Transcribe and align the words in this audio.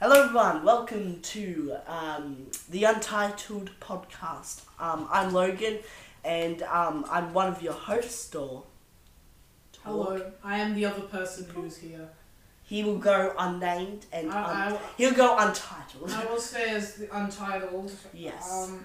Hello, 0.00 0.24
everyone. 0.24 0.64
Welcome 0.64 1.20
to 1.22 1.76
um, 1.86 2.46
the 2.68 2.84
Untitled 2.84 3.70
podcast. 3.80 4.62
Um, 4.78 5.08
I'm 5.10 5.32
Logan, 5.32 5.78
and 6.24 6.62
um, 6.64 7.04
I'm 7.10 7.32
one 7.32 7.48
of 7.48 7.62
your 7.62 7.72
hosts. 7.72 8.34
Or 8.34 8.64
Hello, 9.82 10.32
I 10.42 10.58
am 10.58 10.74
the 10.74 10.86
other 10.86 11.02
person 11.02 11.46
who's 11.54 11.76
here. 11.78 12.08
he 12.64 12.82
will 12.82 12.96
go 12.98 13.34
unnamed 13.38 14.06
and 14.12 14.30
I- 14.32 14.68
un- 14.72 14.78
he'll 14.96 15.12
go 15.14 15.36
untitled. 15.38 16.10
I 16.10 16.24
will 16.26 16.40
stay 16.40 16.70
as 16.70 16.94
the 16.94 17.14
untitled. 17.16 17.92
Yes. 18.12 18.50
Um, 18.70 18.84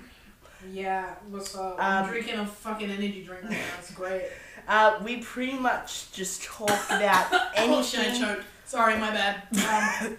yeah, 0.71 1.15
what's 1.29 1.55
up? 1.55 1.73
Um, 1.75 1.79
I'm 1.79 2.09
drinking 2.09 2.35
a 2.35 2.45
fucking 2.45 2.89
energy 2.89 3.23
drink 3.25 3.43
right 3.43 3.51
now. 3.51 3.57
It's 3.79 3.91
great. 3.91 4.23
Uh, 4.67 4.99
we 5.03 5.17
pretty 5.17 5.57
much 5.57 6.11
just 6.11 6.43
talk 6.43 6.69
about 6.91 7.25
Oh 7.57 7.81
shit, 7.81 8.01
I 8.01 8.03
anything. 8.03 8.21
choked. 8.21 8.43
Sorry, 8.67 8.99
my 8.99 9.09
bad. 9.09 9.41
Um, 10.05 10.17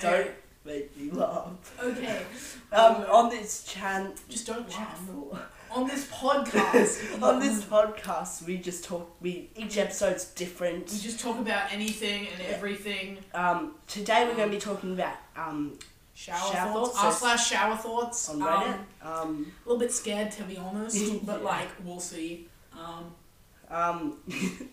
Don't 0.00 0.30
make 0.64 0.96
me 0.96 1.10
laugh. 1.10 1.48
Okay. 1.82 2.22
Um, 2.72 3.04
on 3.10 3.30
this 3.30 3.64
chan 3.64 4.12
Just 4.28 4.46
don't 4.46 4.68
laugh. 4.68 4.98
channel, 5.06 5.38
On 5.70 5.86
this 5.86 6.06
podcast. 6.10 7.22
on 7.22 7.40
this 7.40 7.64
podcast, 7.64 8.42
we 8.46 8.58
just 8.58 8.84
talk. 8.84 9.10
We 9.20 9.50
each 9.56 9.78
episode's 9.78 10.24
different. 10.26 10.90
We 10.90 10.98
just 10.98 11.20
talk 11.20 11.38
about 11.38 11.72
anything 11.72 12.28
and 12.28 12.40
everything. 12.54 13.18
Um, 13.34 13.74
today 13.86 14.24
we're 14.26 14.36
going 14.36 14.48
to 14.50 14.54
be 14.56 14.60
talking 14.60 14.92
about 14.92 15.14
um, 15.36 15.78
Shower, 16.14 16.52
Shower 16.52 16.72
thoughts. 16.72 16.90
thoughts, 17.00 17.04
R 17.04 17.12
slash 17.36 17.50
shower 17.50 17.76
thoughts. 17.76 18.28
on 18.28 18.42
Um, 18.42 18.86
Um, 19.02 19.52
a 19.64 19.68
little 19.68 19.80
bit 19.80 19.92
scared 19.92 20.30
to 20.32 20.42
be 20.44 20.56
honest, 20.56 21.24
but 21.26 21.40
Yeah. 21.40 21.46
like 21.48 21.68
we'll 21.84 22.00
see. 22.00 22.48
Um, 22.72 23.14
um, 23.70 24.18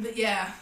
but 0.00 0.16
yeah, 0.16 0.52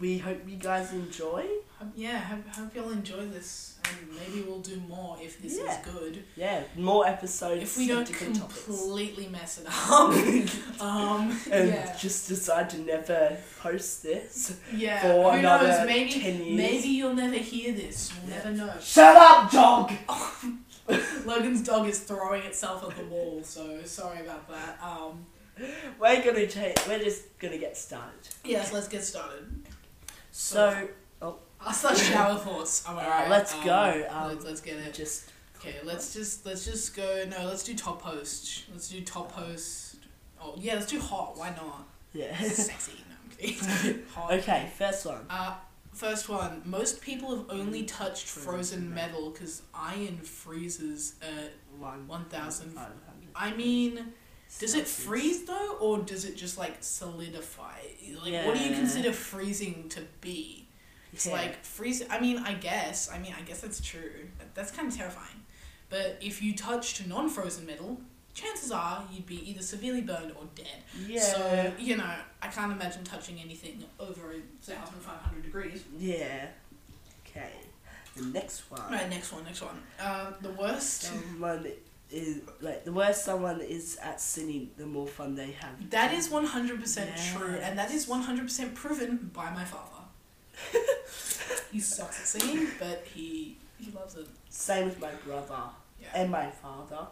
we 0.00 0.18
hope 0.18 0.40
you 0.48 0.56
guys 0.56 0.92
enjoy. 0.92 1.44
Hope- 1.84 1.92
Yeah, 1.96 2.18
hope, 2.18 2.46
hope 2.48 2.74
you'll 2.74 2.90
enjoy 2.90 3.26
this, 3.26 3.74
and 3.84 3.96
maybe 4.18 4.42
we'll 4.46 4.60
do 4.60 4.76
more 4.88 5.16
if 5.20 5.40
this 5.42 5.56
Yeah. 5.58 5.78
is 5.80 5.86
good. 5.86 6.24
Yeah, 6.36 6.62
more 6.76 7.06
episodes. 7.06 7.62
If 7.62 7.76
we 7.76 7.86
don't 7.88 8.06
different 8.06 8.36
topics. 8.36 8.64
completely 8.64 9.28
mess 9.28 9.58
it 9.58 9.66
up, 9.68 10.10
um, 10.80 11.40
and 11.50 11.68
yeah, 11.68 11.96
just 11.96 12.28
decide 12.28 12.70
to 12.70 12.78
never 12.78 13.36
post 13.60 14.02
this. 14.02 14.54
yeah. 14.72 15.02
for 15.02 15.32
Who 15.32 15.38
another 15.38 15.68
knows? 15.68 15.86
Maybe, 15.86 16.10
10 16.12 16.44
years. 16.44 16.56
maybe 16.56 16.88
you'll 16.88 17.14
never 17.14 17.36
hear 17.36 17.72
this. 17.74 18.12
We'll 18.22 18.30
Yeah. 18.30 18.36
never 18.38 18.50
know. 18.52 18.74
Shut 18.80 19.16
up, 19.16 19.50
dog! 19.50 19.92
Logan's 21.24 21.62
dog 21.62 21.88
is 21.88 22.00
throwing 22.00 22.42
itself 22.42 22.84
at 22.90 22.96
the 22.96 23.04
wall, 23.04 23.40
so 23.42 23.82
sorry 23.84 24.20
about 24.20 24.48
that. 24.50 24.78
Um, 24.82 25.26
We're 25.98 26.22
gonna 26.22 26.46
take. 26.46 26.76
We're 26.86 26.98
just 26.98 27.38
gonna 27.38 27.58
get 27.58 27.76
started. 27.76 28.28
yes, 28.44 28.72
let's 28.72 28.88
get 28.88 29.02
started. 29.04 29.46
So, 30.30 30.88
I'll 31.64 31.72
start 31.72 31.96
shower 31.96 32.36
thoughts. 32.38 32.86
Am 32.88 32.98
I 32.98 33.04
Uh, 33.04 33.08
right? 33.10 33.30
let's 33.30 33.54
Um, 33.54 33.64
go, 33.64 34.06
um, 34.10 34.28
let's, 34.28 34.44
let's 34.44 34.60
get 34.60 34.76
it. 34.78 34.94
just 34.94 35.30
Okay, 35.58 35.76
let's 35.82 36.12
just 36.12 36.44
let's 36.44 36.64
just 36.64 36.94
go. 36.94 37.24
No, 37.30 37.46
let's 37.46 37.62
do 37.64 37.74
top 37.74 38.02
post. 38.02 38.64
Let's 38.70 38.88
do 38.88 39.00
top 39.02 39.32
post. 39.32 39.96
Oh 40.40 40.54
yeah, 40.58 40.74
let's 40.74 40.86
do 40.86 41.00
hot. 41.00 41.36
Why 41.38 41.50
not? 41.50 41.86
yeah. 42.12 42.36
Sexy. 42.42 42.92
No, 43.08 43.16
I'm 43.22 43.36
kidding. 43.38 44.02
hot. 44.14 44.32
okay, 44.34 44.68
first 44.76 45.06
one. 45.06 45.24
Uh, 45.30 45.54
first 45.94 46.28
one. 46.28 46.60
Most 46.66 47.00
people 47.00 47.34
have 47.36 47.46
only 47.48 47.84
touched 47.84 48.26
Frozen 48.26 48.92
metal 48.94 49.30
because 49.30 49.62
iron 49.74 50.18
freezes 50.18 51.14
at. 51.22 51.52
One. 51.78 52.06
1,000. 52.06 52.78
I 53.34 53.52
mean, 53.54 54.12
does 54.60 54.74
it 54.74 54.86
freeze 54.86 55.44
though, 55.44 55.76
or 55.80 55.98
does 55.98 56.24
it 56.26 56.36
just 56.36 56.58
like 56.58 56.76
solidify? 56.80 57.78
Like, 58.22 58.44
what 58.46 58.56
do 58.56 58.62
you 58.62 58.74
consider 58.74 59.12
freezing 59.12 59.88
to 59.88 60.02
be? 60.20 60.63
It's 61.14 61.26
Yeah. 61.26 61.32
like 61.32 61.64
freeze. 61.64 62.02
I 62.10 62.18
mean, 62.20 62.38
I 62.38 62.54
guess. 62.54 63.10
I 63.10 63.18
mean, 63.18 63.34
I 63.38 63.42
guess 63.42 63.60
that's 63.60 63.80
true. 63.80 64.28
That's 64.54 64.70
kind 64.72 64.88
of 64.90 64.96
terrifying. 64.96 65.40
But 65.88 66.18
if 66.20 66.42
you 66.42 66.54
touched 66.54 67.06
non-frozen 67.06 67.64
metal, 67.66 68.00
chances 68.34 68.70
are 68.72 69.06
you'd 69.12 69.26
be 69.26 69.48
either 69.50 69.62
severely 69.62 70.00
burned 70.00 70.32
or 70.32 70.44
dead. 70.56 70.80
Yeah. 71.06 71.20
So 71.22 71.72
you 71.78 71.96
know, 71.96 72.12
I 72.42 72.48
can't 72.48 72.72
imagine 72.72 73.04
touching 73.04 73.38
anything 73.40 73.84
over 74.00 74.34
thousand 74.62 75.00
five 75.00 75.20
hundred 75.20 75.44
degrees. 75.44 75.84
yeah. 75.98 76.48
Okay. 77.26 77.50
The 78.16 78.24
next 78.26 78.70
one. 78.70 78.80
Right, 78.92 79.08
next 79.10 79.32
one, 79.32 79.42
next 79.44 79.60
one. 79.62 79.82
Uh, 80.00 80.32
the 80.40 80.50
worst. 80.50 81.02
Someone 81.02 81.66
is 82.10 82.42
like 82.60 82.84
the 82.84 82.92
worse 82.92 83.20
someone 83.22 83.60
is 83.60 83.96
at 84.00 84.20
singing, 84.20 84.70
the 84.76 84.86
more 84.86 85.06
fun 85.08 85.34
they 85.34 85.50
have. 85.62 85.90
That 85.90 86.12
is 86.12 86.28
one 86.30 86.44
hundred 86.44 86.80
percent 86.80 87.10
true, 87.32 87.56
and 87.60 87.76
that 87.78 87.90
is 87.92 88.06
one 88.06 88.22
hundred 88.22 88.44
percent 88.44 88.74
proven 88.74 89.30
by 89.32 89.50
my 89.52 89.64
father. 89.64 89.93
he 91.72 91.80
sucks 91.80 92.20
at 92.20 92.26
singing, 92.26 92.68
but 92.78 93.04
he 93.12 93.56
he 93.78 93.90
loves 93.90 94.16
it. 94.16 94.26
Same 94.48 94.86
with 94.86 95.00
my 95.00 95.10
brother 95.26 95.62
Yeah, 96.00 96.08
and 96.14 96.30
my 96.30 96.50
father. 96.50 97.06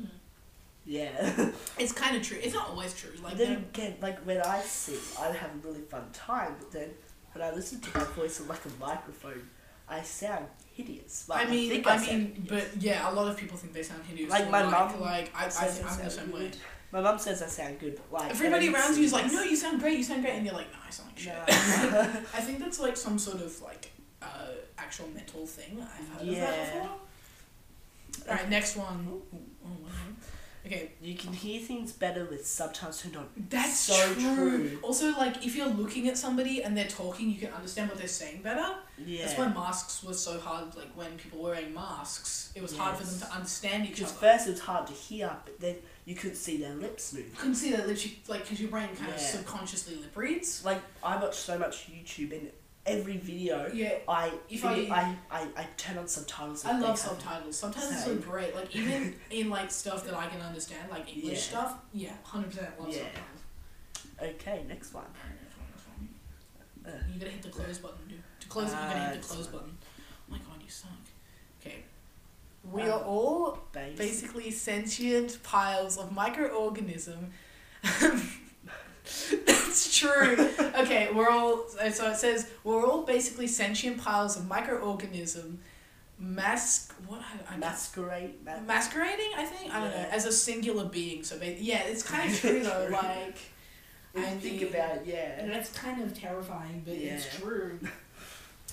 Mm. 0.00 0.08
Yeah. 0.84 1.50
it's 1.78 1.92
kind 1.92 2.16
of 2.16 2.22
true. 2.22 2.38
It's 2.40 2.54
not 2.54 2.70
always 2.70 2.94
true. 2.94 3.10
Like 3.22 3.36
then 3.36 3.52
again, 3.52 3.96
like 4.00 4.18
when 4.20 4.40
I 4.40 4.60
sing, 4.60 4.98
I 5.20 5.26
have 5.32 5.50
a 5.50 5.66
really 5.66 5.82
fun 5.82 6.04
time. 6.12 6.56
But 6.58 6.70
then 6.72 6.90
when 7.32 7.42
I 7.46 7.52
listen 7.52 7.80
to 7.80 7.98
my 7.98 8.04
voice 8.04 8.40
on 8.40 8.48
like 8.48 8.64
a 8.64 8.80
microphone, 8.80 9.48
I 9.88 10.02
sound 10.02 10.46
hideous. 10.74 11.28
Like, 11.28 11.46
I 11.46 11.50
mean, 11.50 11.70
think 11.70 11.86
I, 11.86 11.96
sound 11.96 12.08
mean, 12.08 12.46
but 12.48 12.68
yeah, 12.78 13.10
a 13.10 13.12
lot 13.12 13.28
of 13.28 13.36
people 13.36 13.56
think 13.56 13.72
they 13.72 13.82
sound 13.82 14.02
hideous. 14.04 14.30
Like 14.30 14.50
my 14.50 14.62
like, 14.62 14.70
mum 14.70 15.00
like 15.00 15.32
I, 15.34 15.46
I 15.46 15.48
think 15.48 15.86
I 15.86 15.90
I'm 15.90 16.04
the 16.04 16.10
same 16.10 16.32
way. 16.32 16.50
My 16.94 17.00
mum 17.00 17.18
says 17.18 17.42
I 17.42 17.48
sound 17.48 17.80
good, 17.80 17.96
but 17.96 18.22
like 18.22 18.30
Everybody 18.30 18.72
around 18.72 18.96
you 18.96 19.02
is 19.02 19.12
like, 19.12 19.26
no, 19.32 19.42
you 19.42 19.56
sound 19.56 19.80
great, 19.80 19.98
you 19.98 20.04
sound 20.04 20.22
great, 20.22 20.34
and 20.34 20.46
you're 20.46 20.54
like, 20.54 20.70
no, 20.70 20.78
I 20.86 20.90
sound 20.90 21.08
like 21.08 21.18
shit. 21.18 21.34
No. 21.34 22.00
I 22.34 22.40
think 22.40 22.60
that's 22.60 22.78
like 22.78 22.96
some 22.96 23.18
sort 23.18 23.40
of 23.42 23.60
like 23.62 23.90
uh, 24.22 24.26
actual 24.78 25.08
mental 25.08 25.44
thing. 25.44 25.82
I've 25.82 26.20
heard 26.20 26.28
of 26.28 26.36
that 26.36 26.72
before. 26.72 26.90
All 28.28 28.36
right, 28.36 28.48
next 28.48 28.76
one. 28.76 29.08
Oh 29.10 29.22
God. 29.32 29.40
Okay, 30.66 30.92
you 31.02 31.14
can 31.14 31.32
hear 31.34 31.60
things 31.60 31.92
better 31.92 32.24
with 32.24 32.46
subtitles 32.46 33.02
turned 33.02 33.16
on. 33.16 33.28
That's 33.50 33.78
So 33.80 34.14
true. 34.14 34.34
true. 34.34 34.78
Also, 34.82 35.10
like 35.12 35.44
if 35.44 35.54
you're 35.56 35.68
looking 35.68 36.08
at 36.08 36.16
somebody 36.16 36.62
and 36.62 36.74
they're 36.76 36.88
talking, 36.88 37.28
you 37.28 37.38
can 37.38 37.50
understand 37.52 37.90
what 37.90 37.98
they're 37.98 38.08
saying 38.08 38.40
better. 38.42 38.74
Yeah. 39.04 39.26
That's 39.26 39.36
why 39.38 39.48
masks 39.48 40.02
were 40.02 40.14
so 40.14 40.40
hard. 40.40 40.74
Like 40.74 40.96
when 40.96 41.16
people 41.18 41.40
were 41.42 41.50
wearing 41.50 41.74
masks, 41.74 42.50
it 42.54 42.62
was 42.62 42.74
hard 42.76 42.96
for 42.96 43.04
them 43.04 43.18
to 43.20 43.34
understand 43.34 43.84
each 43.84 43.96
Because 43.96 44.12
other. 44.12 44.20
first 44.20 44.46
it 44.48 44.52
was 44.52 44.60
hard 44.60 44.86
to 44.86 44.94
hear, 44.94 45.30
but 45.44 45.60
then 45.60 45.76
you 46.06 46.14
couldn't 46.14 46.36
see 46.36 46.56
their 46.56 46.74
lips 46.74 47.12
move. 47.12 47.26
You 47.26 47.36
couldn't 47.36 47.56
see 47.56 47.70
their 47.72 47.86
lips, 47.86 48.06
you, 48.06 48.12
like 48.28 48.42
because 48.44 48.60
your 48.60 48.70
brain 48.70 48.88
kind 48.96 49.12
of 49.12 49.20
subconsciously 49.20 49.96
lip 49.96 50.16
reads. 50.16 50.64
Like 50.64 50.80
I 51.02 51.16
watch 51.18 51.34
so 51.36 51.58
much 51.58 51.90
YouTube, 51.90 52.32
and 52.32 52.50
every 52.86 53.16
video 53.16 53.70
Yeah, 53.72 53.98
I 54.08 54.32
If 54.48 54.64
I, 54.64 54.72
I- 54.72 55.16
I, 55.30 55.40
I, 55.40 55.48
I 55.56 55.66
turn 55.76 55.98
on 55.98 56.06
subtitles. 56.08 56.64
I 56.64 56.78
love 56.78 56.98
subtitles. 56.98 57.56
Subtitles 57.56 57.92
are 57.92 57.96
Same. 57.96 58.20
great. 58.20 58.54
Like 58.54 58.74
even 58.76 59.14
in 59.30 59.50
like 59.50 59.70
stuff 59.70 60.04
that 60.04 60.14
I 60.14 60.26
can 60.26 60.40
understand, 60.42 60.90
like 60.90 61.08
English 61.16 61.32
Yeah. 61.32 61.38
stuff. 61.60 61.74
Yeah, 61.92 62.12
hundred 62.22 62.50
percent 62.50 62.78
love 62.80 62.88
Yeah. 62.90 63.02
subtitles. 63.04 64.34
Okay, 64.40 64.64
next 64.68 64.92
one. 64.94 65.04
Alright, 65.04 65.40
next 66.84 66.86
Uh, 66.86 67.04
you 67.12 67.18
gotta 67.18 67.30
hit 67.32 67.42
the 67.42 67.48
close 67.48 67.78
button, 67.78 67.98
dude. 68.08 68.22
To 68.40 68.48
close 68.48 68.68
it, 68.68 68.72
you 68.72 68.76
gotta 68.78 68.98
Ah, 69.00 69.12
hit 69.12 69.22
the 69.22 69.28
close 69.28 69.46
button. 69.48 69.76
Oh 69.82 70.32
my 70.32 70.38
god, 70.38 70.62
you 70.62 70.68
suck. 70.70 70.90
Okay. 71.60 71.84
We 72.70 72.82
Um, 72.82 72.88
are 72.90 73.00
all 73.04 73.58
Base. 73.72 73.98
basically 73.98 74.50
sentient 74.50 75.42
piles 75.42 75.96
of 75.98 76.10
microorganism. 76.10 77.30
it's 79.30 79.98
true. 79.98 80.48
Okay, 80.80 81.08
we're 81.14 81.28
all. 81.28 81.66
So 81.68 82.08
it 82.10 82.16
says 82.16 82.48
we're 82.64 82.84
all 82.86 83.02
basically 83.02 83.46
sentient 83.46 83.98
piles 84.02 84.36
of 84.36 84.44
microorganism, 84.44 85.56
mask. 86.18 86.94
What 87.06 87.20
I, 87.20 87.54
I 87.54 87.56
masquerade. 87.58 88.44
Ma- 88.44 88.60
masquerading. 88.60 89.32
I 89.36 89.44
think 89.44 89.74
I 89.74 89.80
don't 89.80 89.90
know 89.90 90.06
as 90.10 90.24
a 90.26 90.32
singular 90.32 90.86
being. 90.86 91.22
So 91.22 91.38
ba- 91.38 91.54
yeah, 91.60 91.82
it's 91.84 92.02
kind 92.10 92.32
of 92.32 92.38
true 92.40 92.62
though. 92.62 92.88
Like. 92.90 93.36
if 94.14 94.26
I 94.26 94.32
you 94.32 94.38
think 94.40 94.62
mean- 94.62 94.74
about 94.74 94.96
it, 94.96 95.02
yeah. 95.06 95.38
And 95.40 95.50
that's 95.50 95.70
kind 95.72 96.02
of 96.02 96.18
terrifying, 96.18 96.82
but 96.84 96.94
it's 96.94 97.38
true. 97.38 97.78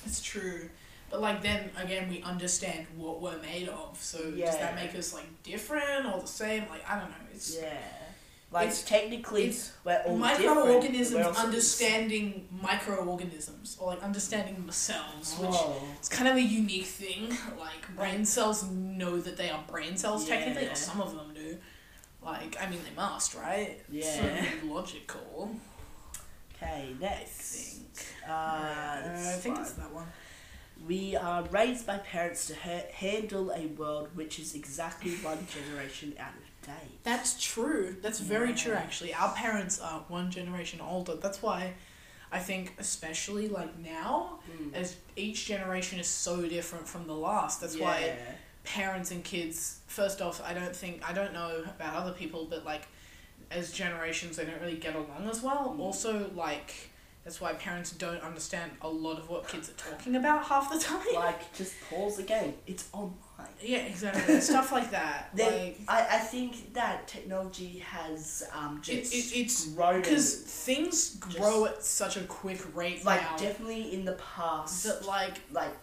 It's 0.06 0.22
true. 0.22 0.70
But 1.09 1.20
like 1.20 1.41
then 1.44 1.70
again 1.78 2.09
we 2.09 2.22
understand 2.23 2.88
what 2.96 3.22
we're 3.22 3.38
made 3.41 3.67
of. 3.67 3.97
So 4.02 4.32
does 4.32 4.58
that 4.58 4.76
make 4.76 4.96
us 4.96 5.14
like 5.14 5.26
different 5.44 6.05
or 6.05 6.22
the 6.22 6.28
same? 6.28 6.64
Like 6.70 6.90
I 6.90 6.97
don't 7.00 7.09
know. 7.09 7.16
It's 7.34 7.58
Yeah. 7.61 7.78
Like 8.53 8.68
It's- 8.68 8.84
technically, 8.84 9.46
it's 9.46 9.72
we're 9.86 10.02
all 10.06 10.18
microorganisms. 10.18 11.16
We're 11.16 11.32
understanding 11.46 12.50
microorganisms 12.52 13.78
or 13.80 13.88
like 13.94 14.03
understanding 14.03 14.56
themselves, 14.56 15.36
which 15.40 15.52
Oh. 15.53 15.82
it's 15.98 16.09
kind 16.09 16.28
of 16.28 16.36
a 16.36 16.42
unique 16.42 16.86
thing. 16.86 17.30
Like 17.58 17.96
brain 17.96 18.26
cells 18.26 18.64
know 18.70 19.20
that 19.22 19.38
they 19.38 19.50
are 19.50 19.64
brain 19.70 19.96
cells 19.96 20.28
technically, 20.28 20.68
or 20.68 20.76
some 20.76 21.00
of 21.02 21.16
them 21.16 21.34
do. 21.34 21.58
Like 22.22 22.58
I 22.62 22.70
mean 22.70 22.82
they 22.84 22.94
must, 22.96 23.36
right? 23.36 23.80
Yeah. 23.90 24.46
So 24.62 24.68
logical. 24.68 25.56
Okay, 26.56 26.90
I 26.96 27.00
next. 27.00 27.32
think. 27.56 28.06
Uh, 28.28 28.32
Uh, 28.32 29.14
I 29.16 29.38
think 29.42 29.56
fine. 29.56 29.66
it's 29.66 29.74
that 29.76 29.92
one. 29.94 30.08
We 30.87 31.16
are 31.16 31.43
raised 31.43 31.85
by 31.85 31.97
parents 31.97 32.47
to 32.47 32.55
ha- 32.55 32.87
handle 32.93 33.51
a 33.51 33.67
world 33.67 34.09
which 34.16 34.39
is 34.39 34.55
exactly 34.55 35.11
one 35.22 35.45
generation 35.53 36.13
out 36.19 36.33
of 36.33 36.67
date. 36.67 36.99
That's 37.03 37.41
true. 37.41 37.95
That's 38.01 38.19
very 38.19 38.53
true, 38.53 38.73
actually. 38.73 39.13
Our 39.13 39.33
parents 39.33 39.79
are 39.79 40.03
one 40.07 40.31
generation 40.31 40.79
older. 40.81 41.16
That's 41.16 41.41
why 41.41 41.73
I 42.31 42.39
think 42.39 42.73
especially 42.79 43.47
like 43.49 43.78
now, 43.79 44.39
Mm. 44.51 44.73
as 44.73 44.95
each 45.16 45.45
generation 45.45 45.99
is 45.99 46.07
so 46.07 46.47
different 46.47 46.87
from 46.87 47.05
the 47.07 47.13
last. 47.13 47.61
That's 47.61 47.78
why 47.78 48.13
parents 48.63 49.11
and 49.11 49.23
kids. 49.23 49.79
First 49.87 50.22
off, 50.22 50.41
I 50.43 50.53
don't 50.53 50.75
think 50.75 51.07
I 51.07 51.13
don't 51.13 51.33
know 51.33 51.63
about 51.75 51.93
other 51.95 52.11
people, 52.13 52.47
but 52.49 52.66
like 52.66 52.87
as 53.51 53.72
generations, 53.72 54.37
they 54.37 54.45
don't 54.45 54.61
really 54.61 54.78
get 54.78 54.95
along 54.95 55.28
as 55.29 55.41
well. 55.41 55.75
Mm. 55.78 55.79
Also, 55.81 56.29
like 56.35 56.91
that's 57.23 57.40
why 57.40 57.53
parents 57.53 57.91
don't 57.91 58.22
understand 58.22 58.72
a 58.82 58.90
lot 58.90 59.20
of 59.20 59.29
what 59.29 59.47
kids 59.47 59.70
are 59.70 59.73
talking 59.73 60.16
about 60.16 60.44
half 60.46 60.72
the 60.72 60.79
time. 60.79 61.02
Like, 61.14 61.53
just 61.53 61.73
pause 61.90 62.18
the 62.18 62.23
game. 62.23 62.56
It's 62.66 62.90
online. 62.94 63.47
yeah, 63.62 63.79
exactly. 63.79 64.41
Stuff 64.41 64.72
like 64.72 64.90
that. 64.91 65.29
Then 65.35 65.52
like 65.52 65.79
I, 65.88 66.16
I 66.16 66.18
think 66.18 66.73
that 66.73 67.08
technology 67.08 67.79
has 67.79 68.44
um 68.53 68.78
it, 68.78 68.84
just 68.84 69.14
it, 69.14 69.40
it's 69.40 69.68
grown 69.68 70.02
because 70.02 70.35
things 70.35 71.16
grow 71.18 71.66
at 71.66 71.84
such 71.84 72.18
a 72.18 72.22
quick 72.22 72.76
rate 72.76 73.06
like 73.06 73.22
now. 73.22 73.38
definitely 73.38 73.94
in 73.94 74.03
the 74.03 74.14
past 74.35 74.84
that 74.85 75.06
like 75.06 75.41
like 75.52 75.76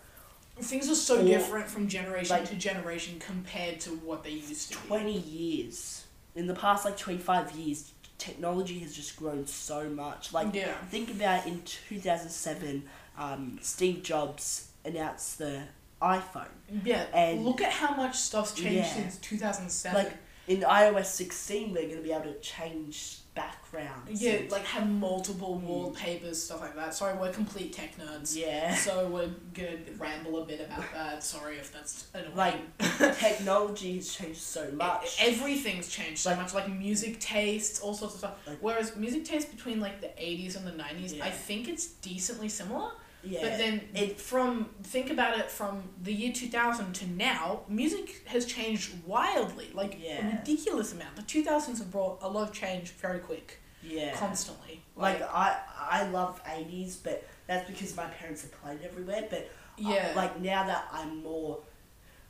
things 0.61 0.91
are 0.91 0.95
so 0.95 1.25
different 1.25 1.69
from 1.69 1.87
generation 1.87 2.37
like, 2.37 2.49
to 2.49 2.57
generation 2.57 3.19
compared 3.21 3.79
to 3.81 3.91
what 3.91 4.25
they 4.25 4.31
used 4.31 4.73
to 4.73 4.79
be. 4.79 4.89
20 4.89 5.19
years 5.19 6.05
in 6.35 6.47
the 6.47 6.55
past 6.55 6.85
like 6.85 6.97
25 6.97 7.53
years 7.53 7.93
technology 8.19 8.81
has 8.81 8.95
just 8.95 9.17
grown 9.17 9.47
so 9.47 9.89
much 9.89 10.33
like 10.33 10.53
yeah. 10.55 10.75
think 10.91 11.11
about 11.11 11.47
in 11.47 11.63
2007 11.63 12.83
um, 13.17 13.59
steve 13.63 14.03
jobs 14.03 14.69
announced 14.85 15.39
the 15.39 15.63
iphone 16.03 16.49
Yeah, 16.85 17.07
And- 17.15 17.45
look 17.45 17.61
at 17.61 17.73
how 17.73 17.95
much 17.97 18.17
stuff's 18.17 18.53
changed 18.55 18.75
Yeah. 18.77 18.95
since 18.95 19.17
2007. 19.19 20.05
Like, 20.05 20.13
in 20.47 20.61
ios 20.61 21.07
16 21.07 21.73
we're 21.73 21.83
going 21.83 21.97
to 21.97 22.03
be 22.03 22.13
able 22.13 22.33
to 22.33 22.39
change 22.41 23.19
backgrounds 23.39 24.21
yeah, 24.23 24.41
like 24.51 24.65
have 24.65 24.89
multiple 24.89 25.59
wallpapers, 25.59 26.43
stuff 26.43 26.61
like 26.61 26.75
that. 26.75 26.93
Sorry, 26.95 27.17
we're 27.17 27.31
complete 27.33 27.73
tech 27.73 27.97
nerds. 27.99 28.37
yeah 28.37 28.75
So 28.75 29.07
we're 29.09 29.31
gonna 29.55 29.79
ramble 29.99 30.43
a 30.43 30.47
bit 30.47 30.61
about 30.61 30.85
that. 30.93 31.23
Sorry 31.23 31.57
if 31.57 31.73
that's 31.73 32.07
annoying. 32.15 32.35
like 32.37 33.19
technology 33.19 33.97
has 33.97 34.13
changed 34.13 34.41
so 34.41 34.71
much 34.73 35.17
Everything's 35.21 35.89
changed 35.89 36.19
so 36.19 36.31
Like- 36.31 36.39
much, 36.41 36.55
like 36.55 36.69
music 36.71 37.21
tastes, 37.21 37.81
all 37.81 37.95
sorts 37.95 38.15
of 38.15 38.19
stuff. 38.21 38.39
Like- 38.47 38.59
Whereas 38.61 38.97
music 38.97 39.25
tastes 39.25 39.51
between 39.53 39.81
like 39.81 40.01
the 40.01 40.11
eighties 40.23 40.57
and 40.57 40.67
the 40.67 40.73
nineties, 40.73 41.21
I 41.21 41.31
think 41.31 41.69
it's 41.69 41.87
decently 41.87 42.49
similar. 42.49 42.91
Yeah. 43.25 43.41
But 43.43 43.59
then 43.59 43.81
it- 43.95 44.21
from 44.21 44.71
think 44.83 45.11
about 45.11 45.39
it 45.39 45.51
from 45.51 45.83
the 46.03 46.13
year 46.13 46.33
two 46.33 46.49
thousand 46.49 46.93
to 46.95 47.07
now, 47.07 47.61
music 47.69 48.23
has 48.27 48.45
changed 48.47 48.93
wildly, 49.07 49.71
like 49.75 49.95
a 50.23 50.37
ridiculous 50.39 50.93
amount. 50.93 51.17
The 51.17 51.23
two 51.23 51.43
thousands 51.45 51.79
have 51.79 51.91
brought 51.91 52.19
a 52.23 52.29
lot 52.29 52.49
of 52.49 52.55
change 52.55 52.91
very 52.91 53.19
quick, 53.19 53.61
yeah. 53.83 54.15
Constantly. 54.15 54.83
like 54.97 55.21
I 55.23 55.57
I 55.91 56.09
love 56.09 56.41
80s 56.45 56.97
but 57.03 57.25
that's 57.47 57.69
because 57.71 57.97
my 57.97 58.07
parents 58.07 58.43
have 58.43 58.53
played 58.63 58.81
everywhere 58.83 59.25
but 59.31 59.39
uh, 59.41 59.89
yeah, 59.91 60.13
like 60.17 60.41
now 60.41 60.65
that 60.67 60.89
I'm 60.93 61.23
more 61.23 61.61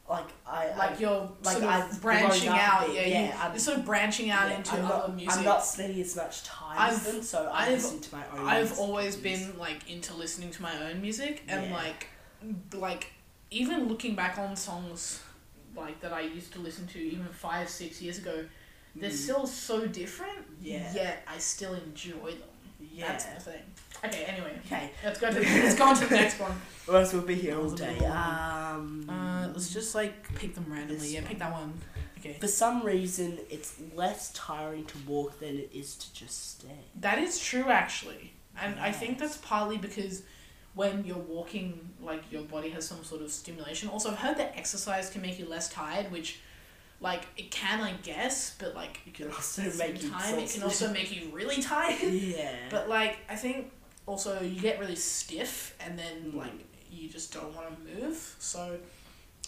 like 0.08 0.26
I 0.46 0.68
like 0.76 0.96
I, 0.96 0.98
you're 0.98 1.30
like 1.44 1.58
sort 1.58 1.64
of 1.64 1.70
I've 1.70 2.02
branching 2.02 2.46
grown 2.48 2.58
up 2.58 2.62
a 2.62 2.86
out. 2.86 2.94
Yeah, 2.94 3.00
yeah, 3.02 3.26
you, 3.26 3.32
I'm- 3.40 3.50
you're 3.52 3.58
sort 3.58 3.78
of 3.78 3.84
branching 3.84 4.30
out 4.30 4.48
yeah, 4.48 4.56
into 4.56 4.72
I'm 4.76 4.84
other 4.86 4.94
not, 5.08 5.16
music. 5.16 5.38
I'm 5.38 5.44
not 5.44 5.64
spending 5.64 6.00
as 6.00 6.16
much 6.16 6.44
time 6.44 6.76
I've- 6.78 7.10
them, 7.12 7.22
so 7.22 7.50
I 7.52 7.64
I've- 7.64 7.74
listen 7.74 8.00
to 8.00 8.14
my 8.16 8.22
own. 8.32 8.46
I've 8.48 8.78
always 8.78 9.16
been 9.16 9.58
like 9.58 9.88
into 9.90 10.14
listening 10.14 10.50
to 10.52 10.62
my 10.62 10.74
own 10.90 11.02
music 11.02 11.42
and 11.48 11.66
Yeah. 11.66 11.74
like 11.74 12.06
like 12.74 13.12
even 13.50 13.88
looking 13.88 14.14
back 14.14 14.38
on 14.38 14.56
songs 14.56 15.20
like 15.76 16.00
that 16.00 16.12
I 16.12 16.20
used 16.22 16.52
to 16.54 16.58
listen 16.58 16.86
to 16.88 16.98
even 16.98 17.26
five 17.28 17.68
six 17.68 18.00
years 18.02 18.18
ago, 18.18 18.44
they're 18.96 19.10
Mm, 19.10 19.14
still 19.14 19.46
so 19.46 19.86
different. 19.86 20.44
Yeah. 20.60 20.92
Yet 20.94 21.22
I 21.28 21.38
still 21.38 21.74
enjoy 21.74 22.30
them. 22.32 22.48
yeah. 22.80 23.08
That's 23.08 23.24
the 23.26 23.40
thing. 23.40 23.62
Okay. 24.04 24.24
Anyway, 24.24 24.52
Okay, 24.66 24.90
let's 25.04 25.18
go 25.20 25.30
to 25.30 25.40
let's 25.40 25.74
go 25.74 25.84
on 25.84 25.96
to 25.96 26.06
the 26.06 26.14
next 26.14 26.38
one. 26.38 26.52
or 26.88 26.96
else 26.96 27.12
we'll 27.12 27.22
be 27.22 27.34
here 27.34 27.56
all 27.56 27.68
That 27.68 27.72
was 27.72 27.80
a 27.80 28.00
day. 28.00 28.06
Um, 28.06 29.06
Uh, 29.08 29.48
let's 29.48 29.72
just 29.72 29.94
like 29.94 30.34
pick 30.34 30.54
them 30.54 30.66
randomly. 30.68 31.08
Yeah, 31.08 31.22
pick 31.26 31.38
that 31.38 31.52
one. 31.52 31.74
Okay. 32.18 32.36
for 32.40 32.48
some 32.48 32.82
reason, 32.82 33.38
it's 33.48 33.76
less 33.94 34.32
tiring 34.32 34.84
to 34.86 34.98
walk 35.06 35.38
than 35.38 35.56
it 35.56 35.70
is 35.72 35.94
to 35.96 36.12
just 36.12 36.58
stay. 36.58 36.80
That 37.00 37.18
is 37.18 37.38
true, 37.38 37.70
actually, 37.70 38.32
and 38.60 38.78
I 38.80 38.90
think 38.90 39.18
that's 39.20 39.36
partly 39.36 39.78
because 39.78 40.22
when 40.74 41.04
you're 41.04 41.16
walking, 41.16 41.90
like 42.02 42.22
your 42.32 42.42
body 42.42 42.70
has 42.70 42.86
some 42.88 43.04
sort 43.04 43.22
of 43.22 43.30
stimulation. 43.30 43.88
Also, 43.88 44.10
I've 44.10 44.18
heard 44.18 44.36
that 44.38 44.54
exercise 44.56 45.10
can 45.10 45.22
make 45.22 45.38
you 45.38 45.46
less 45.48 45.68
tired, 45.68 46.10
which, 46.10 46.40
like, 47.00 47.22
it 47.36 47.52
can, 47.52 47.80
I 47.80 47.92
guess, 48.02 48.56
but 48.58 48.74
like 48.74 49.00
It 49.06 49.14
can 49.14 49.30
also 49.30 49.62
make 49.62 50.02
you 50.02 50.10
time, 50.10 50.38
it 50.40 50.50
can 50.50 50.62
also 50.64 50.92
make 50.92 51.14
you 51.14 51.30
really 51.32 51.62
tired. 51.62 52.02
yeah. 52.12 52.54
But 52.68 52.88
like, 52.88 53.18
I 53.28 53.36
think 53.36 53.70
also 54.08 54.40
you 54.40 54.60
get 54.60 54.80
really 54.80 54.96
stiff, 54.96 55.76
and 55.80 55.98
then 55.98 56.32
like 56.34 56.52
you 56.90 57.08
just 57.08 57.32
don't 57.32 57.54
want 57.54 57.68
to 57.68 58.00
move. 58.00 58.34
So 58.38 58.78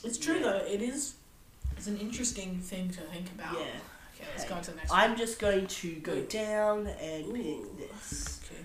it's 0.05 0.19
true 0.19 0.37
Yeah. 0.37 0.43
though. 0.43 0.65
It 0.67 0.83
is. 0.83 1.15
It's 1.77 1.87
an 1.87 1.99
interesting 1.99 2.59
thing 2.59 2.91
to 2.91 3.01
think 3.01 3.27
about. 3.37 3.55
yeah. 3.55 3.61
Okay, 4.15 4.29
let's 4.37 4.45
go 4.49 4.55
on 4.57 4.63
to 4.63 4.71
the 4.73 4.77
next. 4.77 4.91
one. 4.91 5.01
I'm 5.01 5.17
just 5.17 5.39
going 5.39 5.67
to 5.67 5.95
go 5.97 6.13
Ooh. 6.13 6.27
down 6.27 6.87
and 6.87 7.27
Ooh. 7.29 7.33
pick 7.33 7.79
this. 7.91 8.41
Okay. 8.45 8.63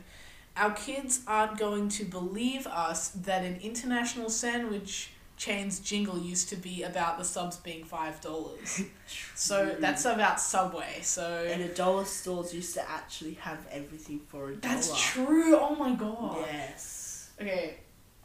Our 0.57 0.71
kids 0.71 1.21
aren't 1.27 1.57
going 1.57 1.88
to 1.89 2.03
believe 2.06 2.68
us 2.68 3.09
that 3.09 3.44
an 3.45 3.57
international 3.62 4.30
sandwich 4.30 5.12
chain's 5.37 5.79
jingle 5.79 6.17
used 6.17 6.47
to 6.49 6.55
be 6.55 6.83
about 6.83 7.17
the 7.17 7.23
subs 7.25 7.57
being 7.57 7.83
five 7.83 8.21
dollars. 8.21 8.81
So 9.35 9.75
that's 9.79 10.05
about 10.05 10.39
Subway. 10.39 10.99
So 11.03 11.47
And 11.51 11.61
a 11.61 11.67
dollar 11.67 12.05
stores 12.05 12.53
used 12.55 12.73
to 12.73 12.89
actually 12.89 13.35
have 13.35 13.67
everything 13.69 14.19
for 14.27 14.49
a 14.49 14.55
dollar. 14.55 14.73
that's 14.75 14.99
true. 15.11 15.55
Oh 15.57 15.75
my 15.75 15.93
god. 15.93 16.37
Yes. 16.51 17.29
Okay. 17.39 17.75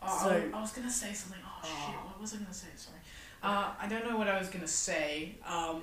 Oh, 0.03 0.07
I, 0.07 0.23
So- 0.23 0.35
was, 0.47 0.55
I 0.55 0.61
was 0.63 0.73
gonna 0.73 0.91
say 0.91 1.13
something. 1.13 1.41
Oh, 1.45 1.61
shit! 1.67 1.73
Oh. 1.99 2.07
What 2.09 2.21
was 2.23 2.33
I 2.35 2.37
gonna 2.39 2.55
say? 2.55 2.69
Sorry. 2.77 2.97
Uh, 3.43 3.71
I 3.79 3.87
don't 3.89 4.09
know 4.09 4.17
what 4.17 4.29
I 4.29 4.39
was 4.39 4.49
gonna 4.49 4.67
say. 4.69 5.35
Um, 5.47 5.83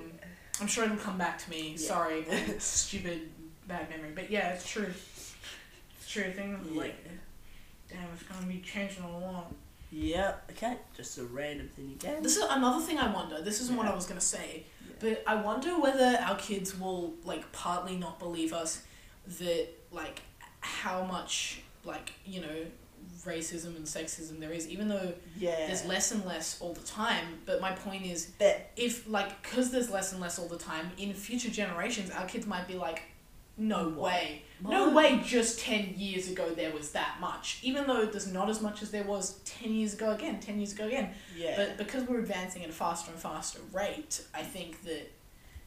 I'm 0.60 0.66
sure 0.66 0.84
it'll 0.84 0.96
come 0.96 1.18
back 1.18 1.38
to 1.38 1.50
me. 1.50 1.70
Yeah. 1.72 1.76
Sorry, 1.76 2.24
stupid 2.58 3.28
bad 3.68 3.88
memory. 3.90 4.10
But 4.14 4.30
yeah, 4.30 4.48
it's 4.54 4.68
true. 4.68 4.86
It's 6.00 6.08
true. 6.10 6.32
Things 6.32 6.58
Yeah. 6.72 6.80
like 6.80 6.96
damn, 7.88 8.08
it's 8.14 8.24
gonna 8.24 8.46
be 8.46 8.60
changing 8.60 9.04
a 9.04 9.18
lot. 9.18 9.52
Yeah. 9.90 10.34
Okay. 10.50 10.76
Just 10.96 11.18
a 11.18 11.24
random 11.24 11.68
thing 11.68 11.92
again. 11.92 12.22
This 12.22 12.36
is 12.36 12.44
another 12.48 12.84
thing 12.84 12.98
I 12.98 13.12
wonder. 13.12 13.40
This 13.42 13.60
isn't 13.62 13.76
what 13.76 13.86
I 13.86 13.94
was 13.94 14.06
gonna 14.06 14.20
say, 14.20 14.64
Yeah. 14.86 14.94
but 15.00 15.24
I 15.26 15.36
wonder 15.36 15.78
whether 15.80 16.18
our 16.22 16.36
kids 16.36 16.78
will 16.78 17.14
like 17.24 17.50
partly 17.52 17.96
not 17.96 18.18
believe 18.18 18.52
us 18.52 18.82
that 19.38 19.68
like 19.90 20.20
how 20.60 21.04
much 21.04 21.60
like 21.84 22.12
you 22.26 22.40
know 22.40 22.66
racism 23.24 23.76
and 23.76 23.84
sexism 23.86 24.38
there 24.40 24.52
is, 24.52 24.68
even 24.68 24.88
though 24.88 25.12
Yeah. 25.38 25.66
there's 25.66 25.84
less 25.86 26.12
and 26.12 26.24
less 26.24 26.60
all 26.60 26.74
the 26.74 26.82
time. 26.82 27.40
But 27.46 27.60
my 27.60 27.72
point 27.72 28.04
is, 28.04 28.26
But 28.38 28.70
if 28.76 29.08
like 29.08 29.42
because 29.42 29.70
there's 29.70 29.90
less 29.90 30.12
and 30.12 30.20
less 30.20 30.38
all 30.38 30.48
the 30.48 30.58
time, 30.58 30.90
in 30.98 31.14
future 31.14 31.50
generations, 31.50 32.10
our 32.10 32.26
kids 32.26 32.46
might 32.46 32.68
be 32.68 32.74
like, 32.74 33.02
no 33.58 33.88
What? 33.88 34.12
way, 34.12 34.42
no 34.62 34.90
way. 34.90 35.20
Just 35.24 35.60
ten 35.60 35.94
years 35.96 36.28
ago 36.30 36.50
there 36.50 36.72
was 36.72 36.90
that 36.92 37.16
much, 37.20 37.58
even 37.62 37.86
though 37.86 38.06
there's 38.06 38.26
not 38.32 38.48
as 38.48 38.60
much 38.62 38.82
as 38.82 38.90
there 38.90 39.04
was 39.04 39.38
ten 39.44 39.72
years 39.74 39.94
ago. 39.94 40.10
Again, 40.12 40.40
ten 40.40 40.58
years 40.58 40.72
ago 40.72 40.86
again. 40.86 41.10
yeah. 41.36 41.54
But 41.56 41.76
because 41.78 42.04
we're 42.04 42.20
advancing 42.20 42.62
at 42.64 42.70
a 42.70 42.72
faster 42.72 43.10
and 43.10 43.20
faster 43.20 43.60
rate, 43.72 44.22
I 44.34 44.42
think 44.42 44.82
that 44.84 45.10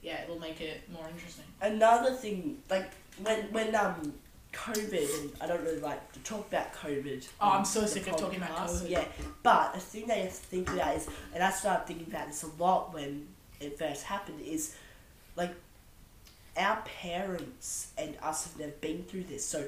yeah, 0.01 0.23
it'll 0.23 0.39
make 0.39 0.61
it 0.61 0.89
more 0.91 1.07
interesting. 1.09 1.45
Another 1.61 2.13
thing, 2.13 2.57
like 2.69 2.89
when 3.21 3.51
when 3.51 3.75
um 3.75 4.13
COVID, 4.53 5.21
and 5.21 5.31
I 5.39 5.47
don't 5.47 5.63
really 5.63 5.79
like 5.79 6.11
to 6.11 6.19
talk 6.19 6.45
about 6.47 6.73
COVID. 6.73 7.25
Oh, 7.39 7.51
I'm 7.51 7.63
so 7.65 7.85
sick 7.85 8.07
of 8.07 8.17
talking 8.17 8.37
about 8.37 8.67
COVID. 8.67 8.89
Yeah, 8.89 9.05
but 9.43 9.73
the 9.73 9.79
thing 9.79 10.07
that 10.07 10.17
you 10.17 10.23
have 10.23 10.31
to 10.33 10.37
think 10.39 10.69
about 10.69 10.95
is, 10.97 11.07
and 11.33 11.41
I 11.41 11.49
started 11.51 11.87
thinking 11.87 12.07
about 12.07 12.27
this 12.27 12.43
a 12.43 12.47
lot 12.61 12.93
when 12.93 13.27
it 13.61 13.79
first 13.79 14.03
happened, 14.03 14.41
is 14.41 14.75
like 15.37 15.53
our 16.57 16.81
parents 16.83 17.91
and 17.97 18.17
us 18.21 18.45
have 18.45 18.59
never 18.59 18.71
been 18.73 19.03
through 19.03 19.23
this, 19.23 19.45
so 19.45 19.67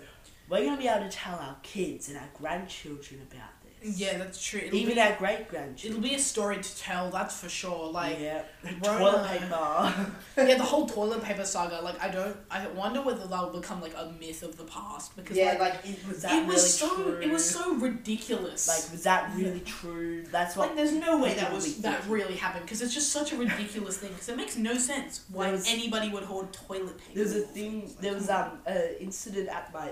we're 0.50 0.66
gonna 0.66 0.78
be 0.78 0.88
able 0.88 1.10
to 1.10 1.16
tell 1.16 1.36
our 1.40 1.58
kids 1.64 2.10
and 2.10 2.18
our 2.18 2.30
grandchildren 2.38 3.22
about. 3.32 3.63
Yeah, 3.84 4.18
that's 4.18 4.44
true. 4.44 4.62
It'll 4.62 4.78
Even 4.78 4.96
be, 4.96 5.02
our 5.02 5.16
great 5.16 5.50
grandchildren. 5.50 6.04
it'll 6.04 6.10
be 6.10 6.16
a 6.16 6.20
story 6.20 6.58
to 6.62 6.78
tell. 6.78 7.10
That's 7.10 7.40
for 7.40 7.50
sure. 7.50 7.92
Like 7.92 8.20
yeah, 8.20 8.44
toilet 8.82 9.28
paper. 9.28 10.12
yeah, 10.38 10.56
the 10.58 10.64
whole 10.64 10.88
toilet 10.98 11.24
paper 11.24 11.46
saga. 11.46 11.82
Like, 11.82 12.02
I 12.02 12.10
don't. 12.10 12.36
I 12.50 12.68
wonder 12.70 13.02
whether 13.02 13.28
that'll 13.28 13.50
become 13.50 13.82
like 13.82 13.94
a 13.98 14.14
myth 14.20 14.44
of 14.44 14.58
the 14.58 14.64
past 14.64 15.16
because 15.16 15.36
yeah, 15.38 15.50
like, 15.60 15.60
like 15.60 15.86
it 15.86 16.08
was 16.08 16.22
that 16.22 16.32
it 16.32 16.36
really 16.42 16.48
was 16.54 16.78
so 16.80 16.96
true? 16.96 17.20
it 17.22 17.32
was 17.32 17.50
so 17.50 17.76
ridiculous. 17.76 18.68
Like, 18.68 18.92
was 18.92 19.04
that 19.04 19.36
really 19.36 19.62
true? 19.62 20.24
That's 20.32 20.56
what. 20.56 20.68
like, 20.68 20.76
there's 20.78 20.94
no 20.94 21.20
way 21.22 21.34
that 21.34 21.52
was 21.52 21.82
that 21.82 22.08
really 22.08 22.36
happened 22.36 22.66
because 22.66 22.82
it's 22.82 22.94
just 22.94 23.12
such 23.12 23.34
a 23.34 23.38
ridiculous 23.38 23.98
thing. 23.98 24.12
Because 24.12 24.30
it 24.30 24.38
makes 24.38 24.58
no 24.58 24.76
sense 24.76 25.26
why 25.32 25.52
was- 25.52 25.68
anybody 25.68 26.10
would 26.10 26.24
hoard 26.24 26.54
toilet 26.54 26.98
paper. 26.98 27.16
there 27.16 27.24
was 27.24 27.36
a 27.36 27.42
thing. 27.42 27.92
There 28.00 28.14
was 28.14 28.30
um 28.30 28.60
an 28.66 28.96
incident 29.00 29.50
at 29.50 29.74
my 29.74 29.92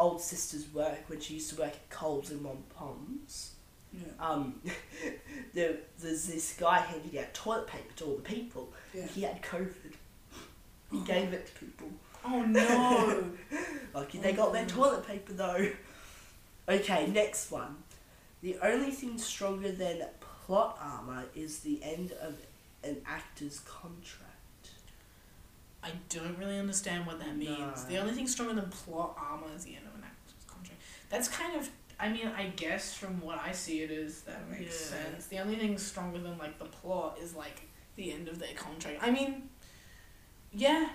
old 0.00 0.20
sister's 0.20 0.66
work 0.72 1.08
when 1.08 1.20
she 1.20 1.34
used 1.34 1.50
to 1.54 1.60
work 1.60 1.72
at 1.72 1.90
Coles 1.90 2.30
in 2.30 2.38
Montpons. 2.40 3.50
Yeah. 3.92 4.00
Um, 4.18 4.60
there, 5.54 5.76
there's 6.00 6.26
this 6.26 6.56
guy 6.58 6.78
handing 6.78 7.18
out 7.20 7.32
toilet 7.34 7.66
paper 7.66 7.92
to 7.96 8.04
all 8.04 8.16
the 8.16 8.22
people. 8.22 8.72
Yeah. 8.94 9.06
He 9.06 9.22
had 9.22 9.42
COVID. 9.42 9.92
He 10.92 11.00
gave 11.02 11.32
it 11.32 11.46
to 11.46 11.52
people. 11.64 11.88
Oh 12.24 12.42
no! 12.42 13.24
Like 13.94 14.12
they 14.12 14.32
got 14.32 14.52
their 14.52 14.64
Oh. 14.64 14.68
toilet 14.68 15.06
paper 15.06 15.32
though. 15.32 15.68
Okay, 16.68 17.06
next 17.08 17.50
one. 17.50 17.76
The 18.42 18.56
only 18.62 18.90
thing 18.92 19.18
stronger 19.18 19.72
than 19.72 20.02
plot 20.20 20.78
armor 20.80 21.24
is 21.34 21.60
the 21.60 21.82
end 21.82 22.12
of 22.22 22.34
an 22.84 22.98
actor's 23.06 23.58
contract. 23.60 24.26
I 25.82 25.90
don't 26.08 26.38
really 26.38 26.58
understand 26.58 27.06
what 27.06 27.18
that 27.20 27.36
means. 27.36 27.58
No. 27.58 27.88
The 27.88 27.96
only 27.98 28.12
thing 28.12 28.28
stronger 28.28 28.54
than 28.54 28.70
plot 28.70 29.16
armor 29.18 29.46
is 29.56 29.64
the 29.64 29.74
end 29.76 29.86
of 29.86 29.94
an 29.94 30.04
actor's 30.04 30.44
contract. 30.46 30.80
That's 31.10 31.28
kind 31.28 31.54
of. 31.56 31.68
I 31.98 32.08
mean, 32.08 32.28
I 32.28 32.44
guess 32.56 32.94
from 32.94 33.20
what 33.20 33.38
I 33.44 33.52
see 33.52 33.82
it 33.82 33.90
is 33.90 34.22
that 34.22 34.48
makes 34.50 34.90
Yeah. 34.90 34.96
sense. 35.02 35.26
The 35.26 35.38
only 35.38 35.56
thing 35.56 35.76
stronger 35.76 36.18
than 36.18 36.38
like 36.38 36.58
the 36.58 36.64
plot 36.64 37.18
is 37.22 37.34
like 37.34 37.60
the 37.96 38.10
end 38.12 38.26
of 38.28 38.38
their 38.38 38.54
contract. 38.54 38.98
I 39.02 39.10
mean, 39.10 39.50
yeah, 40.52 40.88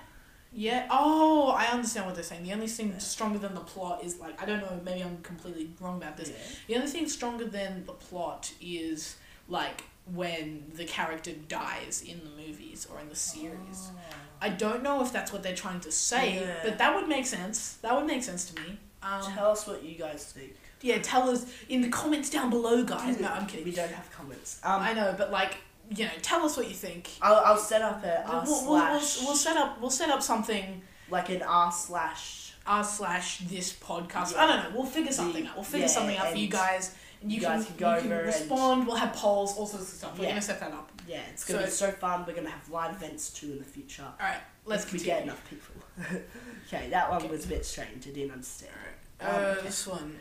yeah. 0.51 0.87
Oh, 0.89 1.49
I 1.49 1.65
understand 1.67 2.05
what 2.07 2.15
they're 2.15 2.23
saying. 2.23 2.43
The 2.43 2.53
only 2.53 2.67
thing 2.67 2.97
stronger 2.99 3.37
than 3.39 3.53
the 3.53 3.61
plot 3.61 4.03
is 4.03 4.19
like 4.19 4.41
I 4.41 4.45
don't 4.45 4.61
know. 4.61 4.79
Maybe 4.83 5.01
I'm 5.03 5.17
completely 5.21 5.69
wrong 5.79 5.97
about 5.97 6.17
this. 6.17 6.29
Yeah. 6.29 6.35
The 6.67 6.75
only 6.77 6.87
thing 6.87 7.07
stronger 7.07 7.45
than 7.45 7.85
the 7.85 7.93
plot 7.93 8.51
is 8.61 9.15
like 9.47 9.83
when 10.13 10.71
the 10.75 10.85
character 10.85 11.31
dies 11.47 12.03
in 12.07 12.19
the 12.23 12.29
movies 12.29 12.87
or 12.91 12.99
in 12.99 13.09
the 13.09 13.15
series. 13.15 13.89
Oh. 13.91 14.15
I 14.41 14.49
don't 14.49 14.83
know 14.83 15.01
if 15.01 15.11
that's 15.11 15.31
what 15.31 15.41
they're 15.43 15.55
trying 15.55 15.79
to 15.81 15.91
say, 15.91 16.35
Yeah. 16.41 16.59
but 16.63 16.77
that 16.77 16.95
would 16.95 17.07
make 17.07 17.25
sense. 17.25 17.73
That 17.81 17.95
would 17.95 18.05
make 18.05 18.23
sense 18.23 18.45
to 18.51 18.61
me. 18.61 18.79
Um, 19.05 19.21
Tell 19.33 19.51
us 19.51 19.67
what 19.67 19.83
you 19.83 19.95
guys 19.97 20.25
think. 20.35 20.55
yeah, 20.81 20.97
tell 20.99 21.29
us 21.29 21.45
in 21.69 21.81
the 21.81 21.89
comments 21.89 22.29
down 22.29 22.49
below, 22.49 22.83
guys. 22.83 23.19
No, 23.19 23.27
I'm 23.27 23.45
kidding. 23.45 23.65
We 23.65 23.71
don't 23.71 23.91
have 23.91 24.09
comments. 24.11 24.59
Um, 24.63 24.81
I 24.81 24.93
know, 24.93 25.13
but 25.17 25.31
like, 25.31 25.57
you 25.95 26.05
know, 26.05 26.11
tell 26.23 26.43
us 26.43 26.57
what 26.57 26.67
you 26.67 26.73
think. 26.73 27.11
I'll, 27.21 27.35
I'll 27.45 27.57
set 27.57 27.81
up 27.83 28.03
a 28.03 28.23
We'll, 28.27 28.43
we'll, 28.65 28.71
we'll, 28.73 28.91
we'll 28.91 29.35
set 29.35 29.57
up 29.57 29.79
we'll 29.79 29.91
set 29.91 30.09
up 30.09 30.23
something 30.23 30.81
like 31.11 31.29
an 31.29 31.43
r 31.43 31.71
slash. 31.71 32.53
r 32.65 32.83
slash 32.83 33.39
this 33.39 33.71
podcast. 33.73 34.31
Yeah. 34.33 34.43
I 34.43 34.47
don't 34.47 34.63
know. 34.63 34.77
We'll 34.79 34.89
figure 34.89 35.11
something 35.11 35.43
The- 35.43 35.49
out. 35.49 35.55
We'll 35.55 35.63
figure 35.63 35.85
yeah, 35.85 35.93
something 35.93 36.17
out 36.17 36.31
for 36.31 36.37
you 36.37 36.47
guys. 36.49 36.95
And 37.25 37.31
you, 37.31 37.39
you 37.41 37.47
can, 37.47 37.57
guys 37.57 37.65
can 37.65 37.75
go 37.77 37.95
you 37.95 38.01
can 38.03 38.11
over 38.11 38.19
and- 38.21 38.27
respond. 38.27 38.85
We'll 38.85 38.95
have 38.97 39.13
polls, 39.15 39.57
all 39.57 39.65
sorts 39.65 39.91
of 39.91 39.97
stuff. 39.97 40.15
We're 40.17 40.25
Yeah. 40.25 40.29
gonna 40.29 40.41
set 40.43 40.59
that 40.59 40.71
up. 40.71 40.91
Yeah, 41.07 41.21
it's 41.31 41.43
gonna 41.43 41.63
be 41.63 41.69
So- 41.71 41.87
so 41.87 41.91
fun. 41.93 42.23
We're 42.27 42.35
gonna 42.35 42.51
have 42.51 42.69
live 42.69 42.95
events 42.95 43.31
too 43.31 43.53
in 43.53 43.57
the 43.57 43.63
future. 43.65 44.03
All 44.03 44.13
right, 44.19 44.37
let's 44.65 44.85
if 44.85 44.93
we 44.93 44.99
continue. 44.99 45.15
get 45.21 45.23
enough 45.23 45.49
people. 45.49 45.75
okay, 46.67 46.89
that 46.91 47.09
one 47.09 47.21
Okay. 47.23 47.27
was 47.31 47.45
a 47.45 47.47
bit 47.47 47.65
strange. 47.65 48.07
I 48.07 48.11
didn't 48.11 48.31
understand. 48.31 48.71
Uh, 49.19 49.25
Um, 49.25 49.35
okay. 49.43 49.61
This 49.63 49.87
one. 49.87 50.19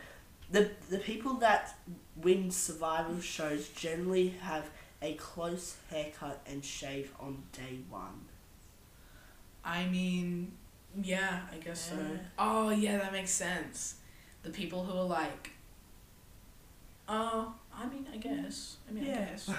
The 0.50 0.70
the 0.88 0.98
people 0.98 1.34
that 1.34 1.76
win 2.16 2.50
survival 2.50 3.20
shows 3.20 3.68
generally 3.68 4.28
have 4.40 4.70
a 5.02 5.12
close 5.16 5.76
haircut 5.90 6.40
and 6.46 6.64
shave 6.64 7.12
on 7.20 7.42
day 7.52 7.80
one. 7.90 8.24
I 9.64 9.86
mean, 9.86 10.52
yeah, 11.02 11.40
I 11.52 11.56
guess 11.58 11.90
so. 11.90 11.96
Yeah. 11.96 12.18
Oh, 12.38 12.70
yeah, 12.70 12.98
that 12.98 13.12
makes 13.12 13.30
sense. 13.30 13.96
The 14.42 14.50
people 14.50 14.84
who 14.84 14.96
are 14.96 15.04
like, 15.04 15.50
oh, 17.08 17.54
I 17.76 17.86
mean, 17.86 18.06
I 18.12 18.16
guess. 18.16 18.76
I 18.88 18.92
mean, 18.92 19.04
I 19.04 19.08
Yeah. 19.08 19.24
guess. 19.26 19.48
yeah. 19.48 19.56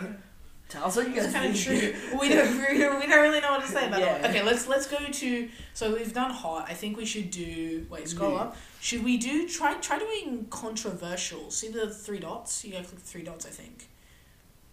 Tell 0.68 0.86
us 0.86 0.96
what 0.96 1.08
you 1.08 1.14
guys 1.14 1.26
It's 1.26 1.34
kind 1.34 1.50
of 1.52 1.60
think. 1.60 1.80
true. 1.80 1.94
We 2.20 2.30
don't, 2.30 2.58
we 2.58 2.78
don't, 2.80 3.00
we 3.00 3.06
don't 3.08 3.22
really 3.22 3.40
know 3.40 3.52
what 3.52 3.62
to 3.62 3.68
say 3.72 3.86
about 3.88 4.00
it. 4.02 4.06
Yeah. 4.22 4.28
Okay, 4.30 4.42
let's 4.44 4.68
let's 4.68 4.88
go 4.88 4.98
to. 4.98 5.50
So 5.76 5.94
we've 5.94 6.12
done 6.12 6.32
hot. 6.32 6.66
I 6.68 6.74
think 6.74 6.98
we 6.98 7.06
should 7.06 7.30
do. 7.30 7.86
Wait, 7.90 8.08
scroll 8.10 8.32
New. 8.32 8.38
up. 8.38 8.58
Should 8.82 9.04
we 9.04 9.18
do 9.18 9.48
try 9.48 9.76
try 9.76 10.00
doing 10.00 10.48
controversial? 10.50 11.52
See 11.52 11.68
the 11.70 11.88
three 11.90 12.20
dots. 12.20 12.66
You 12.66 12.72
gotta 12.72 12.86
click 12.86 13.00
the 13.00 13.06
three 13.06 13.22
dots. 13.24 13.46
I 13.46 13.50
think. 13.50 13.90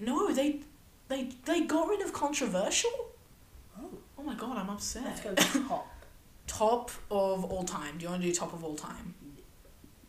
No, 0.01 0.33
they, 0.33 0.61
they 1.09 1.29
they 1.45 1.61
got 1.63 1.87
rid 1.89 2.01
of 2.01 2.13
controversial. 2.15 2.91
Oh, 3.79 3.91
Oh 4.19 4.23
my 4.23 4.35
god, 4.35 4.57
I'm 4.57 4.71
upset. 4.71 5.05
let's 5.05 5.21
go 5.21 5.35
top. 5.69 5.89
Top 6.47 6.91
of 7.11 7.45
all 7.45 7.65
time. 7.65 7.99
Do 7.99 8.05
you 8.05 8.11
want 8.11 8.23
to 8.23 8.29
do 8.29 8.35
top 8.35 8.55
of 8.55 8.65
all 8.65 8.75
time? 8.77 9.15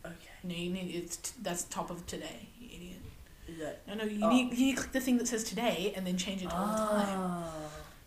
Okay. 0.05 0.15
No, 0.43 0.55
you 0.55 0.72
need 0.72 0.96
it's 0.96 1.17
t- 1.17 1.32
that's 1.41 1.63
top 1.65 1.89
of 1.91 2.05
today, 2.08 2.48
that? 3.60 3.88
No, 3.88 3.93
no, 3.95 4.03
you 4.03 4.19
Oh. 4.24 4.29
need 4.29 4.53
you 4.57 4.75
click 4.75 4.91
the 4.91 5.00
thing 5.01 5.17
that 5.17 5.27
says 5.27 5.43
today 5.43 5.93
and 5.95 6.05
then 6.05 6.17
change 6.17 6.41
it 6.41 6.50
to 6.50 6.55
all 6.55 6.67
time. 6.67 7.07
Ah. 7.10 7.53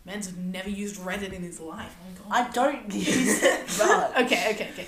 Man's 0.05 0.37
never 0.37 0.71
used 0.71 0.97
Reddit 1.01 1.33
in 1.33 1.43
his 1.43 1.59
life. 1.61 1.97
Oh 2.25 2.29
my 2.29 2.41
I 2.41 2.51
don't 2.51 2.93
use 2.95 3.43
it 3.43 3.67
much. 3.79 4.11
okay, 4.25 4.51
okay, 4.53 4.69
okay. 4.73 4.87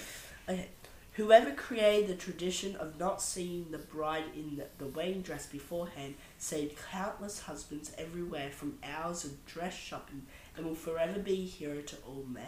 Okay. 0.49 0.69
Whoever 1.15 1.51
created 1.51 2.09
the 2.09 2.15
tradition 2.15 2.77
of 2.77 2.97
not 3.01 3.21
seeing 3.21 3.73
the 3.73 3.79
bride 3.79 4.23
in 4.37 4.57
the, 4.57 4.67
the 4.79 4.87
wedding 4.87 5.21
dress 5.23 5.47
beforehand 5.47 6.15
saved 6.39 6.77
countless 6.93 7.41
husbands 7.41 7.91
everywhere 7.99 8.51
from 8.51 8.79
hours 8.85 9.25
of 9.25 9.45
dress 9.45 9.75
shopping 9.77 10.23
and 10.57 10.65
will 10.65 10.77
forever 10.77 11.19
be 11.19 11.33
a 11.33 11.45
hero 11.45 11.81
to 11.81 11.97
all 12.07 12.25
men. 12.29 12.45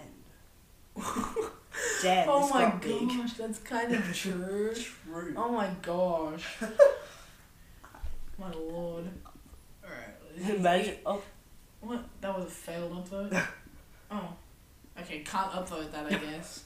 Damn, 2.02 2.28
oh 2.28 2.48
my 2.50 2.64
gosh, 2.64 2.80
big. 2.80 3.10
that's 3.38 3.58
kind 3.60 3.92
of 3.94 4.14
true. 4.14 4.72
True. 4.74 5.34
oh 5.36 5.50
my 5.50 5.70
gosh. 5.82 6.46
My 8.40 8.50
lord. 8.52 9.04
Alright. 9.84 10.56
Imagine. 10.58 10.96
Oh, 11.04 11.22
What? 11.80 12.04
That 12.20 12.36
was 12.36 12.46
a 12.46 12.50
failed 12.50 12.92
upload? 12.92 13.46
oh. 14.10 14.32
Okay, 14.98 15.20
can't 15.20 15.52
upload 15.52 15.92
that, 15.92 16.06
I 16.06 16.16
guess. 16.16 16.64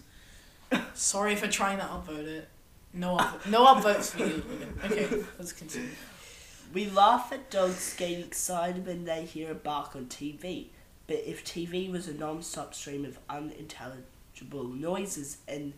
Sorry 0.94 1.36
for 1.36 1.46
trying 1.48 1.78
to 1.78 1.84
upload 1.84 2.26
it. 2.26 2.48
No 2.92 3.16
up, 3.16 3.44
no 3.46 3.66
upvotes 3.66 4.10
for 4.10 4.24
you. 4.24 4.42
Okay, 4.84 5.24
let's 5.38 5.52
continue. 5.52 5.88
we 6.72 6.88
laugh 6.90 7.32
at 7.32 7.50
dogs 7.50 7.94
getting 7.96 8.20
excited 8.20 8.86
when 8.86 9.04
they 9.04 9.24
hear 9.24 9.50
a 9.50 9.54
bark 9.54 9.96
on 9.96 10.06
TV, 10.06 10.66
but 11.08 11.16
if 11.26 11.44
TV 11.44 11.90
was 11.90 12.06
a 12.06 12.14
non-stop 12.14 12.72
stream 12.72 13.04
of 13.04 13.18
unintelligible 13.28 14.64
noises 14.64 15.38
and 15.48 15.72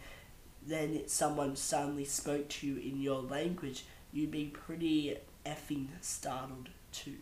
then 0.66 1.02
someone 1.06 1.56
suddenly 1.56 2.04
spoke 2.04 2.48
to 2.48 2.66
you 2.66 2.76
in 2.76 3.00
your 3.00 3.22
language, 3.22 3.84
you'd 4.12 4.30
be 4.30 4.46
pretty 4.46 5.16
effing 5.46 5.86
startled 6.00 6.68
too. 6.92 7.14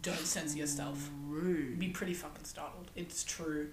Don't 0.00 0.18
censor 0.18 0.58
yourself. 0.58 1.10
Rude. 1.28 1.78
Be 1.78 1.88
pretty 1.88 2.14
fucking 2.14 2.44
startled. 2.44 2.90
It's 2.96 3.22
true. 3.22 3.68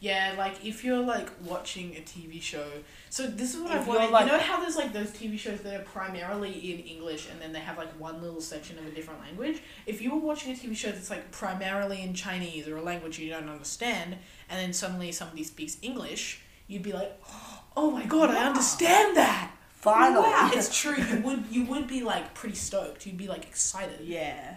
Yeah, 0.00 0.34
like 0.38 0.64
if 0.64 0.84
you're 0.84 1.00
like 1.00 1.28
watching 1.44 1.96
a 1.96 2.00
TV 2.00 2.40
show. 2.40 2.66
So 3.10 3.26
this 3.26 3.54
is 3.54 3.60
what 3.60 3.72
If 3.72 3.80
I've 3.82 3.86
wanted. 3.88 4.10
like- 4.10 4.26
you 4.26 4.32
know 4.32 4.38
how 4.38 4.60
there's 4.60 4.76
like 4.76 4.92
those 4.92 5.10
TV 5.10 5.38
shows 5.38 5.60
that 5.62 5.78
are 5.78 5.84
primarily 5.84 6.52
in 6.72 6.80
English 6.80 7.28
and 7.30 7.40
then 7.40 7.52
they 7.52 7.58
have 7.60 7.76
like 7.76 7.90
one 8.00 8.22
little 8.22 8.40
section 8.40 8.78
of 8.78 8.86
a 8.86 8.90
different 8.90 9.20
language. 9.20 9.62
If 9.86 10.00
you 10.00 10.10
were 10.12 10.18
watching 10.20 10.52
a 10.52 10.54
TV 10.56 10.76
show 10.76 10.90
that's 10.92 11.10
like 11.10 11.30
primarily 11.32 12.02
in 12.02 12.14
Chinese 12.14 12.68
or 12.68 12.76
a 12.76 12.82
language 12.82 13.18
you 13.18 13.30
don't 13.30 13.48
understand, 13.48 14.16
and 14.48 14.60
then 14.60 14.72
suddenly 14.72 15.10
somebody 15.12 15.42
speaks 15.42 15.76
English, 15.82 16.40
you'd 16.68 16.82
be 16.82 16.92
like, 16.92 17.20
"Oh 17.76 17.90
my 17.90 18.04
god, 18.06 18.30
I 18.30 18.46
understand 18.46 19.16
that." 19.16 19.50
Finally. 19.84 20.22
Wow, 20.28 20.50
it's 20.54 20.74
true. 20.76 20.96
You 20.96 21.20
would 21.20 21.44
you 21.50 21.64
would 21.66 21.86
be 21.86 22.02
like 22.02 22.32
pretty 22.34 22.54
stoked. 22.56 23.04
You'd 23.06 23.18
be 23.18 23.28
like 23.28 23.44
excited. 23.44 24.00
yeah. 24.02 24.56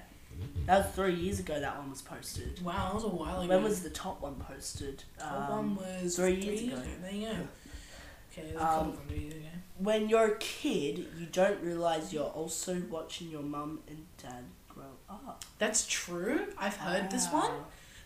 That 0.67 0.85
was 0.85 0.95
three 0.95 1.15
years 1.15 1.39
ago 1.39 1.59
that 1.59 1.77
one 1.77 1.89
was 1.89 2.01
posted. 2.01 2.61
Wow, 2.63 2.85
that 2.87 2.93
was 2.95 3.03
a 3.03 3.07
while 3.09 3.41
ago. 3.41 3.49
When 3.55 3.63
was 3.63 3.81
the 3.81 3.89
top 3.89 4.21
one 4.21 4.35
posted? 4.35 5.03
Top 5.19 5.49
Um, 5.49 5.75
one 5.75 6.03
was 6.03 6.15
three 6.15 6.35
three, 6.41 6.45
years 6.45 6.61
years 6.61 6.79
ago. 6.79 6.81
ago. 6.81 6.91
There 7.01 7.11
you 7.11 7.25
go. 7.27 7.31
Okay, 8.31 8.41
there's 8.43 8.55
a 8.55 8.59
Um, 8.65 8.69
couple 8.75 8.91
from 8.93 9.07
three 9.07 9.19
years 9.19 9.33
ago. 9.33 9.47
when 9.79 10.09
you're 10.09 10.25
a 10.33 10.37
kid, 10.37 11.07
you 11.17 11.25
don't 11.31 11.59
realize 11.61 12.13
you're 12.13 12.25
also 12.41 12.81
watching 12.89 13.29
your 13.29 13.41
mum 13.43 13.79
and 13.87 14.05
dad 14.21 14.43
grow 14.69 14.85
up. 15.09 15.43
That's 15.57 15.85
true. 15.87 16.53
I've 16.57 16.77
heard 16.77 17.09
this 17.11 17.27
one. 17.31 17.51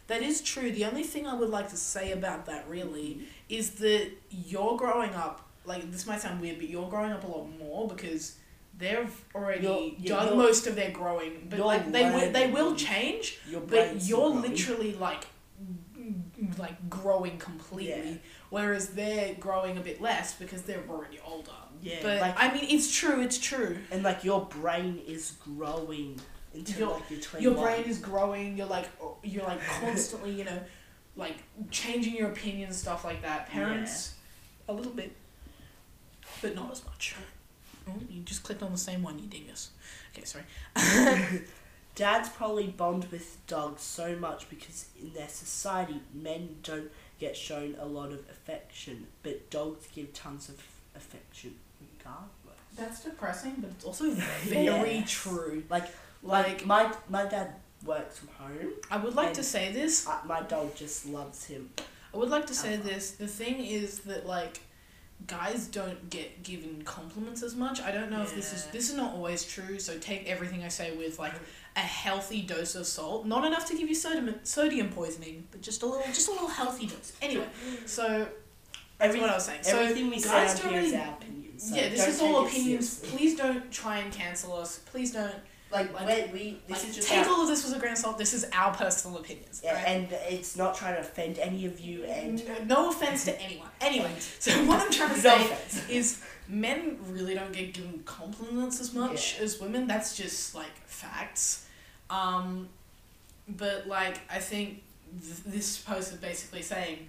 That 0.07 0.21
is 0.23 0.41
true. 0.41 0.71
The 0.71 0.85
only 0.85 1.03
thing 1.03 1.27
I 1.27 1.33
would 1.35 1.49
like 1.49 1.69
to 1.69 1.77
say 1.77 2.11
about 2.11 2.45
that 2.47 2.67
really 2.69 3.27
is 3.49 3.71
that 3.75 4.09
you're 4.29 4.75
growing 4.77 5.13
up. 5.13 5.47
Like 5.65 5.91
this 5.91 6.05
might 6.07 6.21
sound 6.21 6.41
weird, 6.41 6.57
but 6.57 6.67
you're 6.69 6.89
growing 6.89 7.11
up 7.11 7.23
a 7.23 7.27
lot 7.27 7.47
more 7.59 7.87
because 7.87 8.37
they've 8.77 9.13
already 9.35 9.61
You're- 9.63 9.95
done 10.07 10.25
you're- 10.27 10.37
most 10.37 10.65
of 10.67 10.75
their 10.75 10.91
growing. 10.91 11.47
But 11.49 11.59
like 11.59 11.91
they 11.91 12.05
will, 12.09 12.31
they 12.31 12.47
will 12.51 12.75
change. 12.75 13.39
Your 13.47 13.61
But 13.61 14.03
you're 14.03 14.29
literally 14.29 14.93
like 14.93 15.25
like 16.57 16.89
growing 16.89 17.37
completely, 17.37 18.09
Yeah. 18.11 18.17
whereas 18.49 18.89
they're 18.89 19.35
growing 19.35 19.77
a 19.77 19.81
bit 19.81 20.01
less 20.01 20.33
because 20.33 20.63
they're 20.63 20.83
already 20.89 21.19
older. 21.23 21.51
Yeah, 21.81 21.99
But 22.01 22.21
like- 22.21 22.35
I 22.37 22.53
mean, 22.53 22.65
it's 22.69 22.91
true. 22.93 23.21
It's 23.21 23.37
true. 23.37 23.77
and 23.91 24.03
like 24.03 24.23
your 24.23 24.45
brain 24.45 24.99
is 25.07 25.33
growing 25.43 26.19
until 26.53 26.79
Your- 26.79 26.89
like 26.95 27.09
you're 27.11 27.19
twenty 27.21 27.43
Your 27.43 27.53
brain 27.53 27.83
is 27.85 27.99
growing. 27.99 28.57
You're 28.57 28.67
like 28.67 28.89
you're 29.23 29.45
like 29.45 29.63
constantly, 29.65 30.31
you 30.31 30.43
know, 30.43 30.59
like 31.15 31.35
changing 31.69 32.15
your 32.15 32.29
opinions, 32.29 32.77
stuff 32.77 33.05
like 33.05 33.21
that. 33.21 33.47
Parents, 33.51 34.15
a 34.67 34.73
little 34.73 34.91
bit, 34.93 35.15
but 36.41 36.55
not 36.55 36.71
as 36.71 36.83
much. 36.85 37.15
Oh, 37.87 37.93
you 38.09 38.21
just 38.23 38.43
clicked 38.43 38.61
on 38.63 38.71
the 38.71 38.77
same 38.77 39.01
one, 39.03 39.17
you 39.19 39.27
dingus. 39.27 39.71
Okay, 40.13 40.23
sorry. 40.25 40.43
Dads 41.95 42.29
probably 42.29 42.67
bond 42.67 43.05
with 43.11 43.37
dogs 43.47 43.81
so 43.81 44.15
much 44.15 44.49
because 44.49 44.85
in 45.01 45.13
their 45.13 45.27
society, 45.27 45.99
men 46.13 46.55
don't 46.63 46.89
get 47.19 47.35
shown 47.35 47.75
a 47.79 47.85
lot 47.85 48.11
of 48.11 48.19
affection, 48.29 49.07
but 49.23 49.49
dogs 49.49 49.87
give 49.93 50.13
tons 50.13 50.47
of 50.49 50.55
affection 50.95 51.55
regardless. 51.79 52.29
That's 52.77 53.03
depressing, 53.03 53.55
but 53.59 53.71
it's 53.71 53.83
also 53.83 54.09
very 54.43 54.63
Yes. 54.99 55.11
true. 55.11 55.63
Like, 55.69 55.89
Like 56.23 56.47
like 56.47 56.65
my 56.65 56.93
my 57.09 57.25
dad 57.25 57.55
works 57.85 58.19
from 58.19 58.29
home. 58.29 58.71
I 58.89 58.97
would 58.97 59.15
like 59.15 59.33
to 59.33 59.43
say 59.43 59.71
this. 59.73 60.07
Uh, 60.07 60.19
my 60.25 60.41
dog 60.43 60.73
just 60.75 61.05
loves 61.07 61.45
him. 61.45 61.71
I 62.13 62.17
would 62.17 62.29
like 62.29 62.45
to 62.47 62.53
say 62.55 62.77
this. 62.77 63.11
The 63.11 63.27
thing 63.27 63.65
is 63.65 63.99
that 64.01 64.25
like 64.25 64.61
guys 65.27 65.67
don't 65.67 66.09
get 66.09 66.43
given 66.43 66.81
compliments 66.83 67.43
as 67.43 67.55
much. 67.55 67.81
I 67.81 67.91
don't 67.91 68.09
know 68.09 68.21
if 68.21 68.35
this 68.35 68.53
is 68.53 68.65
this 68.67 68.89
is 68.89 68.95
not 68.95 69.13
always 69.13 69.43
true. 69.45 69.79
So 69.79 69.97
take 69.97 70.27
everything 70.27 70.63
I 70.63 70.67
say 70.67 70.95
with 70.95 71.19
like 71.19 71.33
a 71.75 71.79
healthy 71.79 72.41
dose 72.41 72.75
of 72.75 72.85
salt. 72.87 73.25
Not 73.25 73.45
enough 73.45 73.65
to 73.67 73.77
give 73.77 73.87
you 73.87 73.95
sodium 73.95 74.35
sodium 74.43 74.89
poisoning, 74.89 75.47
but 75.51 75.61
just 75.61 75.83
a 75.83 75.85
little 75.85 76.03
just 76.07 76.27
a 76.27 76.31
little 76.31 76.47
healthy 76.47 76.87
dose. 76.87 77.13
Anyway, 77.21 77.47
so 77.85 78.27
that's 78.97 79.15
what 79.17 79.29
I 79.29 79.35
was 79.35 79.45
saying. 79.45 79.63
So 79.63 79.79
Everything 79.79 80.09
we 80.09 80.19
say 80.19 80.29
guys 80.29 80.55
on 80.55 80.61
don't 80.63 80.73
here 80.73 80.81
is 80.81 80.91
really- 80.91 81.03
our 81.03 81.13
opinions. 81.13 81.69
so 81.69 81.75
yeah, 81.75 81.89
this 81.89 82.07
is 82.07 82.21
all 82.21 82.45
opinions. 82.45 82.99
Please 82.99 83.35
don't 83.35 83.71
try 83.71 83.97
and 83.99 84.11
cancel 84.11 84.53
us. 84.53 84.79
Please 84.79 85.11
don't 85.13 85.35
Like, 85.71 85.93
like- 85.93 86.05
when 86.05 86.31
we 86.33 86.59
this 86.67 86.79
like, 86.81 86.89
is 86.89 86.95
just 86.95 87.07
take 87.09 87.25
our, 87.25 87.33
all 87.33 87.41
of 87.43 87.47
this 87.47 87.63
with 87.63 87.75
a 87.75 87.79
grain 87.79 87.93
of 87.93 87.97
salt. 87.97 88.17
This 88.17 88.33
is 88.33 88.45
our 88.53 88.73
personal 88.73 89.17
opinions. 89.17 89.61
yeah, 89.63 89.73
right? 89.75 89.87
and 89.87 90.07
it's 90.29 90.55
not 90.57 90.75
trying 90.75 90.95
to 90.95 91.01
offend 91.01 91.39
any 91.39 91.65
of 91.65 91.79
you 91.79 92.03
and 92.03 92.43
no 92.67 92.89
offense 92.89 93.25
to 93.25 93.41
anyone. 93.41 93.67
Anyway, 93.79 94.11
so 94.39 94.51
what 94.65 94.81
I'm 94.81 94.91
trying 94.91 95.09
to 95.09 95.15
No 95.15 95.21
say 95.21 95.41
offense. 95.45 95.85
is 95.89 96.21
men 96.47 96.97
really 97.09 97.33
don't 97.35 97.53
get 97.53 97.73
given 97.73 98.01
compliments 98.05 98.81
as 98.81 98.93
much 98.93 99.37
Yeah. 99.37 99.43
as 99.45 99.59
women. 99.61 99.87
That's 99.87 100.17
just 100.17 100.53
like 100.55 100.75
facts. 100.85 101.65
Um, 102.09 102.67
but 103.47 103.87
like 103.87 104.19
I 104.29 104.39
think 104.39 104.81
th- 105.21 105.43
this 105.45 105.77
post 105.77 106.11
is 106.11 106.17
basically 106.17 106.61
saying 106.61 107.07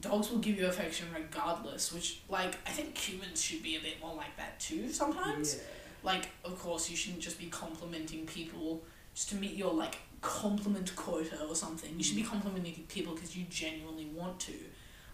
dogs 0.00 0.30
will 0.30 0.38
give 0.38 0.58
you 0.58 0.66
affection 0.66 1.06
regardless. 1.14 1.92
Which 1.92 2.20
like 2.28 2.56
I 2.66 2.70
think 2.70 2.96
humans 2.98 3.40
should 3.40 3.62
be 3.62 3.76
a 3.76 3.80
bit 3.80 4.00
more 4.00 4.14
like 4.16 4.36
that 4.36 4.58
too 4.58 4.90
sometimes. 4.90 5.54
Yeah. 5.56 5.62
Like 6.02 6.28
of 6.44 6.58
course 6.58 6.90
you 6.90 6.96
shouldn't 6.96 7.22
just 7.22 7.38
be 7.38 7.46
complimenting 7.46 8.26
people 8.26 8.82
just 9.14 9.28
to 9.30 9.36
meet 9.36 9.54
your 9.54 9.72
like 9.72 9.98
compliment 10.20 10.94
quota 10.96 11.42
or 11.48 11.54
something. 11.54 11.90
You 11.96 12.04
should 12.04 12.16
be 12.16 12.22
complimenting 12.22 12.84
people 12.88 13.14
because 13.14 13.36
you 13.36 13.44
genuinely 13.50 14.06
want 14.14 14.38
to. 14.40 14.52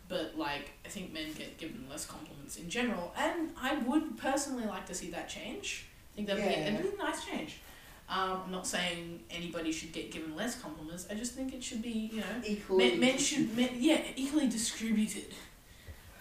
But 0.09 0.37
like 0.38 0.71
I 0.85 0.88
think 0.88 1.12
men 1.12 1.33
get 1.37 1.59
given 1.59 1.87
less 1.90 2.07
compliments 2.07 2.57
in 2.57 2.69
general, 2.71 3.12
and 3.19 3.50
I 3.61 3.76
would 3.78 4.16
personally 4.19 4.64
like 4.66 4.87
to 4.87 4.95
see 4.95 5.11
that 5.11 5.28
change. 5.28 5.87
I 6.12 6.16
think 6.16 6.28
that'd 6.28 6.43
be 6.45 6.50
Yeah. 6.50 6.69
it'd 6.69 6.83
be 6.83 6.97
a 6.97 7.02
nice 7.02 7.25
change. 7.25 7.59
Um, 8.09 8.43
I'm 8.45 8.52
not 8.52 8.69
saying 8.69 9.25
anybody 9.33 9.73
should 9.73 9.90
get 9.93 10.12
given 10.12 10.37
less 10.37 10.55
compliments. 10.61 11.09
I 11.11 11.14
just 11.14 11.35
think 11.35 11.52
it 11.52 11.64
should 11.64 11.83
be 11.83 12.11
you 12.12 12.21
know 12.21 12.26
Equally. 12.45 12.90
men, 12.90 13.00
men 13.00 13.19
should 13.19 13.57
men, 13.57 13.71
yeah 13.78 14.00
equally 14.14 14.49
distributed, 14.49 15.35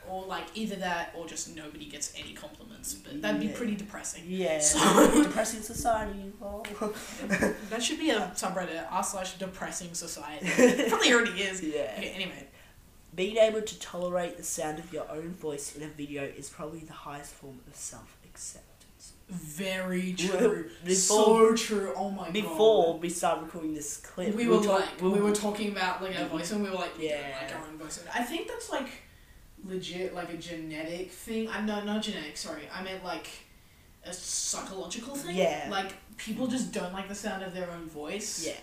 or 0.09 0.25
like 0.25 0.45
either 0.55 0.75
that 0.77 1.13
or 1.17 1.25
just 1.27 1.55
nobody 1.55 1.85
gets 1.85 2.13
any 2.17 2.33
compliments. 2.33 2.93
But 2.93 3.21
that'd 3.21 3.39
be 3.41 3.47
Yeah. 3.47 3.57
pretty 3.57 3.75
depressing. 3.75 4.23
Yeah. 4.27 4.59
So- 4.61 5.23
depressing 5.23 5.61
society. 5.61 6.31
Oh. 6.41 6.63
That 7.69 7.81
should 7.83 7.99
be 7.99 8.09
a 8.11 8.31
subreddit 8.35 8.85
r 8.89 9.03
slash 9.03 9.33
depressing 9.37 9.93
society. 9.93 10.47
Probably 10.89 11.13
already 11.13 11.41
is. 11.41 11.61
yeah. 11.61 11.93
Okay, 11.97 12.09
anyway, 12.15 12.47
Being 13.15 13.37
able 13.37 13.61
to 13.61 13.79
tolerate 13.79 14.37
the 14.37 14.43
sound 14.43 14.79
of 14.79 14.91
your 14.93 15.09
own 15.09 15.31
voice 15.33 15.75
in 15.75 15.83
a 15.83 15.87
video 15.87 16.23
is 16.23 16.49
probably 16.49 16.79
the 16.79 16.93
highest 16.93 17.33
form 17.33 17.59
of 17.67 17.75
self 17.75 18.17
acceptance. 18.29 19.13
very 19.29 20.13
true. 20.13 20.69
before- 20.83 20.95
so 20.95 21.55
true. 21.55 21.93
Oh 21.95 22.11
my 22.11 22.25
god. 22.25 22.33
Before 22.33 22.97
we 22.99 23.09
started 23.09 23.43
recording 23.45 23.73
this 23.73 23.97
clip, 23.97 24.35
We 24.35 24.47
were 24.47 24.57
talk- 24.57 24.81
like, 24.81 25.01
we 25.01 25.19
were 25.21 25.31
talking 25.33 25.71
about 25.71 26.01
like 26.03 26.11
our 26.15 26.25
mm-hmm. 26.25 26.37
voice, 26.37 26.51
and 26.51 26.63
we 26.63 26.69
were 26.69 26.75
like, 26.75 26.95
we 26.97 27.07
don't 27.09 27.17
Yeah. 27.19 27.37
like 27.41 27.55
our 27.55 27.65
own 27.67 27.77
voice. 27.77 28.03
I 28.13 28.21
think 28.23 28.47
that's 28.47 28.69
like 28.69 28.89
legit, 29.67 30.13
like 30.13 30.31
a 30.33 30.37
genetic 30.37 31.11
thing. 31.11 31.49
I'm 31.49 31.65
not 31.65 31.85
not 31.85 32.01
genetic. 32.03 32.37
Sorry, 32.37 32.63
I 32.73 32.83
meant 32.83 33.03
like 33.03 33.27
a 34.05 34.13
psychological 34.13 35.15
thing. 35.15 35.35
Yeah. 35.35 35.67
Like 35.69 35.93
people 36.17 36.47
just 36.47 36.71
don't 36.71 36.93
like 36.93 37.07
the 37.07 37.15
sound 37.15 37.43
of 37.43 37.53
their 37.53 37.69
own 37.71 37.87
voice. 37.89 38.45
yeah. 38.45 38.53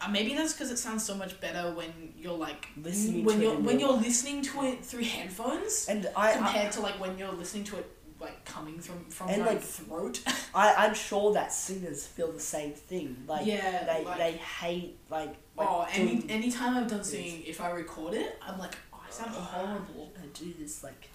Uh, 0.00 0.08
maybe 0.10 0.34
that's 0.34 0.52
because 0.52 0.70
it 0.70 0.78
sounds 0.78 1.04
so 1.04 1.14
much 1.14 1.40
better 1.40 1.70
when 1.74 2.12
you're 2.18 2.36
like 2.36 2.68
Listening 2.82 3.24
when 3.24 3.36
to 3.36 3.42
you're 3.42 3.54
when 3.56 3.78
you're 3.78 3.92
listening 3.92 4.42
to 4.42 4.64
it 4.64 4.84
through 4.84 5.04
headphones 5.04 5.86
And 5.88 6.08
I, 6.16 6.32
I, 6.32 6.36
compared 6.36 6.72
to 6.72 6.80
like 6.80 7.00
when 7.00 7.16
you're 7.16 7.32
listening 7.32 7.64
to 7.64 7.78
it 7.78 7.90
like 8.20 8.44
coming 8.44 8.80
from 8.80 9.04
from 9.06 9.28
And, 9.28 9.38
your 9.38 9.46
like, 9.46 9.60
throat. 9.60 10.20
I, 10.54 10.74
I'm 10.74 10.94
sure 10.94 11.32
that 11.34 11.52
singers 11.52 12.06
feel 12.06 12.32
the 12.32 12.40
same 12.40 12.72
thing. 12.72 13.16
Like, 13.28 13.46
yeah, 13.46 13.84
they, 13.84 14.04
like, 14.04 14.18
they 14.18 14.32
hate, 14.32 14.98
like, 15.10 15.34
like 15.56 15.68
oh, 15.68 15.86
any 15.92 16.16
doing- 16.16 16.30
anytime 16.30 16.76
I've 16.76 16.88
done 16.90 17.04
singing, 17.04 17.42
if 17.46 17.60
I 17.60 17.70
record 17.70 18.14
it, 18.14 18.38
I'm 18.42 18.58
like, 18.58 18.76
I 18.92 18.93
sound 19.14 19.30
horrible. 19.30 20.12
I 20.22 20.26
do 20.32 20.52
this, 20.58 20.82
like, 20.82 21.08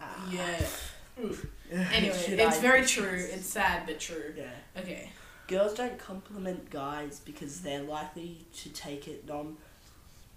ah. 0.00 0.28
Yeah. 0.30 0.66
Oof. 1.22 1.46
Anyway, 1.70 2.16
Should 2.16 2.38
it's 2.38 2.58
I 2.58 2.60
very 2.60 2.86
true. 2.86 3.26
It's 3.30 3.46
sad 3.46 3.86
but 3.86 4.00
true. 4.00 4.32
Yeah. 4.36 4.80
Okay. 4.80 5.10
Girls 5.46 5.74
don't 5.74 5.98
compliment 5.98 6.70
guys 6.70 7.20
because 7.24 7.60
they're 7.60 7.82
likely 7.82 8.46
to 8.56 8.68
take 8.70 9.08
it 9.08 9.26
non 9.28 9.56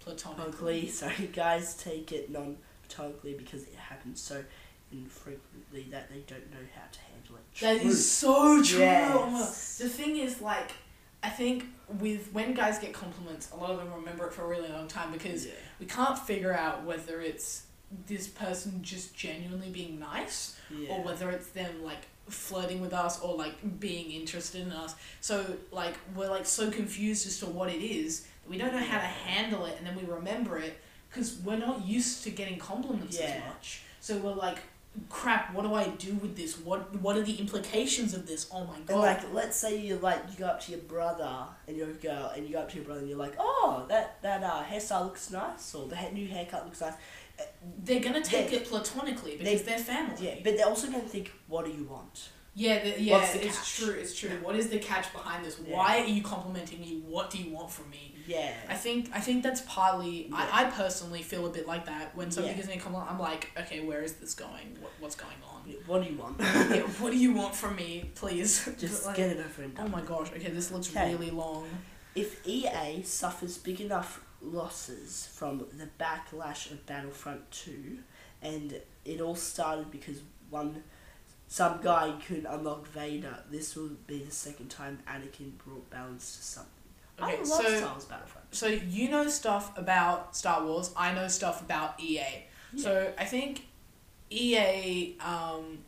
platonically. 0.00 0.88
Sorry, 0.90 1.30
guys 1.32 1.74
take 1.74 2.12
it 2.12 2.30
non 2.30 2.58
platonically 2.88 3.34
because 3.38 3.62
it 3.62 3.74
happens 3.74 4.20
so 4.20 4.44
infrequently 4.92 5.86
that 5.90 6.10
they 6.10 6.20
don't 6.26 6.50
know 6.50 6.66
how 6.74 6.82
to 6.92 6.98
handle 7.00 7.36
it. 7.36 7.60
That 7.60 7.80
True. 7.80 7.90
is 7.90 8.10
so 8.10 8.62
true. 8.62 8.78
Yes. 8.80 9.78
The 9.78 9.88
thing 9.88 10.16
is, 10.18 10.40
like, 10.40 10.72
I 11.22 11.28
think 11.30 11.64
with 12.00 12.32
when 12.32 12.54
guys 12.54 12.78
get 12.78 12.92
compliments, 12.92 13.50
a 13.52 13.56
lot 13.56 13.70
of 13.70 13.78
them 13.78 13.92
remember 13.94 14.26
it 14.26 14.32
for 14.32 14.44
a 14.44 14.48
really 14.48 14.68
long 14.68 14.88
time 14.88 15.12
because 15.12 15.46
Yeah. 15.46 15.52
we 15.80 15.86
can't 15.86 16.18
figure 16.18 16.52
out 16.52 16.84
whether 16.84 17.20
it's 17.20 17.62
this 18.06 18.26
person 18.26 18.82
just 18.82 19.14
genuinely 19.16 19.70
being 19.70 19.98
nice 19.98 20.56
Yeah. 20.70 20.90
or 20.90 21.02
whether 21.02 21.30
it's 21.30 21.48
them 21.48 21.82
like 21.84 22.06
flirting 22.28 22.80
with 22.80 22.92
us 22.92 23.20
or 23.20 23.36
like 23.36 23.78
being 23.80 24.10
interested 24.10 24.62
in 24.62 24.72
us. 24.72 24.94
So 25.20 25.56
like 25.70 25.94
we're 26.14 26.30
like 26.30 26.46
so 26.46 26.70
confused 26.70 27.26
as 27.26 27.38
to 27.40 27.46
what 27.46 27.68
it 27.70 27.82
is 27.84 28.22
that 28.22 28.50
we 28.50 28.58
don't 28.58 28.72
know 28.72 28.80
how 28.84 28.98
to 28.98 29.06
handle 29.06 29.64
it, 29.66 29.76
and 29.78 29.86
then 29.86 29.96
we 29.96 30.02
remember 30.04 30.58
it 30.58 30.78
because 31.08 31.36
we're 31.44 31.56
not 31.56 31.84
used 31.86 32.24
to 32.24 32.30
getting 32.30 32.58
compliments 32.58 33.18
as 33.18 33.42
much. 33.44 33.80
So 34.00 34.18
we're 34.18 34.34
like, 34.34 34.58
crap. 35.08 35.54
What 35.54 35.62
do 35.62 35.74
I 35.74 35.88
do 35.88 36.14
with 36.14 36.36
this? 36.36 36.58
What 36.58 36.94
What 37.00 37.16
are 37.16 37.22
the 37.22 37.36
implications 37.36 38.14
of 38.14 38.26
this? 38.26 38.48
Oh 38.52 38.64
my 38.64 38.78
god! 38.80 38.90
And 38.90 39.00
like, 39.00 39.34
let's 39.34 39.56
say 39.56 39.78
you 39.78 39.96
like 39.96 40.20
you 40.30 40.38
go 40.38 40.46
up 40.46 40.60
to 40.62 40.72
your 40.72 40.80
brother 40.80 41.46
and 41.66 41.76
you're 41.76 41.90
a 41.90 41.92
girl, 41.92 42.32
and 42.34 42.46
you 42.46 42.52
go 42.54 42.60
up 42.60 42.70
to 42.70 42.76
your 42.76 42.84
brother 42.84 43.00
and 43.00 43.08
you're 43.08 43.18
like, 43.18 43.34
oh, 43.38 43.84
that 43.88 44.20
that 44.22 44.42
uh, 44.42 44.62
hairstyle 44.64 45.04
looks 45.04 45.30
nice, 45.30 45.74
or 45.74 45.88
the 45.88 45.96
ha- 45.96 46.10
new 46.12 46.26
haircut 46.26 46.64
looks 46.64 46.80
nice. 46.80 46.94
they're 47.84 48.00
gonna 48.00 48.22
take 48.22 48.50
they- 48.50 48.56
it 48.56 48.64
platonically 48.66 49.36
because 49.36 49.62
they, 49.62 49.74
are 49.74 49.78
family. 49.78 50.16
Yeah, 50.20 50.34
but 50.42 50.56
they're 50.56 50.66
also 50.66 50.86
gonna 50.86 51.00
think, 51.00 51.32
what 51.48 51.64
do 51.64 51.70
you 51.70 51.84
want? 51.84 52.30
Yeah, 52.58 52.82
the, 52.82 53.02
yeah, 53.02 53.22
it's 53.34 53.58
catch? 53.58 53.76
true. 53.76 53.92
It's 53.92 54.18
true. 54.18 54.30
What 54.42 54.56
is 54.56 54.70
the 54.70 54.78
catch 54.78 55.12
behind 55.12 55.44
this? 55.44 55.60
Yeah. 55.62 55.76
Why 55.76 56.00
are 56.00 56.06
you 56.06 56.22
complimenting 56.22 56.80
me? 56.80 57.02
What 57.06 57.28
do 57.30 57.36
you 57.36 57.52
want 57.52 57.70
from 57.70 57.90
me? 57.90 58.15
Yeah. 58.26 58.52
I 58.68 58.74
think 58.74 59.10
I 59.14 59.20
think 59.20 59.42
that's 59.42 59.60
partly. 59.62 60.26
Yeah. 60.28 60.36
I, 60.52 60.64
I 60.66 60.70
personally 60.70 61.22
feel 61.22 61.46
a 61.46 61.50
bit 61.50 61.66
like 61.66 61.86
that 61.86 62.14
when 62.16 62.30
something 62.30 62.50
Yeah. 62.50 62.56
gives 62.56 62.68
me 62.68 62.74
a 62.74 62.78
compliment. 62.80 63.10
I'm 63.10 63.18
like, 63.18 63.50
okay, 63.58 63.80
where 63.80 64.02
is 64.02 64.14
this 64.14 64.34
going? 64.34 64.76
What, 64.80 64.92
what's 65.00 65.14
going 65.16 65.32
on? 65.44 65.62
What 65.86 66.02
do 66.04 66.10
you 66.10 66.16
want? 66.18 66.36
yeah, 66.40 66.80
what 67.00 67.10
do 67.12 67.18
you 67.18 67.32
want 67.34 67.54
from 67.54 67.76
me, 67.76 68.10
please? 68.14 68.68
Just 68.78 69.04
Like, 69.06 69.16
get 69.16 69.30
it 69.30 69.38
over 69.44 69.62
and 69.62 69.76
Oh 69.78 69.88
my 69.88 70.00
gosh. 70.02 70.30
Okay, 70.32 70.50
this 70.50 70.70
looks 70.70 70.90
Okay. 70.90 71.12
really 71.12 71.30
long. 71.30 71.66
If 72.14 72.46
EA 72.46 73.02
suffers 73.02 73.58
big 73.58 73.80
enough 73.80 74.22
losses 74.40 75.28
from 75.34 75.66
the 75.76 75.88
backlash 76.02 76.70
of 76.70 76.84
Battlefront 76.86 77.50
2, 77.50 77.98
and 78.42 78.80
it 79.04 79.20
all 79.20 79.34
started 79.34 79.90
because 79.90 80.20
one 80.50 80.82
some 81.48 81.78
guy 81.82 82.12
couldn't 82.26 82.46
unlock 82.46 82.86
Vader, 82.88 83.38
this 83.50 83.76
will 83.76 83.90
be 84.06 84.18
the 84.24 84.30
second 84.32 84.68
time 84.68 84.98
Anakin 85.08 85.56
brought 85.58 85.88
balance 85.90 86.36
to 86.36 86.42
something. 86.42 86.72
I 87.20 87.32
Okay, 87.32 87.36
love 87.38 87.46
so- 87.48 87.76
Star 87.78 87.90
Wars 87.92 88.04
Battlefront. 88.04 88.46
So 88.54 88.66
you 88.68 89.08
know 89.10 89.28
stuff 89.28 89.76
about 89.76 90.36
Star 90.36 90.64
Wars. 90.64 90.90
I 90.96 91.12
know 91.12 91.28
stuff 91.28 91.60
about 91.60 92.00
EA. 92.00 92.44
So 92.76 93.12
I 93.18 93.24
think 93.24 93.66
EA, 94.30 95.16
um, 95.20 95.78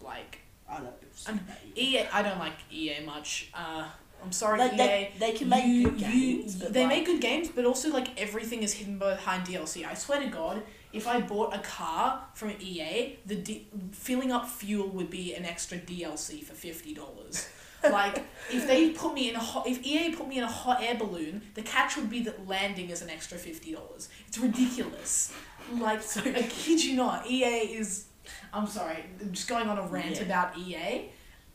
like 0.00 0.38
I 0.68 0.78
don't. 0.78 0.94
Um, 1.26 1.40
EA. 1.76 2.00
I 2.12 2.22
don't 2.22 2.38
like 2.38 2.54
EA 2.72 3.04
much. 3.04 3.50
Uh, 3.54 3.86
I'm 4.22 4.32
sorry, 4.32 4.58
Like, 4.58 4.72
EA. 4.72 4.76
they, 4.78 5.12
they 5.18 5.32
can 5.32 5.48
make 5.50 5.66
you, 5.66 5.90
good 5.90 6.00
you- 6.00 6.36
games, 6.38 6.56
but 6.56 6.72
they 6.72 6.80
like, 6.80 6.88
make 6.88 7.06
good 7.06 7.20
games, 7.20 7.48
but 7.48 7.64
also 7.66 7.90
like 7.90 8.18
everything 8.20 8.62
is 8.62 8.72
hidden 8.72 8.98
behind 8.98 9.46
DLC. 9.46 9.84
I 9.86 9.92
swear 9.94 10.20
to 10.20 10.26
God, 10.28 10.62
if 10.94 11.06
I 11.06 11.20
bought 11.20 11.54
a 11.54 11.58
car 11.58 12.24
from 12.34 12.52
EA, 12.60 13.18
the 13.26 13.34
D- 13.36 13.66
filling 13.92 14.32
up 14.32 14.48
fuel 14.48 14.88
would 14.88 15.10
be 15.10 15.34
an 15.34 15.44
extra 15.44 15.76
DLC 15.78 16.42
for 16.42 16.54
fifty 16.54 16.94
dollars. 16.94 17.48
Like 17.90 18.24
if 18.52 18.66
they 18.66 18.90
put 18.90 19.14
me 19.14 19.28
in 19.30 19.36
a 19.36 19.40
hot, 19.40 19.66
if 19.66 19.84
EA 19.84 20.14
put 20.14 20.28
me 20.28 20.38
in 20.38 20.44
a 20.44 20.50
hot 20.50 20.82
air 20.82 20.94
balloon, 20.94 21.42
the 21.54 21.62
catch 21.62 21.96
would 21.96 22.10
be 22.10 22.22
that 22.22 22.46
landing 22.48 22.90
is 22.90 23.02
an 23.02 23.10
extra 23.10 23.38
fifty 23.38 23.72
dollars. 23.74 24.08
It's 24.28 24.38
ridiculous. 24.38 25.32
Like 25.72 26.02
so, 26.02 26.20
I 26.20 26.42
kid 26.42 26.82
you 26.84 26.96
not, 26.96 27.26
EA 27.26 27.44
is. 27.76 28.06
I'm 28.52 28.66
sorry, 28.66 29.04
I'm 29.20 29.32
just 29.32 29.48
going 29.48 29.68
on 29.68 29.78
a 29.78 29.86
rant 29.86 30.16
Yeah. 30.16 30.22
about 30.22 30.58
EA. 30.58 31.10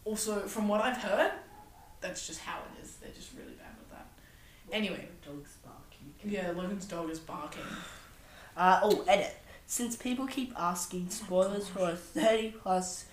Also, 0.05 0.47
from 0.47 0.67
what 0.67 0.81
I've 0.81 0.97
heard, 0.97 1.31
that's 2.01 2.25
just 2.25 2.39
how 2.41 2.59
it 2.59 2.83
is. 2.83 2.95
They're 2.95 3.11
just 3.11 3.33
really 3.33 3.53
bad 3.53 3.75
with 3.79 3.89
that. 3.91 4.07
Anyway. 4.71 5.07
Dogs 5.25 5.57
barking. 5.63 6.13
Yeah, 6.31 6.51
Logan's 6.51 6.85
dog 6.85 7.09
is 7.09 7.19
barking. 7.19 7.61
Uh, 8.57 8.79
oh, 8.83 9.03
edit. 9.07 9.35
Since 9.67 9.95
people 9.97 10.25
keep 10.25 10.53
asking 10.59 11.09
spoilers 11.09 11.67
for 11.67 11.89
a 11.91 11.95
30 11.95 12.51
plus 12.63 13.05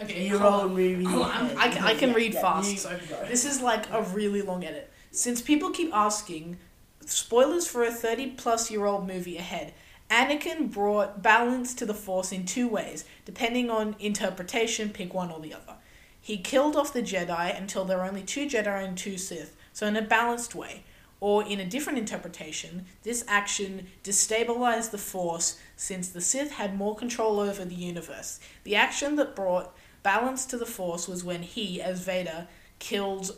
Okay, 0.00 0.30
on. 0.30 0.42
old 0.42 0.72
movie. 0.72 1.04
Hold 1.04 1.22
on, 1.24 1.30
I'm- 1.30 1.58
I 1.58 1.68
can- 1.68 1.84
I 1.84 1.94
can 1.94 2.12
read 2.12 2.34
yeah, 2.34 2.40
fast, 2.40 2.70
you 2.70 2.78
so. 2.78 2.98
This 3.26 3.44
is 3.44 3.60
like 3.60 3.90
a 3.90 4.02
really 4.02 4.42
long 4.42 4.64
edit. 4.64 4.90
Since 5.10 5.42
people 5.42 5.70
keep 5.70 5.90
asking 5.94 6.58
spoilers 7.04 7.66
for 7.66 7.82
a 7.82 7.90
30 7.90 8.28
plus 8.32 8.70
year 8.70 8.84
old 8.86 9.06
movie 9.06 9.36
ahead, 9.38 9.74
Anakin 10.10 10.70
brought 10.70 11.20
balance 11.22 11.74
to 11.74 11.84
the 11.84 11.94
Force 11.94 12.32
in 12.32 12.46
two 12.46 12.68
ways, 12.68 13.04
depending 13.24 13.70
on 13.70 13.96
interpretation, 13.98 14.90
pick 14.90 15.12
one 15.12 15.30
or 15.30 15.40
the 15.40 15.52
other. 15.52 15.74
He 16.20 16.38
killed 16.38 16.76
off 16.76 16.92
the 16.92 17.02
Jedi 17.02 17.56
until 17.56 17.84
there 17.84 17.98
were 17.98 18.04
only 18.04 18.22
two 18.22 18.46
Jedi 18.46 18.84
and 18.84 18.96
two 18.96 19.18
Sith, 19.18 19.56
so 19.72 19.86
in 19.86 19.96
a 19.96 20.02
balanced 20.02 20.54
way. 20.54 20.84
Or, 21.20 21.42
in 21.44 21.58
a 21.58 21.64
different 21.64 21.98
interpretation, 21.98 22.86
this 23.02 23.24
action 23.26 23.88
destabilized 24.04 24.92
the 24.92 24.98
Force 24.98 25.58
since 25.76 26.08
the 26.08 26.20
Sith 26.20 26.52
had 26.52 26.76
more 26.76 26.94
control 26.94 27.40
over 27.40 27.64
the 27.64 27.74
universe. 27.74 28.38
The 28.62 28.76
action 28.76 29.16
that 29.16 29.34
brought 29.34 29.74
balance 30.02 30.46
to 30.46 30.56
the 30.56 30.66
Force 30.66 31.08
was 31.08 31.24
when 31.24 31.42
he, 31.42 31.80
as 31.80 32.00
Vader, 32.00 32.46
killed. 32.78 33.36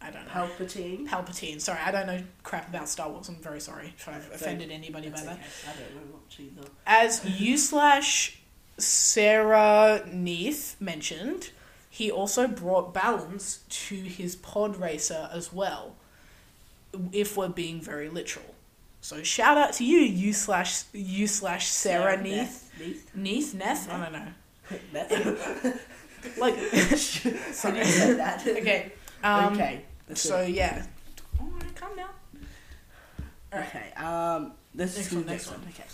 I 0.00 0.10
don't 0.10 0.26
know. 0.26 0.30
Palpatine. 0.30 1.08
Palpatine. 1.08 1.60
Sorry, 1.60 1.80
I 1.84 1.90
don't 1.90 2.06
know 2.06 2.22
crap 2.42 2.68
about 2.68 2.88
Star 2.88 3.08
Wars. 3.08 3.28
I'm 3.28 3.36
very 3.36 3.60
sorry 3.60 3.94
if 3.96 4.08
I've 4.08 4.30
offended 4.32 4.70
anybody 4.70 5.08
by 5.08 5.20
That's 5.20 5.26
that. 5.26 5.40
I 5.66 5.80
don't 5.80 5.94
know 5.94 6.12
much 6.12 6.38
either. 6.38 6.68
As 6.86 7.24
you 7.24 7.56
slash 7.56 8.38
Sarah 8.78 10.04
Neath 10.12 10.76
mentioned, 10.80 11.50
he 11.88 12.10
also 12.10 12.46
brought 12.46 12.92
balance 12.92 13.60
to 13.68 13.94
his 13.94 14.36
pod 14.36 14.76
racer 14.76 15.30
as 15.32 15.52
well, 15.52 15.96
if 17.12 17.36
we're 17.36 17.48
being 17.48 17.80
very 17.80 18.10
literal. 18.10 18.54
So 19.00 19.22
shout 19.22 19.56
out 19.56 19.72
to 19.74 19.84
you, 19.84 20.00
you 20.00 20.32
slash 20.32 20.84
you 20.92 21.26
slash 21.26 21.68
Sarah 21.68 22.20
Neath. 22.20 22.70
Neath. 22.78 23.10
Neath? 23.14 23.54
Neth? 23.54 23.90
I 23.90 24.02
don't 24.02 24.12
know. 24.12 24.28
Neath. 24.92 25.82
Like, 26.38 26.56
so 26.58 27.68
you 27.68 27.84
said 27.84 28.18
that. 28.18 28.44
okay. 28.44 28.92
Um, 29.22 29.52
okay. 29.54 29.82
that's 30.08 30.22
So 30.22 30.38
it. 30.40 30.50
yeah. 30.50 30.84
Alright, 31.40 31.74
calm 31.76 31.96
down. 31.96 32.08
Okay. 33.54 33.92
Um. 33.92 34.52
Let's 34.74 34.96
Next 34.96 35.10
do 35.10 35.16
one, 35.16 35.24
the 35.24 35.30
next 35.30 35.46
next 35.50 35.58
one. 35.58 35.68
Okay. 35.72 35.84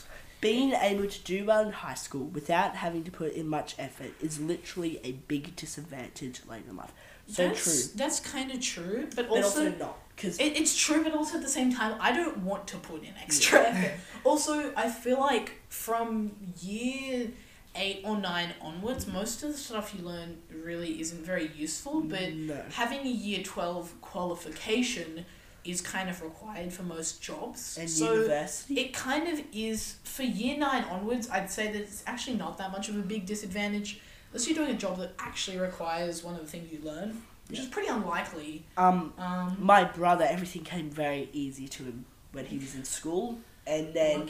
Being 0.40 0.72
able 0.72 1.06
to 1.06 1.20
do 1.20 1.44
well 1.44 1.66
in 1.66 1.72
high 1.72 1.94
school 1.94 2.24
without 2.26 2.76
having 2.76 3.04
to 3.04 3.10
put 3.10 3.34
in 3.34 3.46
much 3.46 3.74
effort 3.78 4.12
is 4.20 4.40
literally 4.40 5.00
a 5.04 5.12
big 5.12 5.54
disadvantage 5.54 6.40
later 6.48 6.70
in 6.70 6.76
life. 6.76 6.92
So 7.28 7.48
that's, 7.48 7.62
true. 7.62 7.98
That's 7.98 8.18
kind 8.20 8.50
of 8.50 8.60
true, 8.60 9.06
but, 9.14 9.28
But 9.28 9.36
also, 9.36 9.66
also 9.66 9.68
not. 9.78 9.98
Because 10.16 10.38
it, 10.38 10.56
it's 10.56 10.76
true, 10.76 11.04
but 11.04 11.14
also 11.14 11.36
at 11.36 11.42
the 11.42 11.48
same 11.48 11.72
time, 11.72 11.96
I 12.00 12.12
don't 12.12 12.38
want 12.38 12.66
to 12.68 12.78
put 12.78 13.02
in 13.02 13.12
extra 13.22 13.60
effort. 13.60 14.00
Also, 14.24 14.72
I 14.76 14.88
feel 14.90 15.20
like 15.20 15.60
from 15.68 16.32
year 16.60 17.28
eight 17.74 18.02
or 18.04 18.16
nine 18.18 18.54
onwards, 18.60 19.06
most 19.06 19.42
of 19.42 19.52
the 19.52 19.58
stuff 19.58 19.94
you 19.96 20.04
learn 20.04 20.38
really 20.50 21.00
isn't 21.00 21.24
very 21.24 21.50
useful. 21.56 22.00
But 22.02 22.32
no. 22.34 22.62
having 22.72 23.00
a 23.00 23.10
year 23.10 23.42
twelve 23.42 23.92
qualification 24.00 25.24
is 25.64 25.80
kind 25.80 26.10
of 26.10 26.20
required 26.22 26.72
for 26.72 26.82
most 26.82 27.22
jobs. 27.22 27.78
And 27.78 27.88
so 27.88 28.14
university. 28.14 28.80
it 28.80 28.92
kind 28.92 29.28
of 29.28 29.44
is 29.52 29.96
for 30.04 30.22
year 30.24 30.58
nine 30.58 30.84
onwards. 30.84 31.30
I'd 31.30 31.50
say 31.50 31.70
that 31.70 31.80
it's 31.80 32.02
actually 32.06 32.36
not 32.36 32.58
that 32.58 32.72
much 32.72 32.88
of 32.88 32.96
a 32.96 33.02
big 33.02 33.26
disadvantage 33.26 34.00
unless 34.32 34.48
you're 34.48 34.56
doing 34.56 34.74
a 34.74 34.78
job 34.78 34.98
that 34.98 35.12
actually 35.18 35.58
requires 35.58 36.24
one 36.24 36.34
of 36.34 36.40
the 36.40 36.46
things 36.46 36.72
you 36.72 36.80
learn, 36.82 37.22
which 37.48 37.60
is 37.60 37.66
pretty 37.66 37.88
unlikely. 37.88 38.64
um. 38.76 39.12
Um, 39.18 39.56
My 39.60 39.84
brother, 39.84 40.26
everything 40.28 40.64
came 40.64 40.90
very 40.90 41.28
easy 41.32 41.68
to 41.68 41.84
him 41.84 42.06
when 42.32 42.46
he 42.46 42.58
was 42.58 42.74
in 42.74 42.84
school, 42.84 43.38
and 43.66 43.94
then. 43.94 44.28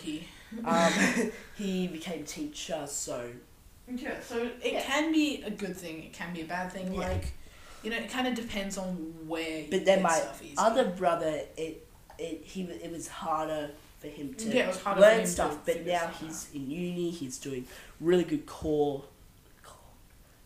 Um, 0.64 0.92
he 1.56 1.86
became 1.88 2.24
teacher. 2.24 2.86
So 2.86 3.30
Yeah, 3.88 4.20
so 4.20 4.48
it 4.62 4.72
Yeah. 4.72 4.82
can 4.82 5.12
be 5.12 5.42
a 5.42 5.50
good 5.50 5.76
thing. 5.76 6.04
It 6.04 6.12
can 6.12 6.32
be 6.32 6.42
a 6.42 6.46
bad 6.46 6.72
thing. 6.72 6.92
Yeah. 6.92 7.00
Like, 7.08 7.32
you 7.82 7.90
know, 7.90 7.96
it 7.96 8.10
kind 8.10 8.26
of 8.28 8.34
depends 8.34 8.78
on 8.78 8.94
where. 9.26 9.64
But 9.70 9.84
then 9.84 10.02
my 10.02 10.10
stuff 10.14 10.42
easy. 10.42 10.54
other 10.58 10.84
brother, 10.84 11.40
it 11.56 11.86
it 12.18 12.42
he 12.44 12.62
it 12.62 12.90
was 12.90 13.08
harder 13.08 13.70
for 14.00 14.08
him 14.08 14.34
to 14.34 14.48
Yeah, 14.48 14.64
it 14.64 14.66
was 14.68 14.80
harder 14.82 15.00
for 15.00 15.06
him 15.06 15.12
learn 15.16 15.24
to 15.24 15.30
stuff. 15.30 15.58
But 15.66 15.86
now 15.86 15.98
stuff 15.98 16.20
he's 16.20 16.48
in 16.54 16.70
uni. 16.70 17.10
He's 17.10 17.38
doing 17.38 17.66
really 18.00 18.24
good 18.24 18.46
core 18.46 19.04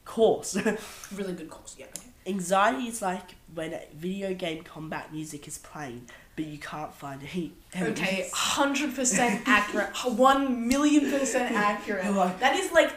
course. 0.05 0.57
really 1.15 1.33
good 1.35 1.51
course. 1.51 1.77
Yeah. 1.79 1.87
Okay. 1.87 2.07
Anxiety 2.27 2.89
is 2.89 3.03
like 3.03 3.35
when 3.55 3.79
video 3.95 4.35
game 4.35 4.63
combat 4.63 5.13
music 5.13 5.47
is 5.47 5.59
playing, 5.59 6.09
but 6.37 6.45
you 6.45 6.59
can't 6.59 6.95
find 6.95 7.21
any. 7.23 7.53
Okay, 7.81 8.29
hundred 8.33 8.95
percent 8.95 9.43
accurate. 9.47 9.89
One 10.05 10.69
million 10.69 11.11
percent 11.11 11.55
accurate. 11.55 12.13
Like- 12.15 12.39
That 12.41 12.55
is 12.57 12.71
like 12.73 12.93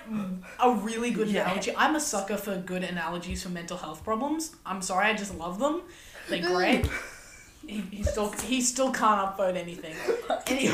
a 0.62 0.72
really 0.72 1.12
good 1.12 1.30
Yeah. 1.30 1.44
analogy. 1.46 1.74
I'm 1.76 1.96
a 1.96 2.00
sucker 2.00 2.38
for 2.38 2.56
good 2.58 2.84
analogies 2.84 3.44
for 3.44 3.50
mental 3.50 3.78
health 3.78 4.04
problems. 4.04 4.56
I'm 4.66 4.82
sorry, 4.82 5.08
I 5.08 5.14
just 5.14 5.34
love 5.36 5.60
them. 5.60 5.82
They're 6.30 6.42
great. 6.56 6.86
He, 7.70 7.98
he 7.98 8.04
still 8.04 8.32
he 8.32 8.62
still 8.62 8.92
can't 8.92 9.20
upvote 9.38 9.56
anything. 9.56 9.96
Anyway, 10.48 10.74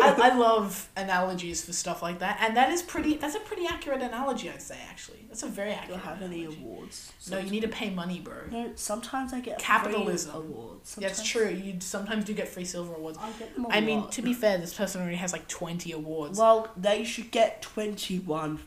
I, 0.00 0.16
I 0.32 0.36
love 0.36 0.88
analogies 0.96 1.64
for 1.64 1.72
stuff 1.72 2.02
like 2.02 2.18
that, 2.18 2.38
and 2.40 2.56
that 2.56 2.70
is 2.70 2.82
pretty. 2.82 3.16
That's 3.16 3.36
a 3.36 3.40
pretty 3.40 3.64
accurate 3.64 4.02
analogy, 4.02 4.50
I'd 4.50 4.60
say. 4.60 4.76
Actually, 4.90 5.24
that's 5.28 5.44
a 5.44 5.46
very 5.46 5.70
Do 5.70 5.76
I 5.76 5.78
accurate. 5.80 6.00
have 6.00 6.22
any 6.22 6.40
analogy. 6.40 6.62
awards? 6.64 7.12
No, 7.30 7.38
you 7.38 7.50
need 7.50 7.60
to 7.60 7.68
pay 7.68 7.90
money, 7.90 8.18
bro. 8.18 8.34
No, 8.50 8.72
sometimes 8.74 9.32
I 9.32 9.38
get 9.40 9.60
Capitalism. 9.60 10.32
free 10.32 10.40
awards. 10.40 10.96
That's 10.96 11.22
true. 11.22 11.48
You 11.50 11.76
sometimes 11.80 12.24
do 12.24 12.34
get 12.34 12.48
free 12.48 12.64
silver 12.64 12.94
awards. 12.94 13.16
I 13.20 13.30
get 13.38 13.54
them 13.54 13.66
I 13.70 13.80
mean, 13.80 14.00
lot. 14.00 14.12
to 14.12 14.22
be 14.22 14.34
fair, 14.34 14.58
this 14.58 14.74
person 14.74 15.02
already 15.02 15.18
has 15.18 15.32
like 15.32 15.46
twenty 15.46 15.92
awards. 15.92 16.36
well, 16.36 16.68
they 16.76 17.04
should 17.04 17.30
get 17.30 17.62
twenty 17.62 18.18
one 18.18 18.58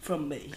from 0.00 0.28
me. 0.28 0.52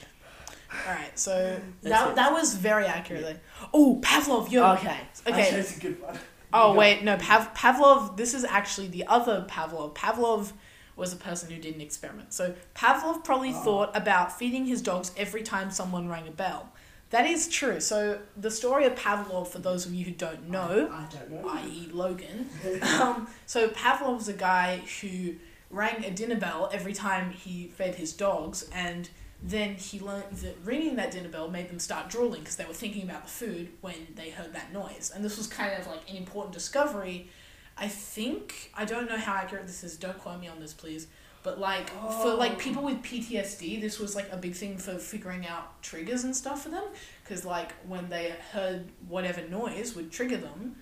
All 0.87 0.93
right, 0.93 1.17
so 1.17 1.59
that, 1.83 2.09
it. 2.09 2.15
that 2.15 2.33
was 2.33 2.55
very 2.55 2.85
accurately. 2.85 3.29
Like, 3.33 3.43
oh, 3.73 3.99
Pavlov, 4.03 4.51
yo. 4.51 4.65
Okay. 4.73 4.97
Okay. 5.25 5.51
That's 5.51 5.77
a 5.77 5.79
good 5.79 6.01
one. 6.01 6.17
Oh 6.53 6.71
You 6.71 6.79
wait, 6.79 7.03
no, 7.03 7.17
Pav- 7.17 7.53
Pavlov. 7.53 8.15
This 8.15 8.33
is 8.33 8.45
actually 8.45 8.87
the 8.87 9.05
other 9.07 9.45
Pavlov. 9.49 9.93
Pavlov 9.95 10.53
was 10.95 11.11
a 11.11 11.17
person 11.17 11.51
who 11.51 11.59
did 11.61 11.75
an 11.75 11.81
experiment. 11.81 12.31
So 12.33 12.55
Pavlov 12.73 13.25
probably 13.25 13.49
Oh. 13.53 13.61
thought 13.63 13.91
about 13.97 14.31
feeding 14.39 14.65
his 14.65 14.81
dogs 14.81 15.11
every 15.17 15.43
time 15.43 15.71
someone 15.71 16.07
rang 16.07 16.25
a 16.25 16.31
bell. 16.31 16.71
That 17.09 17.25
is 17.25 17.49
true. 17.49 17.81
So 17.81 18.19
the 18.37 18.49
story 18.49 18.85
of 18.85 18.95
Pavlov, 18.95 19.49
for 19.49 19.59
those 19.59 19.85
of 19.85 19.93
you 19.93 20.05
who 20.05 20.11
don't 20.11 20.49
know, 20.49 20.89
I 20.89 21.05
don't 21.13 21.31
know. 21.31 21.49
i.e. 21.49 21.89
Logan. 21.91 22.49
um, 23.01 23.27
so 23.45 23.67
Pavlov's 23.67 24.29
a 24.29 24.33
guy 24.33 24.81
who 25.01 25.35
rang 25.69 26.05
a 26.05 26.11
dinner 26.11 26.35
bell 26.37 26.69
every 26.71 26.93
time 26.93 27.31
he 27.31 27.67
fed 27.67 27.95
his 27.95 28.13
dogs, 28.13 28.69
and 28.73 29.09
then 29.41 29.75
he 29.75 29.99
learned 29.99 30.31
that 30.37 30.57
ringing 30.63 30.95
that 30.95 31.11
dinner 31.11 31.29
bell 31.29 31.49
made 31.49 31.69
them 31.69 31.79
start 31.79 32.09
drooling 32.09 32.41
because 32.41 32.55
they 32.55 32.65
were 32.65 32.73
thinking 32.73 33.03
about 33.03 33.23
the 33.23 33.31
food 33.31 33.69
when 33.81 34.07
they 34.15 34.31
heard 34.31 34.53
that 34.53 34.73
noise. 34.73 35.11
And 35.13 35.23
this 35.23 35.37
was 35.37 35.47
kind 35.47 35.79
of 35.79 35.87
like 35.87 36.09
an 36.09 36.15
important 36.15 36.53
discovery. 36.53 37.29
I 37.77 37.87
think 37.87 38.71
I 38.75 38.85
don't 38.85 39.07
know 39.07 39.17
how 39.17 39.33
accurate 39.33 39.67
this 39.67 39.83
is. 39.83 39.95
Don't 39.95 40.17
quote 40.17 40.39
me 40.39 40.47
on 40.47 40.59
this, 40.59 40.73
please. 40.73 41.07
But 41.43 41.59
like 41.59 41.89
for 42.21 42.33
like 42.33 42.53
oh. 42.53 42.55
people 42.55 42.83
with 42.83 43.01
PTSD, 43.03 43.79
this 43.79 43.99
was 43.99 44.15
like 44.15 44.29
a 44.31 44.37
big 44.37 44.55
thing 44.55 44.77
for 44.77 44.97
figuring 44.97 45.45
out 45.45 45.81
triggers 45.81 46.23
and 46.23 46.35
stuff 46.35 46.63
for 46.63 46.69
them. 46.69 46.83
Because 47.23 47.45
like 47.45 47.73
when 47.87 48.09
they 48.09 48.33
heard 48.51 48.85
whatever 49.07 49.47
noise 49.47 49.95
would 49.95 50.11
trigger 50.11 50.37
them, 50.37 50.75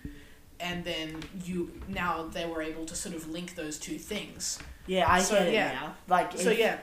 and 0.60 0.84
then 0.86 1.22
you 1.44 1.72
now 1.90 2.24
they 2.24 2.46
were 2.46 2.62
able 2.62 2.86
to 2.86 2.96
sort 2.96 3.14
of 3.14 3.30
link 3.30 3.56
those 3.56 3.78
two 3.78 4.00
things. 4.00 4.60
Yeah, 4.88 5.06
I 5.12 5.22
So, 5.22 5.36
get 5.36 5.48
it 5.48 5.54
yeah. 5.54 5.72
now. 5.74 5.96
Like, 6.08 6.38
So 6.38 6.50
if, 6.52 6.60
yeah, 6.60 6.78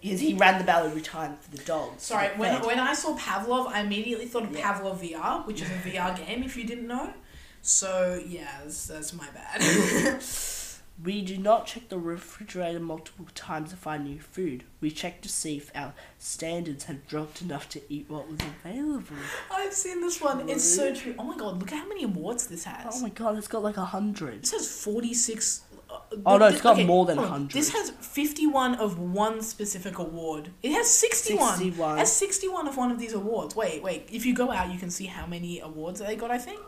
he 0.00 0.34
ran 0.34 0.58
the 0.58 0.64
bell 0.64 0.86
every 0.86 1.02
time 1.02 1.36
for 1.40 1.50
the 1.50 1.62
dogs. 1.64 2.02
sorry. 2.02 2.28
to 2.28 2.34
When 2.34 2.62
when 2.62 2.78
I 2.80 2.94
saw 2.94 3.16
Pavlov, 3.16 3.66
I 3.68 3.80
immediately 3.80 4.26
thought 4.26 4.44
of 4.44 4.52
Yeah. 4.56 4.62
Pavlov 4.72 4.98
VR, 4.98 5.46
which 5.46 5.60
is 5.62 5.68
a 5.70 5.74
VR 5.74 6.16
game. 6.16 6.42
If 6.42 6.56
you 6.56 6.64
didn't 6.64 6.86
know, 6.86 7.12
so 7.60 8.20
yeah, 8.26 8.60
that's, 8.62 8.86
that's 8.86 9.12
my 9.12 9.28
bad. 9.30 10.22
We 11.02 11.22
do 11.22 11.36
not 11.38 11.66
check 11.66 11.88
the 11.88 11.98
refrigerator 11.98 12.78
multiple 12.78 13.26
times 13.34 13.70
to 13.70 13.76
find 13.76 14.04
new 14.04 14.20
food. 14.20 14.62
We 14.80 14.90
check 14.90 15.20
to 15.22 15.28
see 15.28 15.56
if 15.56 15.70
our 15.74 15.94
standards 16.18 16.84
have 16.84 17.08
dropped 17.08 17.42
enough 17.42 17.68
to 17.70 17.80
eat 17.88 18.04
what 18.08 18.28
was 18.30 18.38
available. 18.64 19.16
I've 19.50 19.72
seen 19.72 20.00
this 20.00 20.20
one. 20.20 20.48
It's 20.48 20.62
so 20.62 20.94
true. 20.94 21.14
Oh 21.18 21.24
my 21.24 21.36
god, 21.36 21.58
look 21.58 21.72
at 21.72 21.78
how 21.78 21.88
many 21.88 22.04
awards 22.04 22.46
this 22.46 22.64
has. 22.64 22.94
Oh 22.94 23.00
my 23.00 23.08
god, 23.08 23.36
it's 23.38 23.48
got 23.48 23.62
like 23.64 23.78
a 23.78 23.86
hundred. 23.86 24.42
This 24.42 24.52
has 24.52 24.68
46. 24.68 25.62
Uh, 25.71 25.71
Oh, 26.26 26.36
no, 26.38 26.46
it's 26.46 26.60
got 26.60 26.78
more 26.84 27.06
than 27.06 27.16
hold 27.16 27.26
on. 27.26 27.32
100. 27.32 27.52
This 27.54 27.70
has 27.72 27.90
51 27.90 28.74
of 28.76 28.98
one 28.98 29.40
specific 29.42 29.98
award. 29.98 30.50
It 30.62 30.72
has 30.72 30.88
61. 30.88 31.56
61. 31.58 31.96
It 31.96 31.98
has 32.00 32.12
61 32.12 32.68
of 32.68 32.76
one 32.76 32.90
of 32.90 32.98
these 32.98 33.12
awards. 33.14 33.56
Wait, 33.56 33.82
wait. 33.82 34.08
If 34.12 34.26
you 34.26 34.34
go 34.34 34.50
out, 34.50 34.72
you 34.72 34.78
can 34.78 34.90
see 34.90 35.06
how 35.06 35.26
many 35.26 35.60
awards 35.60 36.00
they 36.00 36.16
got, 36.16 36.30
I 36.30 36.38
think. 36.38 36.60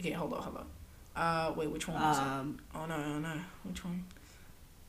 Okay, 0.00 0.12
hold 0.12 0.32
on, 0.32 0.42
hold 0.42 0.56
on. 0.56 0.66
Uh, 1.14 1.52
wait, 1.54 1.70
which 1.70 1.86
one 1.88 2.00
was 2.00 2.18
it? 2.18 2.22
Um, 2.22 2.58
Oh 2.74 2.86
no, 2.86 2.94
oh 2.94 3.18
no. 3.18 3.34
Which 3.64 3.84
one? 3.84 4.04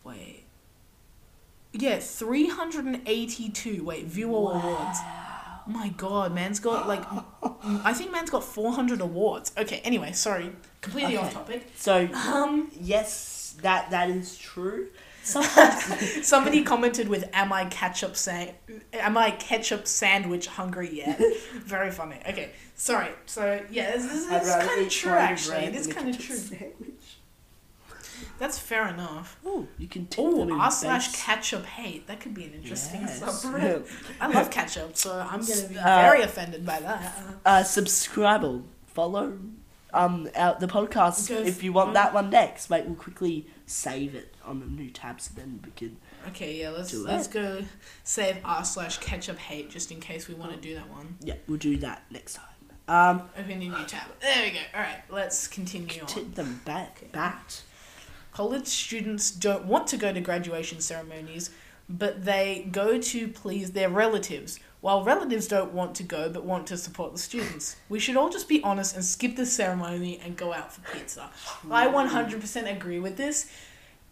Wait. 0.06 0.44
Yeah, 1.74 2.00
382. 2.00 3.84
Wait, 3.84 4.06
viewer 4.06 4.38
awards. 4.38 5.00
Oh 5.02 5.64
my 5.72 5.90
god, 5.90 6.34
man's 6.34 6.60
got 6.60 6.88
like. 6.88 7.04
I 7.64 7.94
think 7.94 8.12
man's 8.12 8.30
got 8.30 8.44
400 8.44 9.02
awards. 9.02 9.52
Okay, 9.58 9.80
anyway, 9.84 10.12
sorry. 10.12 10.52
Completely 10.82 11.18
off 11.18 11.34
topic. 11.34 11.70
so 11.76 12.08
Um, 12.14 12.70
yes, 12.80 13.43
that 13.62 13.92
that 13.92 14.10
is 14.10 14.38
true. 14.38 14.88
Somebody 15.24 16.64
commented 16.64 17.08
with 17.08 17.30
"Am 17.34 17.54
I 17.54 17.66
ketchup 17.66 18.16
sa- 18.16 18.48
Am 18.94 19.18
I 19.18 19.32
ketchup 19.32 19.88
sandwich 19.88 20.48
hungry 20.48 20.90
yet?" 20.98 21.20
Very 21.64 21.92
funny. 21.92 22.18
Okay, 22.28 22.52
sorry. 22.76 23.10
So 23.26 23.62
yeah, 23.72 23.92
this, 23.92 24.06
this, 24.08 24.30
I'd 24.30 24.42
is 24.42 24.68
kind 24.68 24.82
of 24.82 24.90
true. 24.90 25.12
Actually, 25.14 25.56
bread 25.56 25.64
it 25.70 25.76
is 25.76 25.88
than 25.88 25.92
a 25.92 26.00
kind 26.00 26.10
of 26.16 26.20
true. 26.22 26.36
sandwich. 26.36 27.18
That's 28.40 28.58
fair 28.60 28.88
enough. 28.88 29.38
Oh, 29.46 29.68
you 29.78 29.88
can 29.88 30.08
tip 30.08 30.24
them 30.26 30.34
Oh, 30.36 30.42
in 30.44 30.52
r 30.52 30.72
slash 30.72 31.16
ketchup 31.16 31.66
hate. 31.66 32.08
That 32.08 32.20
could 32.20 32.34
be 32.34 32.46
an 32.46 32.54
interesting 32.56 33.02
Yes. 33.02 33.22
subreddit. 33.22 33.88
I 34.22 34.28
love 34.28 34.50
ketchup, 34.50 34.98
so 34.98 35.20
I'm 35.20 35.40
gonna 35.46 35.68
be 35.70 35.78
Uh, 35.78 36.02
very 36.02 36.22
offended 36.24 36.66
by 36.66 36.80
that. 36.80 37.14
uh, 37.46 37.64
subscribe 37.64 38.44
or 38.44 38.64
follow 38.88 39.38
um 39.94 40.30
out 40.36 40.60
the 40.60 40.68
podcast 40.68 41.30
Go 41.30 41.38
if 41.38 41.64
you 41.64 41.72
want 41.74 41.94
that 41.94 42.14
one 42.14 42.30
next. 42.30 42.70
Wait, 42.70 42.86
we'll 42.86 42.96
quickly 42.96 43.48
save 43.66 44.16
it 44.16 44.34
on 44.44 44.60
the 44.60 44.66
new 44.66 44.90
tab 44.90 45.22
so 45.22 45.32
then 45.36 45.60
we 45.64 45.72
can. 45.72 45.98
Okay, 46.30 46.60
yeah, 46.62 46.70
let's 46.70 46.92
Do 46.92 47.04
let's 47.06 47.28
it. 47.28 47.34
go 47.34 47.62
save 48.04 48.38
r 48.44 48.64
slash 48.66 48.98
ketchup 49.00 49.38
hate 49.38 49.70
just 49.70 49.92
in 49.92 50.00
case 50.00 50.28
we 50.28 50.34
want 50.36 50.52
to 50.52 50.58
do 50.58 50.74
that 50.76 50.90
one. 50.90 51.18
Yeah, 51.22 51.36
we'll 51.48 51.58
do 51.58 51.78
that 51.78 52.04
next 52.12 52.36
time. 52.36 52.46
Um, 52.88 53.30
Open 53.38 53.52
a 53.52 53.56
new 53.56 53.86
tab. 53.88 54.08
There 54.22 54.44
we 54.46 54.52
go. 54.52 54.60
All 54.76 54.82
right, 54.82 55.02
let's 55.10 55.48
continue 55.48 56.02
on. 56.02 56.08
tip 56.08 56.36
them 56.36 56.62
back, 56.66 57.04
bat. 57.12 57.62
College 58.34 58.68
students 58.68 59.32
don't 59.32 59.66
want 59.66 59.88
to 59.88 59.98
go 59.98 60.12
to 60.12 60.20
graduation 60.20 60.82
ceremonies, 60.82 61.52
but 61.88 62.26
they 62.26 62.68
go 62.72 63.00
to 63.00 63.28
please 63.28 63.72
their 63.72 63.90
relatives, 63.90 64.60
while 64.84 65.02
relatives 65.02 65.48
don't 65.48 65.72
want 65.72 65.96
to 65.96 66.04
go 66.04 66.28
but 66.28 66.44
want 66.44 66.68
to 66.68 66.76
support 66.76 67.14
the 67.14 67.18
students. 67.18 67.78
We 67.88 68.00
should 68.00 68.18
all 68.18 68.30
just 68.30 68.50
be 68.50 68.62
honest 68.64 68.96
and 68.96 69.06
skip 69.06 69.38
the 69.38 69.46
ceremony 69.46 70.20
and 70.22 70.36
go 70.36 70.52
out 70.52 70.74
for 70.74 70.82
pizza. 70.92 71.30
I 71.72 71.88
100% 71.88 72.70
agree 72.76 73.00
with 73.00 73.16
this. 73.16 73.50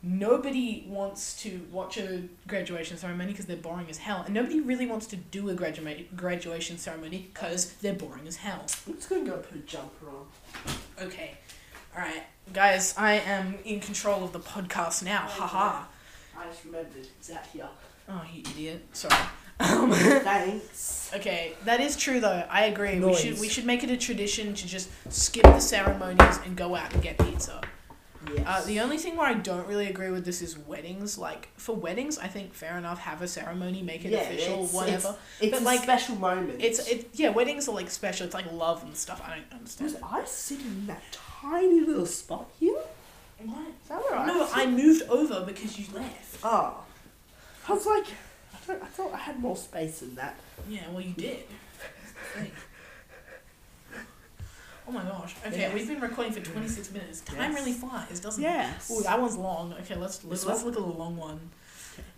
Nobody 0.02 0.86
wants 0.88 1.42
to 1.44 1.60
watch 1.74 1.98
a 1.98 2.24
graduation 2.48 2.96
ceremony 2.98 3.34
because 3.34 3.48
they're 3.48 3.58
boring 3.58 3.88
as 3.90 3.98
hell, 3.98 4.24
and 4.26 4.34
nobody 4.34 4.62
really 4.62 4.86
wants 4.86 5.08
to 5.08 5.18
do 5.18 5.50
a 5.50 5.54
gradua- 5.54 6.06
graduation 6.16 6.78
ceremony 6.78 7.30
because 7.34 7.74
they're 7.82 7.94
boring 7.94 8.26
as 8.26 8.38
hell. 8.38 8.66
I'm 8.88 8.96
just 8.96 9.10
gonna 9.10 9.26
go 9.26 9.38
put 9.40 9.58
a 9.58 9.64
jumper 9.64 10.08
on. 10.08 10.26
Okay. 11.06 11.32
Alright, 11.94 12.24
guys, 12.54 12.96
I 12.98 13.16
am 13.16 13.56
in 13.66 13.82
control 13.82 14.24
of 14.24 14.32
the 14.32 14.40
podcast 14.40 15.04
now. 15.04 15.28
Haha. 15.28 15.84
I 16.40 16.46
just 16.46 16.64
remembered 16.64 17.08
it's 17.20 17.30
out 17.30 17.46
here. 17.52 17.68
Oh, 18.08 18.22
you 18.34 18.40
idiot. 18.54 18.88
Sorry. 18.94 19.14
Um, 19.62 19.92
Thanks. 19.92 21.12
okay, 21.14 21.54
that 21.66 21.80
is 21.80 21.96
true 21.96 22.20
though. 22.20 22.46
I 22.50 22.66
agree. 22.66 23.00
We 23.00 23.14
should 23.16 23.40
we 23.40 23.48
should 23.48 23.66
make 23.66 23.84
it 23.84 23.90
a 23.92 23.98
tradition 23.98 24.54
to 24.56 24.68
just 24.68 24.90
skip 25.12 25.44
the 25.44 25.60
ceremonies 25.60 26.40
and 26.46 26.56
go 26.58 26.76
out 26.76 26.94
and 26.94 27.02
get 27.04 27.18
pizza. 27.20 27.62
Yes. 28.36 28.44
Uh, 28.46 28.66
the 28.68 28.80
only 28.80 28.98
thing 28.98 29.18
where 29.18 29.28
I 29.28 29.34
don't 29.34 29.68
really 29.68 29.88
agree 29.88 30.12
with 30.12 30.26
this 30.26 30.42
is 30.42 30.58
weddings. 30.58 31.18
Like 31.18 31.50
for 31.58 31.76
weddings, 31.76 32.18
I 32.20 32.28
think 32.28 32.54
fair 32.54 32.78
enough. 32.78 33.00
Have 33.00 33.22
a 33.22 33.28
ceremony, 33.28 33.82
make 33.82 34.06
it 34.06 34.12
Yeah, 34.12 34.20
official, 34.22 34.54
it's- 34.54 34.74
whatever. 34.74 35.16
it's 35.40 35.52
but, 35.52 35.62
a 35.62 35.66
like, 35.66 35.82
special 35.84 36.16
moment. 36.16 36.62
It's 36.62 36.88
it 36.88 37.10
yeah. 37.14 37.30
Weddings 37.30 37.68
are 37.68 37.74
like 37.76 37.90
special. 37.90 38.26
It's 38.26 38.36
like 38.36 38.52
love 38.52 38.84
and 38.84 38.96
stuff. 38.96 39.22
I 39.26 39.36
don't 39.36 39.52
understand. 39.60 39.94
Was 39.94 40.02
I 40.04 40.26
sitting 40.26 40.66
in 40.68 40.88
that 40.88 41.02
tiny 41.12 41.82
little 41.82 42.06
spot 42.06 42.48
here? 42.60 42.78
What? 43.40 43.68
Is 43.68 43.90
that 43.90 44.00
where 44.10 44.26
No, 44.28 44.48
I 44.54 44.64
I 44.64 44.66
moved 44.68 45.04
over 45.10 45.44
because 45.46 45.78
you 45.80 45.86
left. 45.94 46.38
Oh. 46.44 46.84
I 47.68 47.74
was 47.74 47.86
like, 47.86 48.06
I, 48.70 48.74
I 48.74 48.86
thought 48.88 49.14
I 49.14 49.18
had 49.18 49.40
more 49.40 49.56
space 49.56 50.00
than 50.00 50.16
that. 50.16 50.36
Yeah, 50.70 50.90
well, 50.92 51.02
you 51.02 51.14
did. 51.14 51.44
Oh 54.88 54.92
my 54.92 55.04
gosh. 55.04 55.36
Okay, 55.46 55.60
Yes. 55.60 55.74
we've 55.74 55.88
been 55.88 56.02
recording 56.02 56.34
for 56.34 56.42
26 56.42 56.92
minutes. 56.92 57.22
Time 57.22 57.52
Yes. 57.52 57.60
really 57.60 57.74
flies, 57.74 58.20
doesn't 58.20 58.42
Yes. 58.42 58.90
it? 58.90 58.94
Ooh, 58.94 59.04
that 59.04 59.22
one's 59.22 59.38
long. 59.38 59.74
Okay, 59.74 59.96
let's 59.96 60.24
let's, 60.24 60.44
let's 60.46 60.64
look 60.64 60.76
at 60.76 60.82
the 60.82 60.88
long 60.88 61.16
one. 61.18 61.52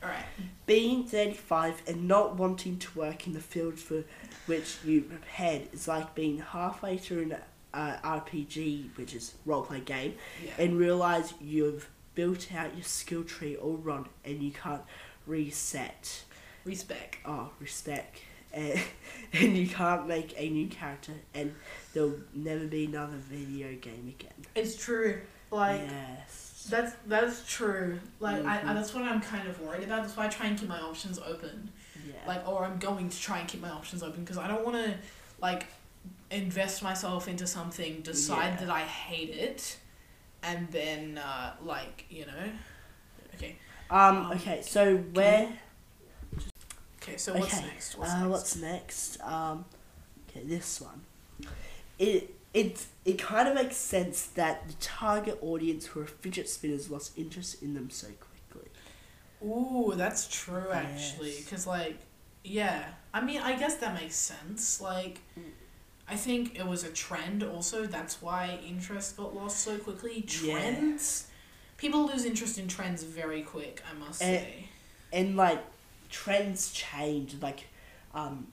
Alright. 0.02 0.26
Being 0.66 1.04
35 1.06 1.82
and 1.88 2.08
not 2.08 2.36
wanting 2.36 2.80
to 2.80 2.98
work 2.98 3.28
in 3.28 3.34
the 3.34 3.42
field 3.42 3.80
for 3.80 4.04
which 4.46 4.78
you 4.86 5.02
prepared 5.02 5.74
is 5.74 5.88
like 5.88 6.16
being 6.16 6.40
halfway 6.40 6.98
through 6.98 7.24
an 7.24 7.36
uh, 7.74 7.98
RPG, 8.04 8.96
which 8.98 9.14
is 9.14 9.34
roleplay 9.46 9.84
game, 9.84 10.16
Yeah. 10.44 10.52
and 10.58 10.78
realize 10.78 11.34
you've 11.42 11.90
built 12.16 12.54
out 12.54 12.76
your 12.76 12.84
skill 12.84 13.24
tree 13.24 13.56
all 13.58 13.78
wrong 13.78 14.08
and 14.24 14.42
you 14.42 14.52
can't 14.52 14.84
reset. 15.28 16.24
Respect. 16.66 17.18
Oh, 17.26 17.50
respect. 17.60 18.20
And, 18.56 18.80
and 19.34 19.58
you 19.58 19.66
can't 19.68 20.08
make 20.08 20.36
a 20.38 20.48
new 20.48 20.68
character, 20.68 21.14
and 21.34 21.56
there'll 21.92 22.14
never 22.36 22.66
be 22.68 22.86
another 22.86 23.18
video 23.18 23.76
game 23.80 24.14
again. 24.20 24.46
It's 24.54 24.76
true. 24.76 25.22
Like, 25.50 25.82
yes. 25.82 26.68
that's 26.70 26.94
that's 27.08 27.52
true. 27.52 28.00
Like, 28.20 28.46
I, 28.46 28.58
I, 28.58 28.62
Mhm. 28.62 28.76
that's 28.76 28.94
what 28.94 29.06
I'm 29.06 29.22
kind 29.22 29.48
of 29.48 29.60
worried 29.60 29.82
about. 29.86 30.04
That's 30.04 30.16
why 30.16 30.26
I 30.26 30.30
try 30.30 30.46
and 30.46 30.56
keep 30.60 30.70
my 30.70 30.80
options 30.80 31.18
open. 31.18 31.72
Yeah. 32.08 32.14
Like, 32.28 32.48
or 32.48 32.64
I'm 32.64 32.78
going 32.78 33.10
to 33.10 33.20
try 33.20 33.40
and 33.40 33.48
keep 33.48 33.60
my 33.60 33.72
options 33.72 34.04
open 34.04 34.24
because 34.24 34.38
I 34.38 34.48
don't 34.48 34.64
want 34.64 34.76
to, 34.86 34.94
like, 35.42 35.66
invest 36.30 36.84
myself 36.84 37.28
into 37.28 37.48
something, 37.48 38.02
decide 38.02 38.60
Yeah. 38.60 38.66
that 38.68 38.70
I 38.70 38.82
hate 38.82 39.32
it, 39.32 39.78
and 40.44 40.68
then, 40.72 41.18
uh, 41.18 41.56
like, 41.64 42.06
you 42.12 42.28
know. 42.28 42.52
Okay. 43.34 43.56
um. 43.90 44.18
um, 44.28 44.32
Okay. 44.34 44.62
So 44.62 44.98
where? 44.98 45.58
Okay, 47.04 47.18
so 47.18 47.34
what's 47.34 47.54
okay. 47.58 47.66
next? 47.68 47.98
What's 47.98 48.12
uh, 48.12 48.20
next? 48.20 48.30
what's 48.30 48.56
next? 48.58 49.22
Um. 49.22 49.66
Okay. 50.30 50.46
This 50.46 50.82
one. 50.82 51.02
It 52.00 52.34
it 52.54 52.86
it 53.06 53.20
kind 53.20 53.48
of 53.48 53.56
makes 53.56 53.76
sense 53.76 54.26
that 54.28 54.68
the 54.68 54.74
target 54.76 55.38
audience 55.42 55.88
who 55.88 56.02
are 56.02 56.06
fidget 56.06 56.48
spinners 56.50 56.90
lost 56.90 57.18
interest 57.18 57.62
in 57.62 57.74
them 57.74 57.90
so 57.90 58.08
quickly. 58.08 58.70
Ooh, 59.46 59.94
that's 59.96 60.28
true 60.28 60.72
actually. 60.72 61.32
Yes. 61.32 61.44
Because, 61.44 61.68
like, 61.68 61.98
yeah. 62.44 62.86
I 63.14 63.22
mean, 63.22 63.42
I 63.42 63.58
guess 63.58 63.76
that 63.78 63.94
makes 63.94 64.16
sense. 64.16 64.82
Like. 64.82 65.20
I 66.06 66.18
think 66.18 66.60
it 66.60 66.68
was 66.68 66.84
a 66.84 66.90
trend 66.90 67.44
also. 67.44 67.86
That's 67.86 68.22
why 68.22 68.60
interest 68.68 69.16
got 69.16 69.34
lost 69.34 69.60
so 69.60 69.78
quickly. 69.78 70.26
Yeah. 70.44 70.60
Trends? 70.60 71.28
People 71.78 72.08
lose 72.08 72.26
interest 72.26 72.58
in 72.58 72.68
trends 72.68 73.04
very 73.04 73.42
quick, 73.42 73.82
I 73.90 73.98
must 73.98 74.22
Eh, 74.22 74.26
say. 74.40 74.70
and 75.14 75.38
like 75.38 75.64
trends 76.14 76.72
change 76.72 77.36
like 77.42 77.62
um 78.14 78.48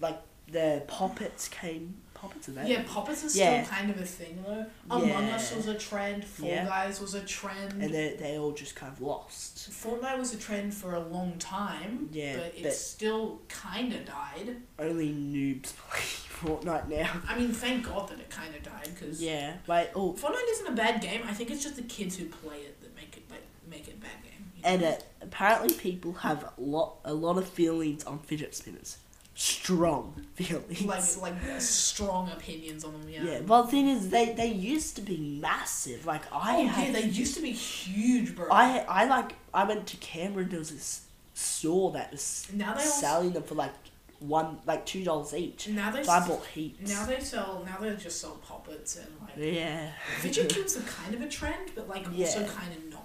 like 0.00 0.18
the 0.50 0.82
poppets 0.88 1.48
came 1.48 1.94
poppets 2.14 2.48
are 2.48 2.52
they 2.52 2.68
Yeah, 2.72 2.82
poppets 2.88 3.22
are 3.24 3.38
Yeah. 3.38 3.62
still 3.62 3.76
kind 3.76 3.90
of 3.90 4.00
a 4.00 4.06
thing 4.06 4.42
though. 4.46 4.64
Among 4.90 5.24
Us 5.36 5.54
was 5.54 5.66
a 5.66 5.74
trend. 5.76 6.24
Fall 6.24 6.48
Yeah. 6.48 6.64
Guys 6.64 6.98
was 6.98 7.14
a 7.14 7.20
trend. 7.38 7.72
and 7.82 7.92
they 7.92 8.16
they 8.18 8.38
all 8.38 8.52
just 8.52 8.74
kind 8.74 8.90
of 8.90 9.02
lost 9.02 9.70
Fortnite 9.70 10.18
was 10.18 10.32
a 10.32 10.38
trend 10.38 10.72
for 10.72 10.94
a 10.94 11.00
long 11.16 11.32
time. 11.38 12.08
Yeah, 12.12 12.36
but 12.38 12.54
it 12.56 12.72
still 12.72 13.42
kind 13.48 13.92
of 13.92 14.06
died. 14.06 14.48
only 14.78 15.10
noobs 15.10 15.72
play 15.80 16.00
Fortnite 16.40 16.88
now 16.88 17.10
I 17.28 17.38
mean, 17.38 17.52
thank 17.52 17.78
God 17.86 18.08
that 18.08 18.18
it 18.24 18.30
kind 18.30 18.54
of 18.54 18.62
died 18.62 18.88
because 18.94 19.20
yeah 19.30 19.48
like 19.66 19.88
oh 19.94 20.14
Fortnite 20.14 20.50
isn't 20.54 20.68
a 20.74 20.76
bad 20.84 21.02
game. 21.02 21.20
I 21.30 21.34
think 21.34 21.50
it's 21.50 21.62
just 21.62 21.76
the 21.76 21.88
kids 21.96 22.16
who 22.18 22.24
play 22.40 22.58
it 22.68 22.80
that 22.82 22.92
make 22.96 23.12
it 23.18 23.24
like 23.30 23.44
make 23.74 23.86
it 23.88 24.00
bad 24.00 24.18
game. 24.28 24.35
And 24.64 24.98
apparently 25.22 25.74
people 25.74 26.12
have 26.14 26.44
a 26.44 26.52
lot 26.60 26.96
a 27.04 27.14
lot 27.14 27.38
of 27.38 27.48
feelings 27.48 28.04
on 28.04 28.18
fidget 28.18 28.54
spinners 28.54 28.98
strong 29.34 30.24
feelings 30.34 30.82
like 30.86 31.20
like 31.20 31.34
uh, 31.50 31.58
strong 31.58 32.30
opinions 32.30 32.84
on 32.84 32.92
them. 32.92 33.08
Yeah. 33.08 33.22
yeah 33.22 33.40
well 33.40 33.64
the 33.64 33.70
thing 33.70 33.88
is 33.88 34.08
they 34.08 34.32
they 34.32 34.46
used 34.50 34.96
to 34.96 35.02
be 35.02 35.18
massive 35.18 36.06
like 36.06 36.22
I 36.32 36.56
Oh 36.62 36.66
had 36.66 36.86
yeah, 36.94 37.00
they 37.00 37.06
used 37.06 37.34
to 37.34 37.42
be 37.42 37.52
huge, 37.52 38.34
bro. 38.34 38.48
I 38.50 38.78
I 38.88 39.04
like 39.04 39.34
I 39.52 39.64
went 39.64 39.86
to 39.88 39.96
Canberra 39.98 40.44
and 40.44 40.50
there 40.52 40.58
was 40.58 40.70
this 40.70 41.02
store 41.34 41.92
that 41.92 42.12
was 42.12 42.46
now 42.52 42.72
they 42.72 42.82
selling 42.82 43.32
them 43.32 43.42
for 43.42 43.56
like 43.56 43.74
one 44.20 44.56
like 44.66 44.86
two 44.86 45.04
dollars 45.04 45.34
each. 45.34 45.68
now 45.68 45.90
they 45.90 46.02
So 46.02 46.12
I 46.12 46.26
bought 46.26 46.46
heaps. 46.46 46.88
now 46.88 47.04
they 47.04 47.20
sell 47.20 47.62
now 47.66 47.76
they 47.78 47.94
just 47.96 48.18
sell 48.18 48.36
poppets 48.42 48.96
and 48.96 49.06
like 49.20 49.32
yeah. 49.36 49.90
fidget 50.20 50.48
cubes 50.48 50.78
are 50.78 50.80
kind 50.80 51.14
of 51.14 51.20
a 51.20 51.28
trend, 51.28 51.72
but 51.74 51.86
like 51.88 52.06
also 52.08 52.38
kind 52.46 52.72
of 52.72 52.84
not. 52.86 52.86
I 52.86 52.88
think. 52.88 52.95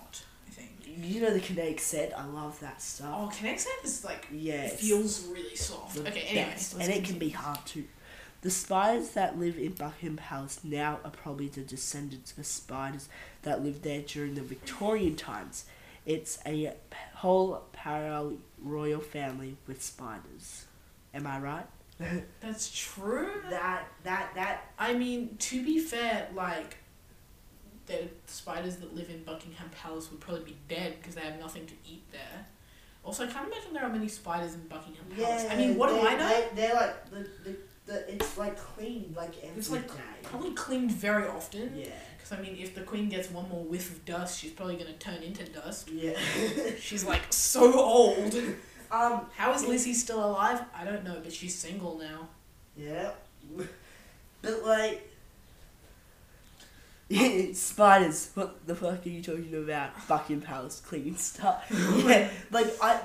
You 1.03 1.21
know 1.21 1.33
the 1.33 1.39
kinetic 1.39 1.79
sand. 1.79 2.13
I 2.15 2.25
love 2.25 2.59
that 2.59 2.81
stuff. 2.81 3.13
Oh, 3.13 3.31
Kinetic 3.35 3.59
Sand 3.59 3.79
is 3.83 4.03
like 4.05 4.27
yeah. 4.31 4.65
it 4.65 4.73
feels 4.73 5.27
really 5.27 5.55
soft. 5.55 5.95
the 5.95 6.07
Okay, 6.09 6.21
anyway, 6.21 6.49
best, 6.51 6.75
and 6.75 6.89
it 6.89 7.03
can 7.03 7.17
be 7.17 7.29
hard 7.29 7.65
too. 7.65 7.85
The 8.41 8.49
spiders 8.49 9.09
that 9.11 9.37
live 9.37 9.57
in 9.57 9.73
Buckingham 9.73 10.17
Palace 10.17 10.61
now 10.63 10.99
are 11.05 11.11
probably 11.11 11.47
the 11.47 11.61
descendants 11.61 12.35
of 12.37 12.45
spiders 12.45 13.07
that 13.43 13.63
lived 13.63 13.83
there 13.83 14.01
during 14.01 14.33
the 14.33 14.41
Victorian 14.41 15.15
times. 15.15 15.65
It's 16.05 16.39
a 16.45 16.73
whole 17.15 17.63
parallel 17.71 18.37
royal 18.59 18.99
family 18.99 19.57
with 19.67 19.83
spiders. 19.83 20.65
Am 21.13 21.27
I 21.27 21.39
right? 21.39 21.67
That's 22.41 22.71
true. 22.75 23.29
that 23.49 23.87
that 24.03 24.31
that 24.35 24.71
I 24.79 24.93
mean, 24.93 25.35
to 25.37 25.63
be 25.63 25.79
fair, 25.79 26.27
like 26.33 26.77
the 27.87 28.07
spiders 28.27 28.77
that 28.77 28.95
live 28.95 29.09
in 29.09 29.23
Buckingham 29.23 29.69
Palace 29.69 30.09
would 30.11 30.19
probably 30.19 30.43
be 30.43 30.57
dead 30.67 30.95
because 30.99 31.15
they 31.15 31.21
have 31.21 31.39
nothing 31.39 31.65
to 31.65 31.73
eat 31.89 32.03
there. 32.11 32.45
Also, 33.03 33.23
I 33.23 33.27
can't 33.27 33.47
imagine 33.47 33.73
there 33.73 33.83
are 33.83 33.89
many 33.89 34.07
spiders 34.07 34.53
in 34.53 34.61
Buckingham 34.67 35.05
Palace. 35.15 35.45
I 35.49 35.55
mean, 35.55 35.75
what 35.75 35.89
do 35.89 35.99
I 35.99 36.15
know? 36.15 36.43
They, 36.55 36.67
are 36.69 36.75
like 36.75 37.09
the, 37.09 37.27
the, 37.43 37.55
the 37.87 38.13
it's 38.13 38.37
like 38.37 38.57
clean 38.57 39.13
like 39.17 39.33
every 39.43 39.57
It's 39.57 39.71
like 39.71 39.87
day. 39.87 40.03
probably 40.23 40.51
cleaned 40.51 40.91
very 40.91 41.27
often. 41.27 41.71
Yeah. 41.75 41.87
Because 42.15 42.31
I 42.37 42.41
mean, 42.41 42.55
if 42.59 42.75
the 42.75 42.81
queen 42.81 43.09
gets 43.09 43.31
one 43.31 43.49
more 43.49 43.63
whiff 43.63 43.89
of 43.91 44.05
dust, 44.05 44.39
she's 44.39 44.51
probably 44.51 44.75
gonna 44.75 44.93
turn 44.93 45.23
into 45.23 45.43
dust. 45.45 45.89
Yeah. 45.89 46.13
She's 46.79 47.03
like 47.03 47.21
so 47.31 47.73
old. 47.79 48.35
um. 48.91 49.21
How 49.35 49.51
is 49.53 49.65
Lizzie 49.65 49.95
still 49.95 50.23
alive? 50.23 50.61
I 50.77 50.83
don't 50.83 51.03
know, 51.03 51.19
but 51.23 51.33
she's 51.33 51.55
single 51.57 51.97
now. 51.97 52.29
Yeah. 52.77 53.11
But 54.43 54.63
like, 54.65 55.10
Spiders. 57.53 58.31
What 58.33 58.65
the 58.65 58.75
fuck 58.75 59.05
are 59.05 59.09
you 59.09 59.21
talking 59.21 59.53
about? 59.53 59.99
Fucking 60.03 60.41
Palace 60.41 60.81
cleaning 60.85 61.15
stuff. 61.17 61.65
yeah, 62.05 62.29
like 62.51 62.67
I 62.81 62.99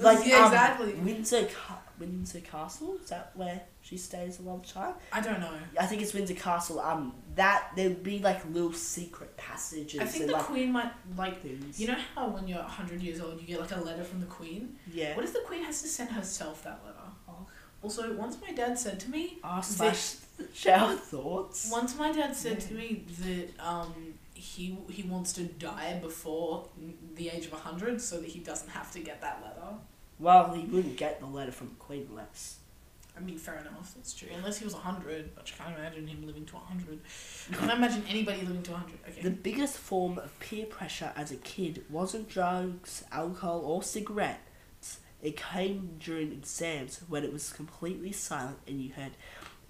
like 0.00 0.26
yeah, 0.26 0.38
um, 0.38 0.44
exactly. 0.52 0.94
Windsor 0.94 1.46
Ca- 1.46 1.80
Windsor 1.98 2.40
Castle. 2.40 2.96
Is 3.02 3.10
that 3.10 3.32
where 3.34 3.62
she 3.80 3.96
stays 3.96 4.38
a 4.38 4.42
lot 4.42 4.56
of 4.56 4.66
time? 4.66 4.94
I 5.12 5.20
don't 5.20 5.40
know. 5.40 5.52
I 5.80 5.86
think 5.86 6.02
it's 6.02 6.12
Windsor 6.14 6.34
Castle. 6.34 6.80
Um, 6.80 7.14
that 7.34 7.70
there'd 7.76 8.02
be 8.02 8.18
like 8.18 8.44
little 8.52 8.72
secret 8.72 9.36
passages 9.36 10.00
I 10.00 10.04
think 10.04 10.22
and 10.24 10.30
the 10.30 10.36
like 10.36 10.44
Queen 10.44 10.72
might 10.72 10.92
like. 11.16 11.40
things. 11.42 11.80
You 11.80 11.88
know 11.88 11.98
how 12.14 12.28
when 12.28 12.46
you're 12.48 12.62
hundred 12.62 13.00
years 13.02 13.20
old, 13.20 13.40
you 13.40 13.46
get 13.46 13.60
like 13.60 13.72
a 13.74 13.80
letter 13.80 14.04
from 14.04 14.20
the 14.20 14.26
Queen. 14.26 14.76
yeah. 14.92 15.14
What 15.16 15.24
if 15.24 15.32
the 15.32 15.40
Queen 15.46 15.64
has 15.64 15.82
to 15.82 15.88
send 15.88 16.10
herself 16.10 16.62
that 16.64 16.80
letter? 16.84 16.98
Oh. 17.28 17.46
Also, 17.82 18.12
once 18.14 18.36
my 18.40 18.52
dad 18.52 18.78
said 18.78 18.98
to 19.00 19.10
me, 19.10 19.38
R 19.44 19.62
slash 19.62 20.16
share 20.54 20.78
our 20.78 20.94
thoughts. 20.94 21.68
once 21.70 21.96
my 21.96 22.12
dad 22.12 22.34
said 22.34 22.60
to 22.60 22.74
me 22.74 23.04
that 23.20 23.48
um 23.58 24.14
he 24.38 24.78
he 24.88 25.02
wants 25.02 25.32
to 25.32 25.42
die 25.42 25.98
before 26.00 26.68
the 27.16 27.28
age 27.28 27.46
of 27.46 27.52
hundred, 27.52 28.00
so 28.00 28.20
that 28.20 28.28
he 28.28 28.38
doesn't 28.38 28.70
have 28.70 28.90
to 28.92 29.00
get 29.00 29.20
that 29.20 29.42
letter. 29.42 29.74
Well, 30.18 30.52
he 30.52 30.64
wouldn't 30.64 30.96
get 30.96 31.20
the 31.20 31.26
letter 31.26 31.52
from 31.52 31.68
Queen 31.78 32.06
unless. 32.10 32.58
I 33.16 33.20
mean, 33.20 33.36
fair 33.36 33.56
enough, 33.56 33.94
that's 33.96 34.14
true. 34.14 34.28
Unless 34.36 34.58
he 34.58 34.64
was 34.64 34.74
100, 34.74 35.34
but 35.34 35.50
I 35.52 35.64
can't 35.64 35.76
imagine 35.76 36.06
him 36.06 36.24
living 36.24 36.44
to 36.46 36.54
100. 36.54 37.00
Can't 37.52 37.72
imagine 37.72 38.04
anybody 38.08 38.42
living 38.42 38.62
to 38.62 38.70
100. 38.70 38.98
Okay. 39.08 39.22
The 39.22 39.30
biggest 39.30 39.76
form 39.76 40.18
of 40.18 40.38
peer 40.38 40.66
pressure 40.66 41.12
as 41.16 41.32
a 41.32 41.36
kid 41.36 41.84
wasn't 41.90 42.28
drugs, 42.28 43.02
alcohol, 43.10 43.62
or 43.64 43.82
cigarettes. 43.82 45.00
It 45.20 45.36
came 45.36 45.96
during 45.98 46.30
exams 46.30 47.00
when 47.08 47.24
it 47.24 47.32
was 47.32 47.52
completely 47.52 48.12
silent 48.12 48.58
and 48.68 48.80
you 48.80 48.92
heard 48.92 49.12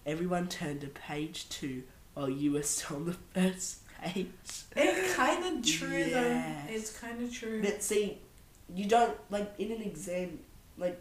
everyone 0.09 0.49
turned 0.49 0.81
to 0.81 0.87
page 0.89 1.49
two 1.51 1.83
while 2.15 2.29
you 2.31 2.53
were 2.53 2.63
still 2.63 2.97
on 2.97 3.05
the 3.07 3.17
first 3.35 3.81
page. 4.01 4.29
It's 4.77 5.15
kind 5.15 5.45
of 5.59 5.65
true, 5.65 5.97
Yes. 5.99 6.13
though. 6.13 6.75
It's 6.75 6.99
kind 6.99 7.23
of 7.23 7.33
true. 7.33 7.61
But 7.63 7.83
see, 7.83 8.19
you 8.75 8.87
don't 8.87 9.17
like 9.31 9.53
in 9.59 9.71
an 9.73 9.83
exam, 9.83 10.41
like 10.77 10.99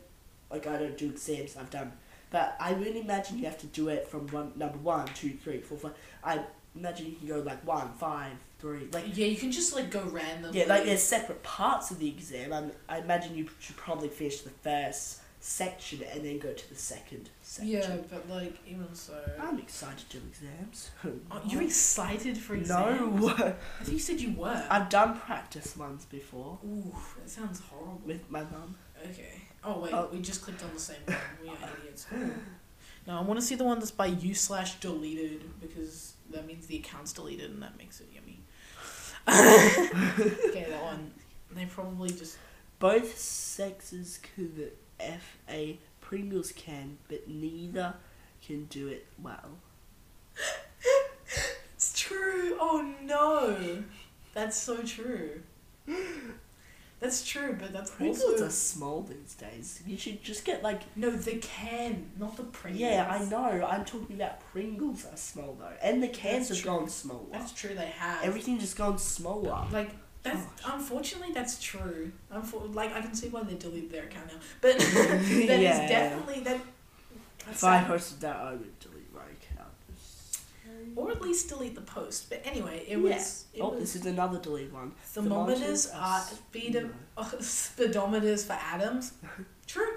like 0.52 0.68
I 0.68 0.78
don't 0.78 0.98
do 0.98 1.08
exams. 1.08 1.56
I've 1.58 1.70
done, 1.70 1.92
but 2.32 2.56
I 2.60 2.74
really 2.74 3.00
imagine 3.02 3.38
you 3.40 3.46
have 3.46 3.58
to 3.60 3.68
do 3.68 3.90
it 3.90 4.08
from 4.08 4.28
one 4.28 4.52
number 4.56 4.78
one, 4.80 5.08
two, 5.16 5.32
three, 5.32 5.60
four, 5.62 5.78
five. 5.78 5.94
I 6.24 6.42
imagine 6.76 7.08
you 7.08 7.16
can 7.16 7.28
go 7.28 7.40
like 7.40 7.66
one, 7.66 7.90
five, 7.94 8.34
three, 8.60 8.88
like 8.94 9.06
yeah, 9.18 9.26
you 9.28 9.38
can 9.38 9.52
just 9.52 9.74
like 9.76 9.90
go 9.92 10.04
randomly. 10.04 10.60
yeah, 10.60 10.66
like 10.68 10.84
there's 10.86 11.02
separate 11.04 11.42
parts 11.44 11.92
of 11.92 12.00
the 12.00 12.08
exam. 12.10 12.54
I 12.54 12.96
I 12.96 13.00
imagine 13.00 13.36
you 13.38 13.48
should 13.60 13.78
probably 13.78 14.10
finish 14.10 14.42
the 14.42 14.50
first 14.52 15.22
section 15.40 16.02
and 16.12 16.26
then 16.26 16.40
go 16.40 16.52
to 16.52 16.70
the 16.70 16.76
second 16.76 17.30
section. 17.42 17.72
Yeah, 17.74 17.98
but 18.10 18.28
like 18.30 18.56
even 18.68 18.94
so. 18.94 19.14
I'm 19.40 19.60
excited 19.60 20.10
to 20.10 20.18
do 20.18 20.24
exams. 20.28 20.92
Oh, 21.32 21.42
you're 21.48 21.62
excited 21.64 22.38
for 22.38 22.56
exams? 22.56 23.22
no, 23.22 23.30
I 23.38 23.84
think 23.84 23.94
you 23.94 24.00
said 24.00 24.20
you 24.20 24.34
were. 24.34 24.66
I've 24.70 24.90
done 24.90 25.20
practice 25.20 25.76
ones 25.78 26.06
before 26.06 26.58
Ooh, 26.66 26.96
that 27.18 27.30
sounds 27.30 27.60
horrible. 27.62 28.02
with 28.06 28.30
my 28.30 28.42
mum. 28.42 28.76
Okay. 29.06 29.42
Oh 29.64 29.80
wait, 29.82 29.94
Oh. 29.94 30.10
we 30.12 30.20
just 30.22 30.42
clicked 30.42 30.64
on 30.64 30.74
the 30.74 30.80
same 30.80 30.98
one. 31.06 31.18
We 31.42 31.50
are 31.50 31.56
idiots. 31.82 32.08
No, 33.06 33.18
I 33.18 33.22
want 33.22 33.40
to 33.40 33.46
see 33.46 33.56
the 33.56 33.64
one 33.64 33.80
that's 33.80 33.92
by 33.92 34.08
you 34.08 34.34
slash 34.34 34.80
deleted 34.80 35.44
because 35.62 36.14
that 36.32 36.46
means 36.46 36.68
the 36.68 36.78
account's 36.78 37.14
deleted 37.14 37.52
and 37.52 37.62
that 37.64 37.78
makes 37.78 38.02
it 38.02 38.08
yummy. 38.14 38.42
okay, 39.30 40.66
that 40.70 40.84
one. 40.84 41.12
They 41.52 41.66
probably 41.66 42.10
just. 42.10 42.38
Both 42.80 43.18
sexes 43.18 44.20
could 44.36 44.72
F 45.00 45.38
a 45.50 45.80
Pringles 46.02 46.52
can, 46.52 46.98
but 47.10 47.28
neither 47.28 47.96
can 48.46 48.66
do 48.66 48.88
it 48.88 49.06
well. 49.22 49.58
It's 51.74 51.94
true. 52.00 52.58
Oh 52.60 52.92
no, 53.04 53.84
that's 54.34 54.58
so 54.58 54.82
true. 54.82 55.42
That's 57.00 57.24
true, 57.24 57.56
but 57.60 57.72
that's 57.72 57.92
Pringles 57.92 58.24
also 58.24 58.48
are 58.48 58.50
small 58.50 59.04
these 59.04 59.36
days. 59.36 59.84
You 59.86 59.96
should 59.96 60.24
just 60.24 60.44
get 60.44 60.64
like. 60.64 60.82
no 60.96 61.12
the 61.12 61.36
can, 61.36 62.10
not 62.18 62.36
the 62.36 62.44
Pringles. 62.44 62.82
Yeah, 62.82 63.08
I 63.08 63.24
know. 63.26 63.64
I'm 63.70 63.86
talking 63.86 64.16
about 64.16 64.40
Pringles 64.52 65.06
are 65.06 65.16
small 65.18 65.56
though, 65.60 65.74
and 65.84 66.02
the 66.02 66.08
cans 66.08 66.48
That's 66.50 66.62
have 66.62 66.68
true. 66.68 66.80
gone 66.80 66.90
smaller. 66.90 67.26
That's 67.32 67.52
true. 67.52 67.76
They 67.76 67.86
have 67.86 68.24
Everything 68.24 68.58
just 68.58 68.76
gone 68.76 68.98
smaller. 68.98 69.68
Like 69.72 69.92
that's 70.28 70.46
oh, 70.46 70.52
Gosh. 70.64 70.74
unfortunately 70.76 71.34
that's 71.34 71.62
true. 71.62 72.12
Unfor- 72.34 72.74
like 72.74 72.94
I 72.94 73.02
can 73.02 73.14
see 73.14 73.30
why 73.30 73.44
they 73.44 73.56
deleted 73.56 73.92
their 73.92 74.04
account 74.04 74.28
now, 74.28 74.40
but 74.62 74.78
that 74.80 75.22
is 75.22 75.40
Yeah. 75.62 75.88
definitely 75.88 76.42
that. 76.44 76.60
If 77.50 77.64
I 77.64 77.80
sad. 77.80 77.88
posted 77.88 78.20
that, 78.22 78.36
I 78.36 78.52
would 78.52 78.80
delete 78.80 79.14
my 79.14 79.22
account. 79.22 79.74
or 80.96 81.12
at 81.12 81.22
least 81.22 81.48
delete 81.50 81.76
the 81.76 81.82
post. 81.82 82.30
But 82.30 82.42
anyway, 82.46 82.84
it 82.88 82.98
Yeah. 82.98 83.16
was. 83.16 83.46
It 83.54 83.62
oh, 83.62 83.70
was 83.70 83.80
this 83.80 83.96
is 83.96 84.06
another 84.06 84.40
delete 84.40 84.72
one. 84.74 84.92
thermometers 85.04 85.86
Thermometers 85.86 85.92
are 85.94 86.22
speedo- 86.22 86.84
no. 86.84 86.90
oh, 87.18 87.32
speedometers 87.40 88.46
for 88.46 88.54
atoms. 88.54 89.14
True. 89.68 89.94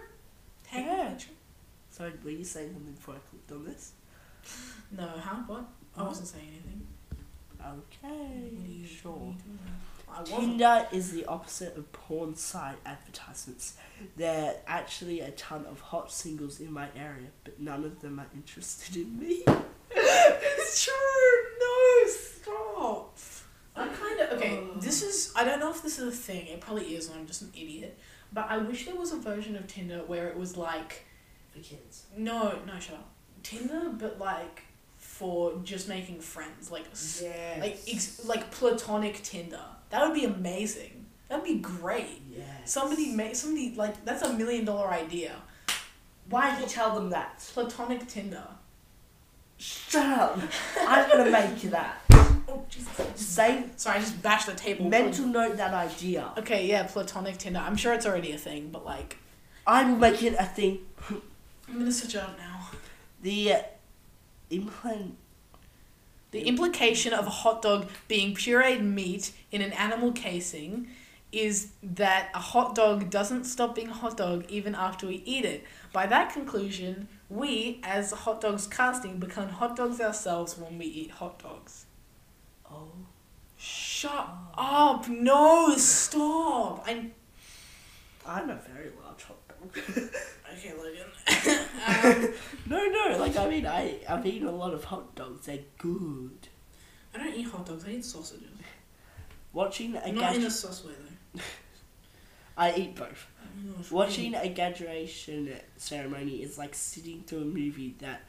Technically 0.64 0.96
Yeah. 0.96 1.14
true. 1.18 1.34
Sorry, 1.90 2.12
were 2.24 2.30
you 2.30 2.44
saying 2.44 2.72
something 2.72 2.92
before 2.94 3.14
I 3.16 3.18
clicked 3.28 3.50
on 3.52 3.64
this? 3.64 3.92
No, 4.92 5.06
huh? 5.06 5.42
What? 5.46 5.64
I 5.96 6.02
wasn't 6.04 6.28
saying 6.28 6.48
anything. 6.52 6.86
Okay, 7.60 8.08
What 8.08 8.64
are 8.68 8.72
you, 8.72 8.86
sure. 8.86 9.34
What 10.10 10.18
are 10.18 10.22
you 10.22 10.26
talking 10.26 10.54
about? 10.56 10.66
I 10.68 10.76
wasn't. 10.82 10.90
Tinder 10.90 10.96
is 10.96 11.12
the 11.12 11.24
opposite 11.26 11.76
of 11.76 11.92
porn 11.92 12.34
site 12.36 12.76
advertisements. 12.86 13.74
There 14.16 14.50
are 14.50 14.54
actually 14.66 15.20
a 15.20 15.30
ton 15.32 15.66
of 15.70 15.80
hot 15.80 16.10
singles 16.12 16.60
in 16.60 16.72
my 16.72 16.88
area, 16.96 17.28
but 17.44 17.60
none 17.60 17.84
of 17.84 18.00
them 18.00 18.18
are 18.20 18.26
interested 18.34 18.96
in 18.96 19.18
me. 19.18 19.44
It's 19.92 20.84
true. 20.84 20.92
No, 21.60 22.10
stop. 22.10 23.18
I 23.76 23.88
kind 23.88 24.20
of 24.20 24.38
okay. 24.38 24.60
Oh. 24.62 24.78
This 24.80 25.02
is 25.02 25.32
I 25.36 25.44
don't 25.44 25.58
know 25.60 25.70
if 25.70 25.82
this 25.82 25.98
is 25.98 26.06
a 26.08 26.16
thing. 26.16 26.46
It 26.46 26.60
probably 26.60 26.94
is. 26.94 27.08
and 27.08 27.18
I'm 27.18 27.26
just 27.26 27.42
an 27.42 27.50
idiot. 27.54 27.98
But 28.32 28.46
I 28.48 28.58
wish 28.58 28.86
there 28.86 28.94
was 28.94 29.12
a 29.12 29.16
version 29.16 29.56
of 29.56 29.66
Tinder 29.66 30.02
where 30.06 30.28
it 30.28 30.36
was 30.36 30.56
like 30.56 31.04
For 31.52 31.58
kids. 31.60 32.04
no, 32.16 32.58
no, 32.66 32.78
shut 32.78 32.94
up. 32.96 33.08
Tinder, 33.42 33.90
but 33.98 34.18
like 34.20 34.62
for 34.98 35.58
just 35.64 35.88
making 35.88 36.20
friends, 36.20 36.70
like 36.70 36.84
s- 36.92 37.22
Yeah. 37.24 37.58
like 37.60 37.80
ex- 37.88 38.24
like 38.24 38.50
platonic 38.52 39.22
Tinder. 39.22 39.64
That 39.90 40.02
would 40.06 40.14
be 40.14 40.24
amazing. 40.24 41.06
That'd 41.28 41.44
be 41.44 41.58
great. 41.58 42.22
Yeah. 42.30 42.44
Somebody 42.64 43.12
make 43.12 43.36
somebody 43.36 43.74
like 43.76 44.04
that's 44.04 44.22
a 44.22 44.32
million 44.32 44.64
dollar 44.64 44.88
idea. 44.88 45.36
Why 46.28 46.52
did 46.54 46.62
you 46.62 46.68
tell 46.68 46.94
them 46.94 47.10
that? 47.10 47.38
Platonic 47.52 48.06
Tinder. 48.06 48.46
Shut 49.58 50.06
up! 50.18 50.40
I'm 50.80 51.08
gonna 51.10 51.30
make 51.30 51.62
you 51.62 51.70
that. 51.70 52.00
Oh 52.48 52.64
Jesus! 52.68 53.10
Say 53.16 53.64
Sorry, 53.76 53.98
I 53.98 54.00
just 54.00 54.22
bashed 54.22 54.46
the 54.46 54.54
table. 54.54 54.88
mental 54.88 55.26
note 55.26 55.56
that 55.58 55.74
idea. 55.74 56.32
Okay, 56.38 56.66
yeah, 56.66 56.84
platonic 56.84 57.36
Tinder. 57.38 57.60
I'm 57.60 57.76
sure 57.76 57.92
it's 57.92 58.06
already 58.06 58.32
a 58.32 58.38
thing, 58.38 58.70
but 58.72 58.84
like, 58.84 59.18
I 59.66 59.84
will 59.84 59.98
make 59.98 60.22
it 60.22 60.34
a 60.38 60.46
thing. 60.46 60.78
I'm 61.68 61.78
gonna 61.78 61.92
search 61.92 62.14
it 62.14 62.22
up 62.22 62.38
now. 62.38 62.70
The 63.22 63.52
uh, 63.52 63.62
implant. 64.50 65.16
The 66.30 66.42
implication 66.42 67.12
of 67.12 67.26
a 67.26 67.30
hot 67.30 67.62
dog 67.62 67.88
being 68.08 68.34
pureed 68.34 68.82
meat 68.82 69.32
in 69.50 69.62
an 69.62 69.72
animal 69.72 70.12
casing 70.12 70.88
is 71.32 71.72
that 71.82 72.30
a 72.34 72.38
hot 72.38 72.74
dog 72.74 73.10
doesn't 73.10 73.44
stop 73.44 73.74
being 73.74 73.88
a 73.88 73.94
hot 73.94 74.16
dog 74.16 74.44
even 74.48 74.74
after 74.74 75.06
we 75.06 75.22
eat 75.24 75.44
it. 75.44 75.64
By 75.92 76.06
that 76.06 76.32
conclusion, 76.32 77.08
we, 77.28 77.80
as 77.82 78.12
hot 78.12 78.40
dogs 78.40 78.66
casting, 78.66 79.18
become 79.18 79.48
hot 79.48 79.76
dogs 79.76 80.00
ourselves 80.00 80.58
when 80.58 80.78
we 80.78 80.86
eat 80.86 81.10
hot 81.10 81.40
dogs. 81.40 81.86
Oh. 82.70 82.90
Shut 83.56 84.28
up! 84.56 85.08
No, 85.08 85.74
stop! 85.76 86.84
I'm 86.86 87.12
I'm 88.26 88.48
a 88.48 88.56
very 88.56 88.90
large 89.04 89.24
hot 89.24 89.36
dog. 89.48 90.10
okay, 90.52 90.72
Logan. 90.76 91.06
um, 92.26 92.34
no, 92.66 92.86
no, 92.86 93.16
like 93.18 93.36
I 93.36 93.48
mean, 93.48 93.66
I 93.66 93.96
I've 94.08 94.24
eaten 94.26 94.46
a 94.48 94.52
lot 94.52 94.74
of 94.74 94.84
hot 94.84 95.14
dogs. 95.14 95.46
They're 95.46 95.58
good. 95.78 96.48
I 97.14 97.18
don't 97.18 97.34
eat 97.34 97.46
hot 97.46 97.66
dogs. 97.66 97.84
I 97.86 97.90
eat 97.92 98.04
sausages. 98.04 98.46
Watching 99.52 99.96
a 99.96 100.12
Not 100.12 100.36
in 100.36 100.44
a 100.44 100.50
sauce 100.50 100.84
way 100.84 100.92
though. 101.34 101.40
I 102.56 102.72
eat 102.74 102.94
both. 102.94 103.26
Oh, 103.42 103.72
gosh, 103.78 103.90
Watching 103.90 104.34
a 104.34 104.48
graduation 104.48 105.52
ceremony 105.76 106.42
is 106.42 106.56
like 106.58 106.74
sitting 106.74 107.22
through 107.26 107.42
a 107.42 107.44
movie 107.46 107.96
that 107.98 108.20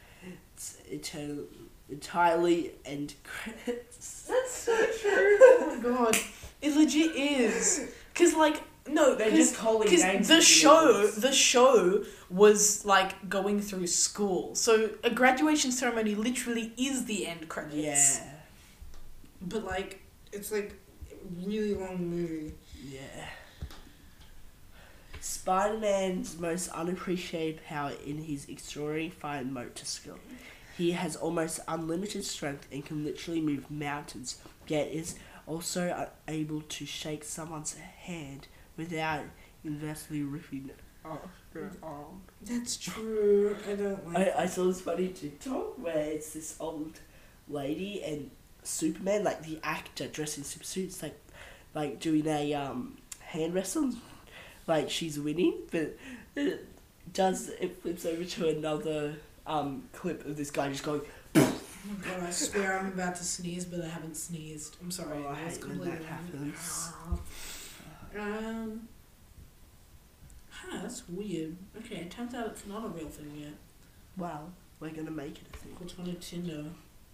it's 0.56 0.78
eternal, 0.90 1.46
entirely 1.90 2.72
end 2.86 3.14
credits. 3.24 4.24
That's 4.28 4.52
so 4.52 4.76
true. 4.76 5.38
oh 5.42 5.76
my 5.76 5.84
god, 5.84 6.18
it 6.62 6.76
legit 6.76 7.16
is. 7.16 7.92
Cause 8.16 8.34
like 8.34 8.62
no, 8.90 9.14
They're 9.16 9.30
cause, 9.30 9.38
just 9.38 9.56
calling 9.58 9.88
'cause 9.88 10.02
names. 10.04 10.28
the 10.28 10.42
show, 10.42 11.06
the 11.06 11.32
show 11.32 12.04
was 12.32 12.86
like 12.86 13.30
going 13.30 13.60
through 13.62 13.88
school. 13.88 14.56
So 14.56 14.92
a 15.04 15.10
graduation 15.10 15.72
ceremony 15.72 16.16
literally 16.16 16.72
is 16.78 17.06
the 17.06 17.28
end 17.28 17.50
credits. 17.50 17.76
Yeah, 18.22 18.32
But 19.42 19.66
like, 19.66 20.02
it's 20.32 20.52
like 20.52 20.74
a 21.12 21.16
really 21.46 21.74
long 21.74 22.08
movie. 22.10 22.54
yeah. 22.88 23.28
Spider 25.20 25.78
Man's 25.78 26.40
most 26.40 26.70
unappreciated 26.70 27.64
power 27.66 27.92
in 28.06 28.18
his 28.18 28.48
extraordinary 28.50 29.10
fine 29.10 29.54
motor 29.54 29.86
skill. 29.86 30.18
He 30.78 30.92
has 30.92 31.16
almost 31.16 31.60
unlimited 31.68 32.24
strength 32.26 32.68
and 32.72 32.84
can 32.84 33.04
literally 33.04 33.42
move 33.42 33.70
mountains, 33.70 34.38
yet 34.68 34.88
is 34.88 35.16
also 35.46 36.10
able 36.28 36.62
to 36.62 36.86
shake 36.86 37.24
someone's 37.24 37.76
hand 37.76 38.48
without 38.78 39.26
inversely 39.64 40.24
ripping 40.24 40.72
off 40.72 40.78
their 41.54 41.72
arm. 41.84 42.22
That's 42.42 42.78
true. 42.78 43.56
I 43.70 43.76
don't 43.76 44.14
like. 44.14 44.36
I, 44.36 44.44
I 44.44 44.46
saw 44.46 44.66
this 44.66 44.82
funny 44.82 45.10
TikTok 45.10 45.78
where 45.82 45.98
it's 45.98 46.34
this 46.34 46.56
old 46.60 47.00
lady 47.48 48.04
and 48.04 48.32
Superman, 48.64 49.24
like 49.24 49.44
the 49.44 49.60
actor 49.64 50.08
dressed 50.08 50.38
in 50.38 50.44
super 50.44 50.64
suits, 50.64 51.02
like 51.02 51.20
like 51.74 52.00
doing 52.00 52.28
a 52.28 52.54
um, 52.54 52.98
hand 53.20 53.54
wrestle, 53.54 53.92
like 54.68 54.90
she's 54.90 55.20
winning, 55.20 55.56
but 55.72 55.98
it 56.36 56.68
does 57.14 57.50
it 57.50 57.82
flips 57.82 58.06
over 58.06 58.24
to 58.24 58.50
another 58.50 59.16
um, 59.48 59.84
clip 59.94 60.26
of 60.26 60.38
this 60.38 60.52
guy 60.52 60.70
just 60.70 60.84
going. 60.84 61.02
Oh 61.84 61.98
my 61.98 62.06
god! 62.06 62.24
I 62.28 62.30
swear 62.30 62.78
I'm 62.78 62.90
about 62.90 63.16
to 63.16 63.24
sneeze, 63.24 63.66
but 63.66 63.82
I 63.82 63.88
haven't 63.88 64.16
sneezed. 64.16 64.78
I'm 64.84 64.92
sorry. 64.92 65.18
Oh, 65.18 65.30
I 65.30 65.46
was 65.46 65.56
hate 65.56 65.66
when 65.66 65.80
completely 65.80 66.06
that 66.06 66.22
random. 66.32 66.54
Um. 68.20 68.88
Huh, 70.72 70.80
that's 70.82 71.04
weird. 71.10 71.58
Okay, 71.78 71.98
it 71.98 72.12
turns 72.12 72.34
out 72.34 72.48
it's 72.48 72.66
not 72.66 72.86
a 72.86 72.88
real 72.88 73.10
thing 73.10 73.34
yet. 73.36 73.54
Well, 74.18 74.52
we're 74.80 74.92
gonna 74.92 75.12
make 75.12 75.38
it 75.38 75.44
a 75.54 75.58
thing. 75.58 75.76
Platonic 75.76 76.22
Tinder. 76.22 76.66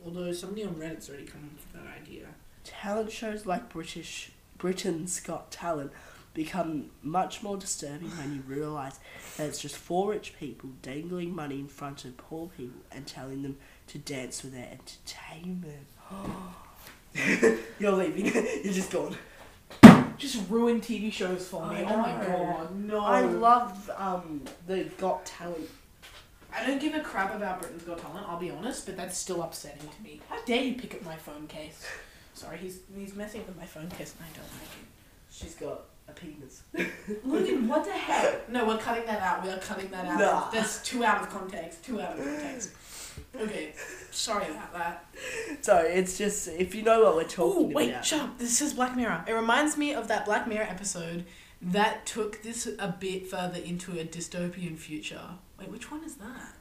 Although 0.05 0.31
somebody 0.31 0.63
on 0.63 0.75
Reddit's 0.75 1.09
already 1.09 1.25
come 1.25 1.41
up 1.43 1.53
with 1.53 1.73
that 1.73 1.91
idea. 2.01 2.27
Talent 2.63 3.11
shows 3.11 3.47
like 3.47 3.69
British 3.69 4.31
Britain's 4.59 5.19
Got 5.19 5.49
Talent 5.49 5.91
become 6.35 6.91
much 7.01 7.41
more 7.41 7.57
disturbing 7.57 8.09
when 8.11 8.35
you 8.35 8.41
realise 8.45 8.99
that 9.37 9.47
it's 9.47 9.59
just 9.59 9.75
four 9.75 10.11
rich 10.11 10.35
people 10.39 10.69
dangling 10.83 11.33
money 11.33 11.59
in 11.59 11.67
front 11.67 12.05
of 12.05 12.15
poor 12.15 12.49
people 12.55 12.81
and 12.91 13.07
telling 13.07 13.41
them 13.41 13.57
to 13.87 13.97
dance 13.97 14.41
for 14.41 14.47
their 14.47 14.67
entertainment. 14.71 15.87
You're 17.79 17.91
leaving. 17.91 18.25
You're 18.63 18.73
just 18.73 18.91
gone. 18.91 19.15
Just 20.17 20.49
ruin 20.49 20.81
TV 20.81 21.11
shows 21.11 21.47
for 21.47 21.65
me. 21.67 21.77
I 21.83 21.93
Oh 21.93 21.97
my 21.97 22.11
know. 22.21 22.27
god, 22.57 22.75
no. 22.75 22.99
I 23.05 23.21
love 23.21 23.89
um 23.97 24.41
the 24.67 24.83
Got 24.97 25.25
Talent. 25.25 25.69
I 26.53 26.65
don't 26.65 26.79
give 26.81 26.95
a 26.95 27.01
crap 27.01 27.35
about 27.35 27.59
Britain's 27.61 27.83
Got 27.83 27.99
Talent, 27.99 28.25
I'll 28.27 28.39
be 28.39 28.49
honest, 28.49 28.85
but 28.85 28.97
that's 28.97 29.17
still 29.17 29.43
upsetting 29.43 29.87
to 29.87 30.03
me. 30.03 30.21
How 30.29 30.41
dare 30.45 30.63
you 30.63 30.75
pick 30.75 30.95
up 30.95 31.03
my 31.05 31.15
phone 31.15 31.45
case? 31.47 31.85
Sorry, 32.33 32.57
he's 32.57 32.79
he's 32.97 33.15
messing 33.15 33.45
with 33.45 33.57
my 33.57 33.65
phone 33.65 33.89
case 33.89 34.13
and 34.17 34.25
I 34.27 34.35
don't 34.35 34.51
like 34.53 34.71
it. 34.81 34.87
She's 35.29 35.55
got 35.55 35.81
a 36.07 36.13
penis. 36.13 36.63
Logan, 37.25 37.67
what 37.67 37.83
the 37.85 37.91
hell? 37.91 38.33
No, 38.49 38.65
we're 38.65 38.77
cutting 38.77 39.05
that 39.05 39.21
out. 39.21 39.43
We 39.43 39.49
are 39.49 39.57
cutting 39.57 39.89
that 39.91 40.05
out. 40.05 40.19
Nah. 40.19 40.49
That's 40.51 40.81
too 40.81 41.03
out 41.03 41.21
of 41.21 41.29
context. 41.29 41.83
Too 41.83 41.99
out 42.01 42.17
of 42.17 42.23
context. 42.25 42.71
Okay, 43.39 43.73
sorry 44.11 44.49
about 44.49 44.73
that. 44.73 45.05
So 45.61 45.77
it's 45.77 46.17
just 46.17 46.47
if 46.47 46.73
you 46.75 46.81
know 46.83 47.03
what 47.03 47.15
we're 47.15 47.21
Oh, 47.23 47.25
talking 47.25 47.73
wait, 47.73 47.89
about. 47.89 48.05
shut 48.05 48.21
up. 48.21 48.37
This 48.37 48.61
is 48.61 48.73
Black 48.73 48.95
Mirror. 48.95 49.25
It 49.27 49.33
reminds 49.33 49.77
me 49.77 49.93
of 49.93 50.07
that 50.07 50.25
Black 50.25 50.47
Mirror 50.47 50.67
episode 50.69 51.25
that 51.61 52.05
took 52.05 52.41
this 52.43 52.67
a 52.79 52.95
bit 52.99 53.27
further 53.27 53.59
into 53.59 53.91
a 53.99 54.03
dystopian 54.05 54.77
future. 54.77 55.21
Wait, 55.59 55.69
which 55.69 55.91
one 55.91 56.03
is 56.03 56.15
that? 56.15 56.55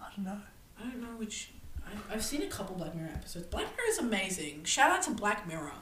I 0.00 0.06
don't 0.16 0.24
know. 0.24 0.38
I 0.78 0.82
don't 0.88 1.00
know 1.00 1.16
which. 1.18 1.50
I, 1.86 2.14
I've 2.14 2.24
seen 2.24 2.42
a 2.42 2.46
couple 2.46 2.76
Black 2.76 2.94
Mirror 2.94 3.10
episodes. 3.14 3.46
Black 3.46 3.66
Mirror 3.76 3.88
is 3.90 3.98
amazing. 3.98 4.64
Shout 4.64 4.90
out 4.90 5.02
to 5.02 5.10
Black 5.12 5.46
Mirror. 5.48 5.72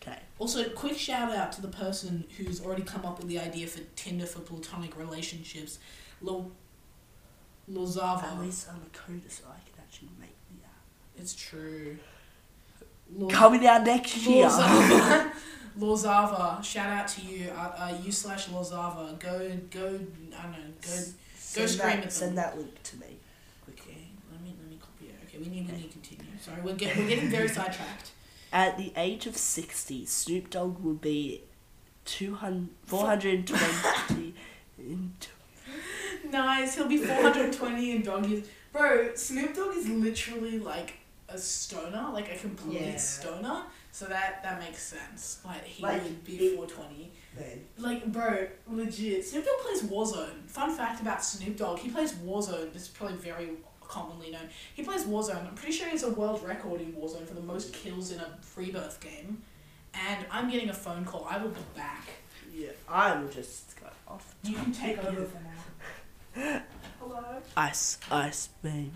Okay. 0.00 0.18
Also, 0.38 0.68
quick 0.70 0.98
shout 0.98 1.30
out 1.32 1.52
to 1.52 1.62
the 1.62 1.68
person 1.68 2.24
who's 2.36 2.60
already 2.60 2.82
come 2.82 3.04
up 3.04 3.18
with 3.18 3.28
the 3.28 3.38
idea 3.38 3.66
for 3.68 3.80
Tinder 3.94 4.26
for 4.26 4.40
platonic 4.40 4.96
relationships, 4.98 5.78
Lo, 7.68 7.84
At 7.84 8.40
least 8.40 8.68
I'm 8.68 8.76
a 8.76 8.96
coder, 8.96 9.30
so 9.30 9.44
I 9.48 9.58
can 9.64 9.78
actually 9.78 10.10
make 10.20 10.34
the 10.50 10.64
app. 10.64 10.82
It's 11.16 11.34
true. 11.34 11.96
Lo- 13.14 13.28
Coming 13.28 13.66
out 13.66 13.84
next 13.84 14.16
year. 14.16 14.46
Lozava. 14.46 15.32
Lozava. 15.78 16.64
Shout 16.64 16.88
out 16.88 17.08
to 17.08 17.22
you. 17.22 17.50
Uh, 17.50 17.72
uh, 17.76 17.98
you 18.02 18.12
slash 18.12 18.48
Lozava. 18.48 19.18
Go, 19.18 19.50
go. 19.70 19.86
I 19.86 20.42
don't 20.42 20.52
know. 20.52 20.72
Go. 20.82 21.02
Send 21.36 21.70
scream 21.70 21.78
that, 21.78 21.96
at 21.96 22.02
them. 22.02 22.10
Send 22.10 22.38
that 22.38 22.56
link 22.58 22.82
to 22.82 22.96
me. 22.96 23.06
Okay. 23.70 24.08
Let 24.30 24.42
me 24.42 24.54
let 24.60 24.70
me 24.70 24.78
copy 24.80 25.06
it. 25.06 25.16
Okay. 25.26 25.38
We 25.38 25.46
need 25.46 25.70
we 25.70 25.76
need 25.76 25.84
to 25.84 25.88
continue. 25.88 26.32
Sorry, 26.40 26.60
we're 26.62 26.74
getting 26.74 27.02
we're 27.04 27.08
getting 27.08 27.30
very 27.30 27.48
sidetracked. 27.48 28.10
At 28.52 28.76
the 28.76 28.92
age 28.96 29.26
of 29.26 29.36
60, 29.36 30.04
Snoop 30.04 30.50
Dogg 30.50 30.84
will 30.84 30.92
be 30.92 31.40
200, 32.04 32.68
420 32.84 34.34
in 34.78 35.14
Nice. 36.30 36.74
He'll 36.76 36.88
be 36.88 36.98
420 36.98 37.90
in 37.96 38.02
dog 38.02 38.26
years. 38.26 38.46
Bro, 38.72 39.14
Snoop 39.14 39.54
Dogg 39.54 39.76
is 39.76 39.88
literally 39.88 40.58
like 40.58 40.94
a 41.28 41.36
stoner, 41.38 42.08
like 42.12 42.32
a 42.34 42.38
complete 42.38 42.80
Yeah. 42.80 42.96
stoner. 42.96 43.62
So 43.90 44.06
that 44.06 44.42
that 44.42 44.58
makes 44.58 44.82
sense. 44.82 45.40
Like 45.44 45.64
he 45.64 45.82
Like, 45.82 46.02
would 46.02 46.24
be 46.24 46.36
it- 46.36 46.56
420. 46.56 47.12
then. 47.36 47.64
Like, 47.76 48.06
bro, 48.10 48.48
legit. 48.66 49.24
Snoop 49.26 49.44
Dogg 49.44 49.58
plays 49.60 49.82
Warzone. 49.82 50.46
Fun 50.48 50.74
fact 50.74 51.00
about 51.02 51.22
Snoop 51.24 51.56
Dogg: 51.56 51.78
he 51.78 51.90
plays 51.90 52.12
Warzone. 52.14 52.72
This 52.72 52.82
is 52.82 52.88
probably 52.88 53.16
very 53.18 53.50
commonly 53.80 54.30
known. 54.30 54.48
He 54.74 54.82
plays 54.82 55.04
Warzone. 55.04 55.46
I'm 55.46 55.54
pretty 55.54 55.72
sure 55.76 55.86
he 55.86 55.92
has 55.92 56.02
a 56.04 56.10
world 56.10 56.42
record 56.42 56.80
in 56.80 56.92
Warzone 56.94 57.26
for 57.26 57.34
the 57.34 57.42
most 57.42 57.74
kills 57.74 58.10
in 58.10 58.20
a 58.20 58.38
free 58.40 58.70
birth 58.70 59.00
game. 59.00 59.42
And 59.92 60.24
I'm 60.30 60.48
getting 60.50 60.70
a 60.70 60.74
phone 60.74 61.04
call. 61.04 61.26
I 61.28 61.36
will 61.36 61.50
be 61.50 61.60
back. 61.76 62.08
Yeah, 62.54 62.70
I'm 62.88 63.30
just 63.30 63.74
off. 64.08 64.34
You 64.42 64.54
can 64.54 64.72
take 64.72 64.98
over 65.04 65.24
for 65.26 65.40
now. 65.40 65.50
Hello. 66.34 67.22
Ice, 67.56 67.98
ice, 68.10 68.48
baby. 68.62 68.90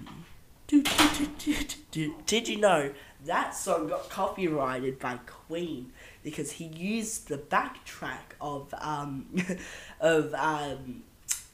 Do, 0.67 0.83
do, 0.83 1.57
do. 1.91 2.15
Did 2.27 2.49
you 2.49 2.59
know 2.59 2.93
that 3.25 3.55
song 3.55 3.89
got 3.89 4.09
copyrighted 4.09 4.99
by 4.99 5.19
Queen 5.27 5.93
because 6.23 6.53
he 6.53 6.65
used 6.65 7.29
the 7.29 7.39
backtrack 7.39 8.35
of 8.41 8.73
um 8.79 9.27
of 10.01 10.35
um 10.35 11.03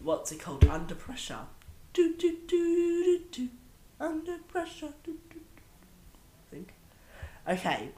what's 0.01 0.33
it 0.33 0.41
called 0.41 0.64
Under 0.64 0.95
Pressure. 0.95 1.41
Do 1.93 2.14
do 2.14 2.37
do 2.47 3.05
do 3.05 3.20
do. 3.30 3.49
Under 4.01 4.39
pressure. 4.39 4.93
Do, 5.05 5.16
do, 5.30 5.39
do. 5.39 5.62
I 6.51 6.55
think. 6.55 6.74
Okay. 7.49 7.89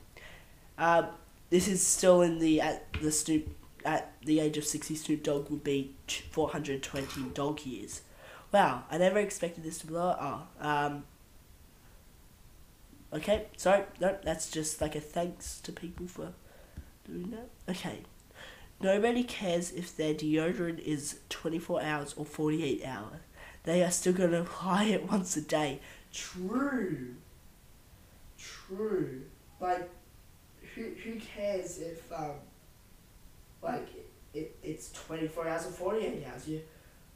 Um, 0.76 1.07
this 1.51 1.68
is 1.68 1.87
still 1.87 2.22
in 2.22 2.39
the 2.39 2.61
at 2.61 2.93
the 3.01 3.12
Snoop 3.12 3.49
at 3.85 4.12
the 4.24 4.41
age 4.41 4.57
of 4.57 4.64
sixty. 4.64 4.95
Snoop 4.95 5.22
Dogg 5.22 5.51
would 5.51 5.64
be 5.64 5.95
four 6.30 6.51
hundred 6.51 6.82
twenty 6.82 7.22
dog 7.35 7.64
years. 7.64 8.03
Wow, 8.53 8.85
I 8.91 8.99
never 8.99 9.18
expected 9.18 9.64
this 9.64 9.78
to 9.78 9.87
blow 9.87 10.11
up. 10.11 10.53
Oh, 10.61 10.68
um. 10.68 11.05
Okay, 13.12 13.47
sorry, 13.57 13.85
no, 14.01 14.16
that's 14.24 14.51
just 14.51 14.80
like 14.80 14.97
a 14.97 15.01
thanks 15.01 15.61
to 15.61 15.72
people 15.72 16.07
for 16.09 16.32
doing 17.07 17.30
that. 17.30 17.49
Okay. 17.72 18.01
Nobody 18.80 19.22
cares 19.22 19.70
if 19.70 19.97
their 19.97 20.14
deodorant 20.14 20.80
is 20.80 21.20
24 21.28 21.82
hours 21.82 22.14
or 22.16 22.24
48 22.24 22.85
hours. 22.85 23.20
They 23.62 23.82
are 23.82 23.91
still 23.91 24.12
going 24.12 24.32
to 24.32 24.41
apply 24.41 24.85
it 24.85 25.11
once 25.11 25.37
a 25.37 25.41
day. 25.41 25.80
True. 26.12 27.14
True. 28.39 29.22
Like, 29.61 29.89
who, 30.74 30.91
who 31.03 31.18
cares 31.18 31.78
if, 31.78 32.12
um, 32.12 32.32
like, 33.65 33.89
it, 34.33 34.57
it's 34.62 34.93
24 34.93 35.49
hours 35.49 35.67
or 35.67 35.71
48 35.71 36.25
hours? 36.27 36.47
You 36.47 36.61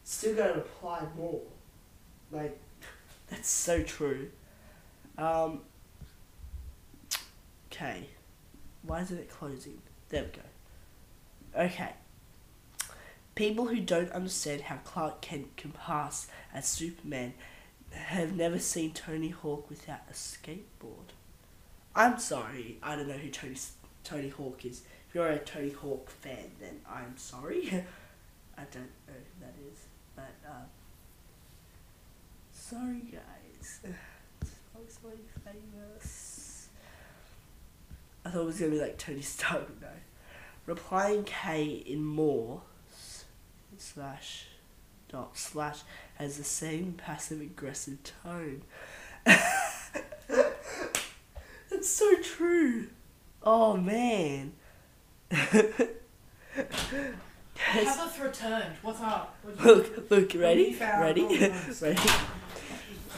still 0.02 0.34
going 0.34 0.54
to 0.54 0.60
apply 0.60 1.02
more. 1.16 1.42
Like, 2.32 2.58
that's 3.28 3.48
so 3.50 3.82
true. 3.82 4.30
Um, 5.16 5.60
okay. 7.70 8.08
Why 8.82 9.02
isn't 9.02 9.18
it 9.18 9.30
closing? 9.30 9.78
There 10.08 10.24
we 10.24 10.30
go. 10.30 11.64
Okay. 11.64 11.92
People 13.34 13.66
who 13.66 13.80
don't 13.80 14.10
understand 14.10 14.62
how 14.62 14.78
Clark 14.84 15.20
Kent 15.20 15.56
can 15.56 15.70
pass 15.72 16.26
as 16.52 16.66
Superman 16.66 17.34
have 17.92 18.34
never 18.34 18.58
seen 18.58 18.92
Tony 18.92 19.28
Hawk 19.28 19.68
without 19.70 20.00
a 20.10 20.12
skateboard. 20.12 21.12
I'm 21.94 22.18
sorry, 22.18 22.78
I 22.82 22.96
don't 22.96 23.08
know 23.08 23.14
who 23.14 23.28
Tony 23.30 23.56
Tony 24.04 24.28
Hawk 24.28 24.64
is. 24.64 24.82
If 25.08 25.14
you're 25.14 25.28
a 25.28 25.38
Tony 25.38 25.70
Hawk 25.70 26.10
fan, 26.10 26.50
then 26.60 26.80
I'm 26.86 27.16
sorry. 27.16 27.68
I 28.58 28.62
don't 28.70 28.90
know 29.06 29.14
who 29.14 29.40
that 29.40 29.54
is, 29.72 29.86
but 30.14 30.34
uh, 30.46 30.66
sorry 32.52 33.02
guys. 33.12 33.80
It's 34.80 35.00
so 35.02 35.10
famous. 35.44 36.68
I 38.24 38.30
thought 38.30 38.42
it 38.42 38.46
was 38.46 38.60
gonna 38.60 38.70
be 38.70 38.80
like 38.80 38.96
Tony 38.96 39.22
Stark, 39.22 39.68
no. 39.80 39.88
Replying 40.66 41.24
K 41.24 41.64
in 41.64 42.04
Morse 42.04 43.24
slash 43.76 44.46
dot 45.08 45.36
slash 45.36 45.80
has 46.14 46.36
the 46.36 46.44
same 46.44 46.92
passive 46.92 47.40
aggressive 47.40 47.98
tone. 48.22 48.62
That's 49.24 49.48
so 51.82 52.14
true. 52.22 52.88
Oh 53.42 53.76
man. 53.76 54.52
Heather's 57.54 58.18
returned. 58.20 58.74
What's 58.82 59.00
up? 59.00 59.36
What 59.42 59.58
you- 59.58 59.64
Look, 59.74 60.10
look, 60.10 60.34
ready? 60.34 60.72
found? 60.72 61.02
Ready? 61.02 61.22
Ready? 61.80 62.00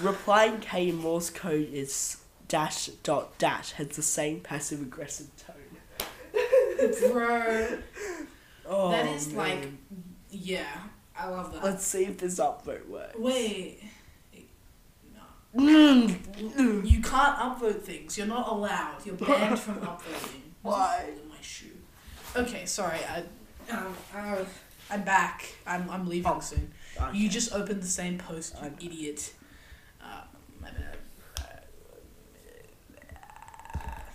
replying 0.02 0.60
K 0.60 0.88
in 0.88 0.96
Morse 0.96 1.28
code 1.30 1.68
is 1.72 2.16
dash 2.48 2.86
dot 3.02 3.36
dash 3.38 3.72
has 3.72 3.88
the 3.88 4.02
same 4.02 4.40
passive 4.40 4.80
aggressive 4.80 5.28
tone. 5.36 5.56
Bro, 7.12 7.78
Oh, 8.66 8.90
that 8.92 9.06
is 9.14 9.32
like, 9.34 9.60
man. 9.60 9.78
yeah, 10.30 10.64
I 11.18 11.28
love 11.28 11.52
that. 11.52 11.62
Let's 11.62 11.84
see 11.86 12.04
if 12.04 12.16
this 12.18 12.40
upvote 12.40 12.88
works. 12.88 13.18
Wait. 13.18 13.82
No. 15.52 16.06
Mm. 16.08 16.88
You 16.90 17.02
can't 17.02 17.36
upvote 17.36 17.82
things. 17.82 18.16
You're 18.16 18.26
not 18.28 18.48
allowed. 18.48 19.04
You're 19.04 19.16
banned 19.16 19.58
from 19.58 19.76
upvoting. 19.80 20.40
Why? 20.62 21.10
My 21.28 21.36
shoe. 21.42 21.66
Okay, 22.36 22.64
sorry. 22.66 22.98
I, 23.04 23.24
um, 23.72 23.94
uh, 24.14 24.44
I'm 24.90 25.02
back. 25.02 25.44
I'm, 25.66 25.88
I'm 25.90 26.08
leaving 26.08 26.30
Oh, 26.30 26.40
soon. 26.40 26.70
Okay. 27.00 27.16
You 27.16 27.28
just 27.28 27.52
opened 27.52 27.82
the 27.82 27.86
same 27.88 28.18
post, 28.18 28.54
you 28.54 28.60
I'm- 28.62 28.76
idiot. 28.80 29.32
Uh, 30.02 30.22
my 30.60 30.70
bad. 30.70 30.96
Uh, 31.38 31.42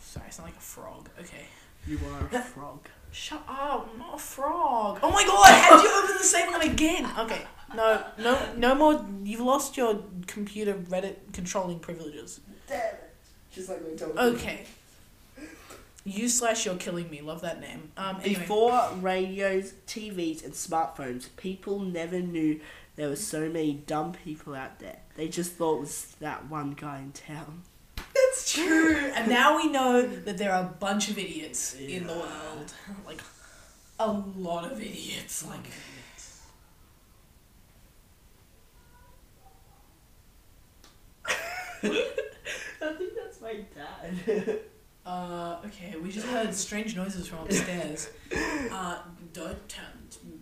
sorry, 0.01 0.26
I 0.28 0.30
sound 0.30 0.47
like 0.49 0.57
a 0.57 0.61
frog. 0.61 1.09
Okay. 1.20 1.45
You 1.88 1.99
are 2.11 2.28
a 2.39 2.41
frog. 2.53 2.88
Shut 3.11 3.41
up, 3.47 3.89
I'm 3.93 3.99
not 3.99 4.16
a 4.16 4.18
frog. 4.18 4.99
Oh 5.01 5.09
my 5.11 5.24
god, 5.24 5.47
how'd 5.61 5.82
you 5.84 5.89
open 6.03 6.18
the 6.18 6.24
same 6.24 6.51
one 6.51 6.61
again? 6.61 7.09
Okay. 7.20 7.41
No, 7.74 8.03
no, 8.18 8.38
no 8.57 8.76
more. 8.76 9.05
You've 9.24 9.39
lost 9.41 9.78
your 9.78 10.01
computer 10.28 10.74
Reddit 10.74 11.16
controlling 11.32 11.80
privileges. 11.80 12.41
Damn 12.68 12.78
it. 12.80 13.13
Just 13.53 13.70
like 13.70 13.82
we 13.89 13.95
told 13.95 14.18
Okay. 14.18 14.66
You 16.07 16.29
slash 16.29 16.67
you're 16.67 16.75
killing 16.75 17.09
me. 17.09 17.21
Love 17.21 17.41
that 17.41 17.59
name. 17.59 17.91
Um. 17.97 18.17
Anyway. 18.17 18.39
Before 18.39 18.89
radios, 19.01 19.73
TVs, 19.87 20.45
and 20.45 20.53
smartphones, 20.53 21.29
people 21.35 21.79
never 21.79 22.19
knew 22.19 22.61
there 22.95 23.09
were 23.09 23.15
so 23.15 23.49
many 23.49 23.73
dumb 23.73 24.13
people 24.13 24.53
out 24.53 24.79
there. 24.79 24.99
They 25.15 25.27
just 25.27 25.53
thought 25.53 25.77
it 25.77 25.81
was 25.81 26.15
that 26.19 26.47
one 26.47 26.71
guy 26.71 26.99
in 26.99 27.11
town. 27.11 27.63
That's 27.97 28.53
true. 28.53 28.95
And 29.15 29.27
now 29.29 29.57
we 29.57 29.67
know 29.67 30.05
that 30.05 30.37
there 30.37 30.53
are 30.53 30.61
a 30.61 30.75
bunch 30.79 31.09
of 31.09 31.17
idiots 31.17 31.73
in 31.73 32.05
the 32.05 32.13
world. 32.13 32.73
Like 33.05 33.21
a 33.99 34.11
lot 34.11 34.71
of 34.71 34.79
idiots. 34.79 35.43
Like 35.45 35.65
I 41.83 42.93
think 42.93 43.13
that's 43.15 43.41
my 43.41 43.65
dad. 43.73 44.59
uh 45.05 45.57
okay, 45.65 45.95
we 46.01 46.11
just 46.11 46.25
heard 46.27 46.53
strange 46.53 46.95
noises 46.95 47.27
from 47.27 47.39
upstairs. 47.39 48.09
Uh 48.71 48.97
don't 49.33 49.67
turn 49.69 49.85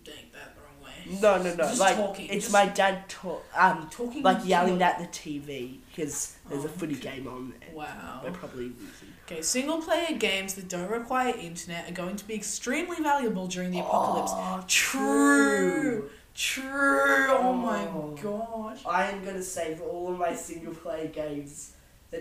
take 0.04 0.32
that 0.32 0.54
the 0.56 0.60
wrong 0.62 0.80
way. 0.84 1.20
no, 1.20 1.36
no, 1.42 1.54
no. 1.54 1.64
Just 1.68 1.80
like 1.80 1.96
talking, 1.96 2.26
it's 2.26 2.44
just- 2.46 2.52
my 2.52 2.66
dad 2.66 3.08
talk, 3.08 3.44
um, 3.56 3.88
Talking 3.90 4.22
like 4.22 4.44
yelling 4.46 4.80
at 4.82 4.98
the 4.98 5.06
TV 5.06 5.78
because 5.90 6.36
there's 6.48 6.64
a 6.64 6.68
Oh, 6.68 6.70
footy 6.70 6.94
okay. 6.96 7.16
game 7.16 7.28
on 7.28 7.52
there. 7.60 7.74
Wow. 7.74 8.20
We're 8.24 8.30
probably 8.32 8.64
losing. 8.68 9.08
Okay, 9.26 9.42
single 9.42 9.80
player 9.82 10.16
games 10.18 10.54
that 10.54 10.68
don't 10.68 10.90
require 10.90 11.34
internet 11.36 11.88
are 11.90 11.94
going 11.94 12.16
to 12.16 12.24
be 12.26 12.34
extremely 12.34 12.96
valuable 13.02 13.46
during 13.46 13.70
the 13.70 13.80
apocalypse. 13.80 14.32
Oh, 14.34 14.64
True. 14.68 16.10
True. 16.34 17.26
Oh, 17.30 17.52
my 17.52 17.86
Oh. 17.86 18.16
gosh. 18.22 18.80
I 18.86 19.10
am 19.10 19.24
gonna 19.24 19.42
save 19.42 19.80
all 19.80 20.12
of 20.12 20.18
my 20.18 20.34
single 20.34 20.74
player 20.74 21.08
games 21.08 21.72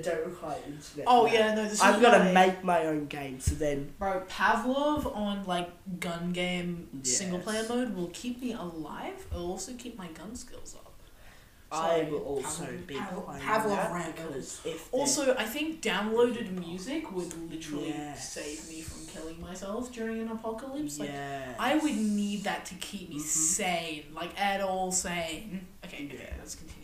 don't 0.01 0.25
require 0.25 0.57
internet. 0.65 1.05
Oh 1.07 1.25
now. 1.25 1.33
yeah, 1.33 1.55
no, 1.55 1.63
this 1.63 1.73
is 1.73 1.79
gonna 1.81 2.19
why- 2.19 2.31
make 2.31 2.63
my 2.63 2.85
own 2.85 3.05
game, 3.07 3.39
so 3.39 3.55
then 3.55 3.93
Bro, 3.99 4.23
Pavlov 4.29 5.15
on 5.15 5.45
like 5.45 5.69
gun 5.99 6.31
game 6.31 6.87
Yes. 7.03 7.17
single 7.17 7.39
player 7.39 7.65
mode 7.69 7.95
will 7.95 8.09
keep 8.13 8.41
me 8.41 8.53
alive. 8.53 9.25
It'll 9.31 9.51
also 9.51 9.73
keep 9.73 9.97
my 9.97 10.07
gun 10.07 10.35
skills 10.35 10.75
up. 10.75 10.89
I 11.71 12.03
will 12.03 12.19
also 12.19 12.65
Pavlov- 12.65 12.85
be 12.87 12.93
Pavlov- 12.95 13.69
that 13.69 14.15
because 14.15 14.61
if 14.63 14.93
Also, 14.93 15.33
I 15.35 15.43
think 15.45 15.81
downloaded 15.81 16.51
music 16.51 17.11
would 17.11 17.33
literally 17.51 17.87
Yes. 17.89 18.31
save 18.31 18.69
me 18.69 18.81
from 18.83 19.07
killing 19.07 19.41
myself 19.41 19.91
during 19.91 20.21
an 20.21 20.27
apocalypse. 20.29 20.99
Like 20.99 21.09
Yes. 21.09 21.55
I 21.57 21.75
would 21.77 21.95
need 21.97 22.43
that 22.43 22.65
to 22.67 22.75
keep 22.75 23.09
me 23.09 23.15
Mhm. 23.17 23.21
sane, 23.21 24.03
like 24.13 24.39
at 24.39 24.61
all 24.61 24.91
sane. 24.91 25.65
Okay, 25.83 26.05
okay, 26.05 26.17
Yeah. 26.17 26.33
let's 26.37 26.53
continue. 26.55 26.79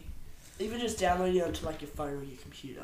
even 0.61 0.77
just 0.77 0.97
downloading 0.99 1.37
it 1.37 1.43
onto 1.43 1.65
like 1.65 1.81
your 1.81 1.89
phone 1.91 2.15
or 2.19 2.23
your 2.23 2.35
computer. 2.37 2.83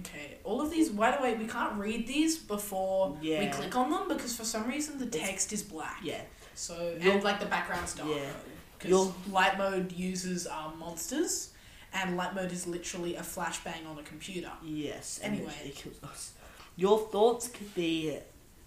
Okay, 0.00 0.36
all 0.44 0.60
of 0.60 0.70
these. 0.70 0.90
By 0.90 1.16
the 1.16 1.22
way, 1.22 1.34
we 1.34 1.46
can't 1.46 1.74
read 1.78 2.06
these 2.06 2.36
before 2.38 3.16
we 3.20 3.46
click 3.48 3.74
on 3.76 3.90
them 3.90 4.08
because 4.08 4.36
for 4.36 4.44
some 4.44 4.66
reason 4.68 4.98
the 4.98 5.06
It's- 5.06 5.22
text 5.28 5.52
is 5.52 5.62
black. 5.62 6.00
Yeah, 6.02 6.22
So 6.54 6.96
You'll- 7.00 7.14
and 7.14 7.24
like 7.24 7.40
the 7.40 7.46
background's 7.46 7.94
dark. 7.94 8.10
Yeah. 8.10 8.30
Because 8.78 9.12
light 9.30 9.56
mode 9.56 9.92
uses 9.92 10.46
um, 10.46 10.78
monsters, 10.78 11.50
and 11.92 12.16
light 12.16 12.34
mode 12.34 12.52
is 12.52 12.66
literally 12.66 13.16
a 13.16 13.22
flashbang 13.22 13.86
on 13.88 13.98
a 13.98 14.02
computer. 14.02 14.50
yes. 14.62 15.20
Anyway. 15.22 15.52
it 15.64 15.74
kills 15.76 16.02
us. 16.02 16.32
Your 16.76 16.98
thoughts 16.98 17.48
could 17.48 17.72
be 17.74 18.18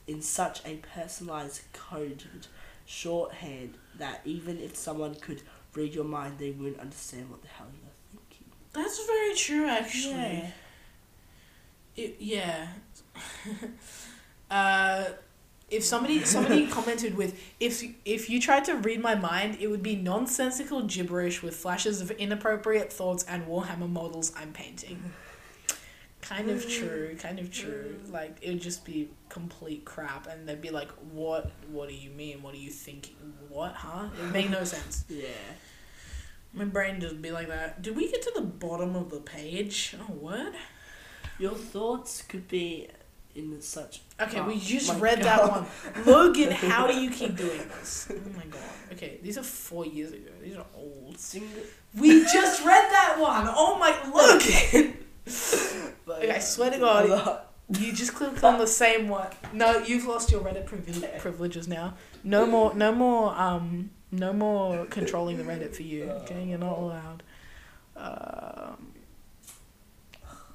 in 0.07 0.21
such 0.21 0.65
a 0.65 0.77
personalized, 0.95 1.61
coded 1.73 2.47
shorthand 2.85 3.77
that 3.97 4.21
even 4.25 4.57
if 4.59 4.75
someone 4.75 5.13
could 5.15 5.41
read 5.73 5.93
your 5.93 6.05
mind, 6.05 6.39
they 6.39 6.51
wouldn't 6.51 6.79
understand 6.79 7.29
what 7.29 7.41
the 7.41 7.47
hell 7.49 7.67
you're 7.71 7.91
thinking. 8.21 8.47
That's 8.73 9.05
very 9.05 9.35
true, 9.35 9.67
actually. 9.67 10.13
Yeah. 10.13 10.51
It, 11.97 12.17
yeah. 12.19 12.67
uh, 14.51 15.05
if 15.69 15.83
somebody 15.83 16.23
somebody 16.23 16.67
commented 16.77 17.17
with 17.17 17.41
if 17.59 17.83
if 18.05 18.29
you 18.29 18.39
tried 18.39 18.65
to 18.65 18.75
read 18.75 19.01
my 19.01 19.15
mind, 19.15 19.57
it 19.59 19.67
would 19.67 19.83
be 19.83 19.95
nonsensical 19.95 20.83
gibberish 20.83 21.43
with 21.43 21.55
flashes 21.55 21.99
of 21.99 22.11
inappropriate 22.11 22.93
thoughts 22.93 23.23
and 23.23 23.45
Warhammer 23.47 23.89
models 23.89 24.31
I'm 24.37 24.53
painting. 24.53 25.13
Kind 26.21 26.49
of 26.49 26.67
true, 26.67 27.15
kind 27.19 27.39
of 27.39 27.51
true. 27.51 27.99
Like 28.09 28.37
it 28.41 28.49
would 28.49 28.61
just 28.61 28.85
be 28.85 29.09
complete 29.29 29.85
crap, 29.85 30.27
and 30.27 30.47
they'd 30.47 30.61
be 30.61 30.71
like, 30.71 30.91
"What? 31.11 31.51
What 31.71 31.89
do 31.89 31.95
you 31.95 32.09
mean? 32.09 32.41
What 32.41 32.53
are 32.53 32.57
you 32.57 32.69
thinking? 32.69 33.15
What? 33.49 33.73
Huh? 33.73 34.09
It 34.17 34.23
would 34.23 34.33
make 34.33 34.49
no 34.49 34.63
sense." 34.65 35.05
Yeah. 35.09 35.27
My 36.53 36.65
brain 36.65 36.99
just 36.99 37.21
be 37.21 37.31
like 37.31 37.47
that. 37.49 37.81
Did 37.81 37.95
we 37.95 38.09
get 38.09 38.21
to 38.23 38.31
the 38.35 38.41
bottom 38.41 38.95
of 38.95 39.09
the 39.09 39.19
page? 39.19 39.95
Oh, 39.99 40.03
what? 40.05 40.53
Your 41.39 41.53
thoughts 41.55 42.21
could 42.23 42.47
be 42.47 42.87
in 43.35 43.61
such. 43.61 44.01
Okay, 44.19 44.39
Oh 44.39 44.47
we 44.47 44.59
just 44.59 44.99
read 44.99 45.21
that 45.21 45.47
one. 45.49 45.65
Logan, 46.05 46.51
how 46.51 46.87
do 46.87 46.99
you 46.99 47.09
keep 47.11 47.35
doing 47.35 47.61
this? 47.79 48.11
Oh 48.11 48.29
my 48.37 48.45
god. 48.45 48.61
Okay, 48.93 49.19
these 49.21 49.37
are 49.37 49.43
four 49.43 49.85
years 49.85 50.11
ago. 50.11 50.31
These 50.41 50.55
are 50.55 50.65
old. 50.75 51.19
Single. 51.19 51.61
We 51.95 52.23
just 52.23 52.65
read 52.65 52.89
that 52.91 53.17
one. 53.19 53.47
Oh 53.55 53.77
my 53.77 53.91
Logan. 54.11 54.97
But, 56.05 56.17
Okay, 56.23 56.31
I 56.31 56.39
swear 56.39 56.71
to 56.71 56.79
God. 56.79 57.41
You 57.69 57.91
just 57.91 58.15
clicked 58.15 58.43
on 58.43 58.57
the 58.59 58.65
same 58.67 59.09
one. 59.09 59.27
No, 59.53 59.77
you've 59.79 60.05
lost 60.05 60.31
your 60.31 60.39
Reddit 60.41 60.65
privil- 60.65 61.07
privileges 61.19 61.67
now. 61.67 61.95
No 62.23 62.45
more. 62.45 62.73
No 62.73 62.91
more. 62.93 63.35
Um. 63.37 63.91
No 64.09 64.31
more 64.31 64.85
controlling 64.85 65.35
the 65.37 65.43
Reddit 65.43 65.75
for 65.75 65.83
you. 65.83 66.05
Okay, 66.23 66.45
you're 66.45 66.57
not 66.57 66.77
allowed. 66.79 67.23
Um. 67.97 68.93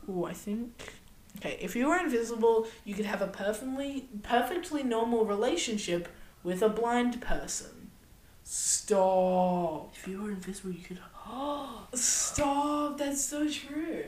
Oh, 0.08 0.24
I 0.24 0.32
think. 0.32 0.94
Okay, 1.38 1.58
if 1.60 1.74
you 1.74 1.88
were 1.88 1.96
invisible, 1.96 2.66
you 2.84 2.94
could 2.94 3.06
have 3.06 3.22
a 3.22 3.26
perfectly 3.26 4.08
perfectly 4.22 4.82
normal 4.82 5.24
relationship 5.24 6.08
with 6.44 6.62
a 6.62 6.68
blind 6.68 7.20
person. 7.20 7.90
Stop. 8.44 9.94
If 9.96 10.06
you 10.08 10.20
were 10.22 10.30
invisible, 10.30 10.70
you 10.72 10.82
could. 10.84 10.98
Oh, 11.26 11.86
Stop. 11.94 12.98
That's 12.98 13.24
so 13.24 13.48
true. 13.48 14.04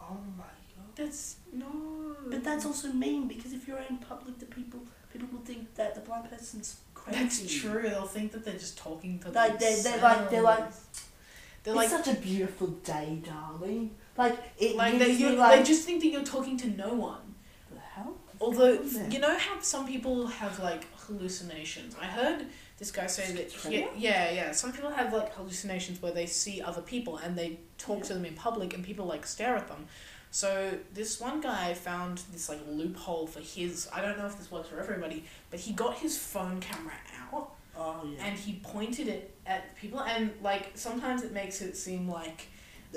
oh 0.00 0.18
my 0.36 0.44
god. 0.44 0.90
That's 0.96 1.36
no. 1.52 2.16
But 2.28 2.44
that's 2.44 2.66
also 2.66 2.88
mean 2.92 3.28
because 3.28 3.52
if 3.52 3.66
you're 3.66 3.82
in 3.88 3.98
public, 3.98 4.38
the 4.38 4.46
people 4.46 4.80
people 5.12 5.28
will 5.32 5.44
think 5.44 5.74
that 5.76 5.94
the 5.94 6.00
blind 6.00 6.28
person's 6.30 6.80
crazy. 6.94 7.18
That's 7.22 7.54
true. 7.54 7.82
They'll 7.82 8.06
think 8.06 8.32
that 8.32 8.44
they're 8.44 8.54
just 8.54 8.78
talking 8.78 9.18
to 9.20 9.30
Like, 9.30 9.58
they- 9.58 9.80
they're 9.82 10.00
like- 10.00 10.30
they're 10.30 10.42
like- 10.42 10.70
they're 11.64 11.74
it's 11.74 11.76
like 11.76 11.88
such 11.90 12.08
a 12.08 12.20
beautiful 12.20 12.68
day, 12.68 13.20
darling. 13.24 13.94
Like 14.16 14.38
it 14.58 14.76
like 14.76 14.98
gives 14.98 15.18
they 15.18 15.24
you 15.24 15.36
like 15.36 15.58
they 15.60 15.64
just 15.64 15.84
think 15.86 16.00
that 16.02 16.08
you're 16.08 16.22
talking 16.24 16.56
to 16.58 16.68
no 16.68 16.94
one. 16.94 17.34
the 17.72 17.78
hell. 17.80 18.16
Although 18.40 18.80
you 19.10 19.18
know 19.18 19.36
how 19.38 19.60
some 19.60 19.86
people 19.86 20.26
have 20.26 20.58
like 20.60 20.84
hallucinations. 20.96 21.94
I 22.00 22.06
heard 22.06 22.46
this 22.78 22.90
guy 22.90 23.06
say 23.06 23.32
that 23.32 23.70
yeah, 23.72 23.86
yeah, 23.96 24.30
yeah. 24.30 24.52
Some 24.52 24.72
people 24.72 24.90
have 24.90 25.12
like 25.12 25.32
hallucinations 25.34 26.02
where 26.02 26.12
they 26.12 26.26
see 26.26 26.60
other 26.60 26.82
people 26.82 27.18
and 27.18 27.36
they 27.36 27.58
talk 27.78 27.98
Yeah. 27.98 28.04
to 28.04 28.14
them 28.14 28.24
in 28.24 28.34
public 28.34 28.74
and 28.74 28.84
people 28.84 29.06
like 29.06 29.24
stare 29.26 29.56
at 29.56 29.68
them. 29.68 29.86
So 30.30 30.72
this 30.94 31.20
one 31.20 31.40
guy 31.40 31.74
found 31.74 32.22
this 32.32 32.48
like 32.48 32.60
loophole 32.68 33.26
for 33.26 33.40
his. 33.40 33.88
I 33.94 34.00
don't 34.02 34.18
know 34.18 34.26
if 34.26 34.36
this 34.38 34.50
works 34.50 34.68
for 34.68 34.78
everybody, 34.80 35.24
but 35.50 35.60
he 35.60 35.72
got 35.72 35.98
his 35.98 36.18
phone 36.18 36.60
camera 36.60 36.94
out 37.32 37.52
Oh 37.76 38.02
yeah. 38.04 38.26
and 38.26 38.38
he 38.38 38.60
pointed 38.62 39.08
it 39.08 39.34
at 39.46 39.74
people 39.76 40.00
and 40.00 40.30
like 40.42 40.70
sometimes 40.74 41.22
it 41.22 41.32
makes 41.32 41.62
it 41.62 41.74
seem 41.76 42.06
like 42.08 42.48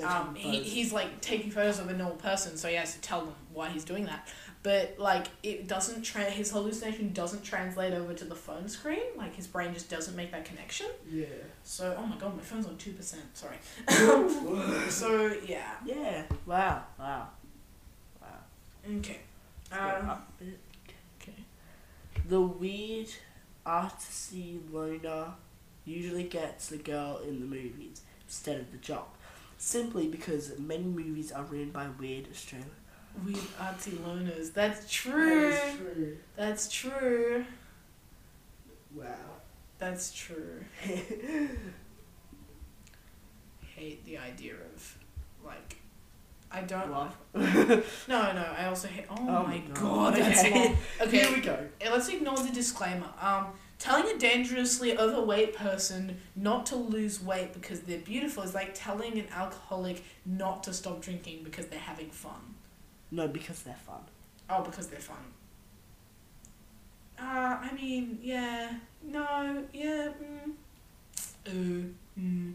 um, 0.04 0.34
he, 0.34 0.62
he's 0.62 0.92
like 0.92 1.20
taking 1.20 1.50
photos 1.50 1.78
of 1.78 1.88
a 1.88 1.96
normal 1.96 2.16
person, 2.16 2.56
so 2.56 2.68
he 2.68 2.74
has 2.74 2.94
to 2.94 3.00
tell 3.00 3.20
them 3.20 3.34
why 3.52 3.68
he's 3.70 3.84
doing 3.84 4.04
that. 4.04 4.28
But 4.62 4.96
like 4.98 5.28
it 5.42 5.68
doesn't 5.68 6.02
tra- 6.02 6.24
his 6.24 6.50
hallucination 6.50 7.12
doesn't 7.12 7.44
translate 7.44 7.92
over 7.92 8.12
to 8.14 8.24
the 8.24 8.34
phone 8.34 8.68
screen. 8.68 9.04
Like 9.16 9.34
his 9.34 9.46
brain 9.46 9.72
just 9.72 9.88
doesn't 9.88 10.16
make 10.16 10.32
that 10.32 10.44
connection. 10.44 10.86
Yeah. 11.08 11.26
So 11.62 11.96
oh 11.98 12.06
my 12.06 12.16
god, 12.16 12.36
my 12.36 12.42
phone's 12.42 12.66
on 12.66 12.76
two 12.76 12.92
percent. 12.92 13.22
Sorry. 13.34 13.56
so 14.90 15.32
yeah. 15.46 15.74
yeah. 15.84 16.24
Wow. 16.46 16.82
Wow. 16.98 17.28
Wow. 18.20 18.96
Okay. 18.98 19.20
Um, 19.70 20.10
up 20.10 20.28
a 20.40 20.44
bit. 20.44 20.58
okay. 21.22 21.44
The 22.28 22.40
weird 22.40 23.08
artsy 23.64 24.58
loner 24.72 25.32
usually 25.84 26.24
gets 26.24 26.68
the 26.68 26.78
girl 26.78 27.20
in 27.26 27.40
the 27.40 27.46
movies 27.46 28.02
instead 28.26 28.60
of 28.60 28.72
the 28.72 28.78
jock. 28.78 29.15
Simply 29.58 30.06
because 30.08 30.58
many 30.58 30.84
movies 30.84 31.32
are 31.32 31.42
written 31.44 31.70
by 31.70 31.86
weird 31.98 32.28
Australian. 32.30 32.70
Weird 33.24 33.38
artsy 33.58 33.96
loners. 33.98 34.52
That's 34.52 34.90
true. 34.92 35.50
That 35.50 35.68
is 35.72 35.76
true. 35.78 36.16
That's 36.36 36.68
true. 36.70 37.44
Wow. 38.94 39.14
That's 39.78 40.12
true. 40.12 40.64
Hate 43.74 44.04
the 44.04 44.18
idea 44.18 44.54
of 44.74 44.98
like 45.44 45.76
I 46.50 46.62
don't 46.62 46.90
What? 46.90 47.12
No, 48.08 48.32
no, 48.32 48.54
I 48.56 48.66
also 48.66 48.88
hate 48.88 49.04
oh, 49.10 49.16
Oh 49.18 49.42
my 49.46 49.58
god, 49.58 49.74
God. 49.74 50.14
that's 50.16 50.40
Okay. 50.44 50.64
long. 50.68 50.76
Okay, 51.02 51.18
Here 51.24 51.34
we 51.34 51.40
go. 51.42 51.58
eh, 51.80 51.90
let's 51.90 52.08
ignore 52.08 52.36
the 52.36 52.50
disclaimer. 52.52 53.08
Um 53.20 53.48
telling 53.78 54.14
a 54.14 54.18
dangerously 54.18 54.96
overweight 54.98 55.54
person 55.54 56.18
not 56.34 56.66
to 56.66 56.76
lose 56.76 57.22
weight 57.22 57.52
because 57.52 57.80
they're 57.80 57.98
beautiful 57.98 58.42
is 58.42 58.54
like 58.54 58.70
telling 58.74 59.18
an 59.18 59.26
alcoholic 59.34 60.02
not 60.24 60.62
to 60.64 60.72
stop 60.72 61.00
drinking 61.00 61.40
because 61.44 61.66
they're 61.66 61.78
having 61.78 62.10
fun. 62.10 62.54
No, 63.10 63.28
because 63.28 63.62
they're 63.62 63.74
fun. 63.74 64.00
Oh, 64.48 64.62
because 64.62 64.88
they're 64.88 64.98
fun. 65.00 65.16
Uh, 67.18 67.58
I 67.62 67.70
mean, 67.74 68.18
yeah, 68.22 68.74
no, 69.02 69.64
yeah, 69.72 70.08
mm, 70.22 71.52
ooh, 71.54 71.94
mm. 72.18 72.54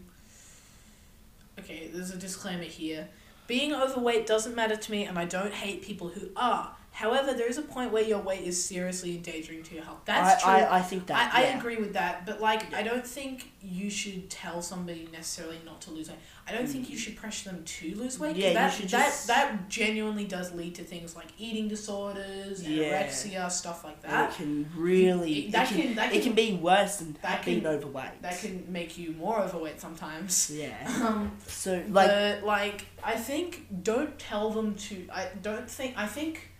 Okay, 1.58 1.90
there's 1.92 2.10
a 2.10 2.16
disclaimer 2.16 2.62
here. 2.64 3.08
Being 3.46 3.74
overweight 3.74 4.26
doesn't 4.26 4.54
matter 4.54 4.76
to 4.76 4.90
me, 4.90 5.04
and 5.04 5.18
I 5.18 5.24
don't 5.24 5.52
hate 5.52 5.82
people 5.82 6.08
who 6.08 6.28
are. 6.36 6.76
However, 6.94 7.32
there 7.32 7.48
is 7.48 7.56
a 7.56 7.62
point 7.62 7.90
where 7.90 8.02
your 8.02 8.18
weight 8.18 8.42
is 8.42 8.62
seriously 8.62 9.16
endangering 9.16 9.62
to 9.62 9.74
your 9.74 9.82
health. 9.82 10.00
That's 10.04 10.44
I, 10.44 10.58
true. 10.60 10.66
I, 10.68 10.78
I 10.78 10.82
think 10.82 11.06
that. 11.06 11.32
I, 11.34 11.38
I 11.38 11.46
agree 11.56 11.76
with 11.76 11.94
that, 11.94 12.26
but 12.26 12.40
like 12.40 12.72
I 12.74 12.82
don't 12.82 13.06
think 13.06 13.50
you 13.62 13.88
should 13.88 14.28
tell 14.28 14.60
somebody 14.60 15.08
necessarily 15.10 15.58
not 15.64 15.80
to 15.82 15.90
lose 15.90 16.10
weight. 16.10 16.18
I 16.46 16.52
don't 16.52 16.66
think 16.66 16.90
you 16.90 16.98
should 16.98 17.16
pressure 17.16 17.50
them 17.50 17.64
to 17.64 17.94
lose 17.94 18.18
weight. 18.18 18.36
Yeah, 18.36 18.48
you 18.48 18.54
that, 18.54 18.72
should 18.74 18.88
that 18.90 19.06
just- 19.06 19.26
that 19.28 19.68
genuinely 19.70 20.24
does 20.26 20.52
lead 20.52 20.74
to 20.74 20.84
things 20.84 21.16
like 21.16 21.28
eating 21.38 21.68
disorders, 21.68 22.62
Yeah. 22.62 23.02
anorexia, 23.04 23.50
stuff 23.50 23.84
like 23.84 23.96
And 24.04 24.12
that. 24.12 24.30
It 24.32 24.36
can 24.36 24.70
really. 24.76 25.46
It- 25.46 25.52
that 25.52 25.70
it, 25.70 25.74
can, 25.74 25.82
can- 25.82 25.94
that 25.94 26.08
it 26.10 26.12
can- 26.14 26.22
can 26.22 26.32
be 26.34 26.56
worse 26.56 26.96
than 26.96 27.16
that 27.22 27.42
being 27.44 27.62
can- 27.62 27.68
overweight. 27.70 28.20
That 28.20 28.38
can 28.38 28.66
make 28.70 28.98
you 28.98 29.12
more 29.12 29.38
overweight 29.40 29.80
sometimes. 29.80 30.50
Yeah. 30.52 30.76
Um, 31.02 31.32
So 31.46 31.82
like. 31.88 32.08
but 32.08 32.42
like 32.44 32.86
I 33.02 33.14
think 33.16 33.66
don't 33.82 34.18
tell 34.18 34.50
them 34.50 34.74
to. 34.74 35.06
I 35.10 35.28
don't 35.40 35.70
think 35.70 35.94
I 35.96 36.06
think. 36.06 36.50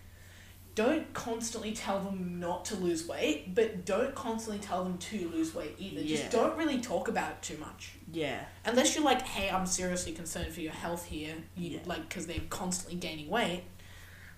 Don't 0.75 1.13
constantly 1.13 1.73
tell 1.73 2.01
them 2.01 2.41
not 2.41 2.65
to 2.67 2.77
lose 2.77 3.07
weight, 3.07 3.55
but 3.55 3.85
don't 3.85 4.15
constantly 4.15 4.59
tell 4.59 4.83
them 4.85 4.97
to 4.97 5.29
lose 5.29 5.55
weight 5.55 5.75
either. 5.79 6.01
Yeah. 6.01 6.17
Just 6.17 6.31
don't 6.31 6.57
really 6.57 6.81
talk 6.81 7.09
about 7.09 7.33
it 7.33 7.43
too 7.43 7.59
much. 7.59 7.93
yeah. 8.11 8.45
Unless 8.65 8.95
you're 8.95 9.05
like, 9.05 9.21
hey, 9.23 9.51
I'm 9.51 9.67
seriously 9.67 10.13
concerned 10.13 10.53
for 10.53 10.61
your 10.63 10.73
health 10.73 11.05
here, 11.05 11.35
you 11.57 11.71
Yeah. 11.73 11.79
like 11.85 12.09
because 12.09 12.27
they're 12.27 12.41
constantly 12.49 12.99
gaining 12.99 13.29
weight. 13.29 13.65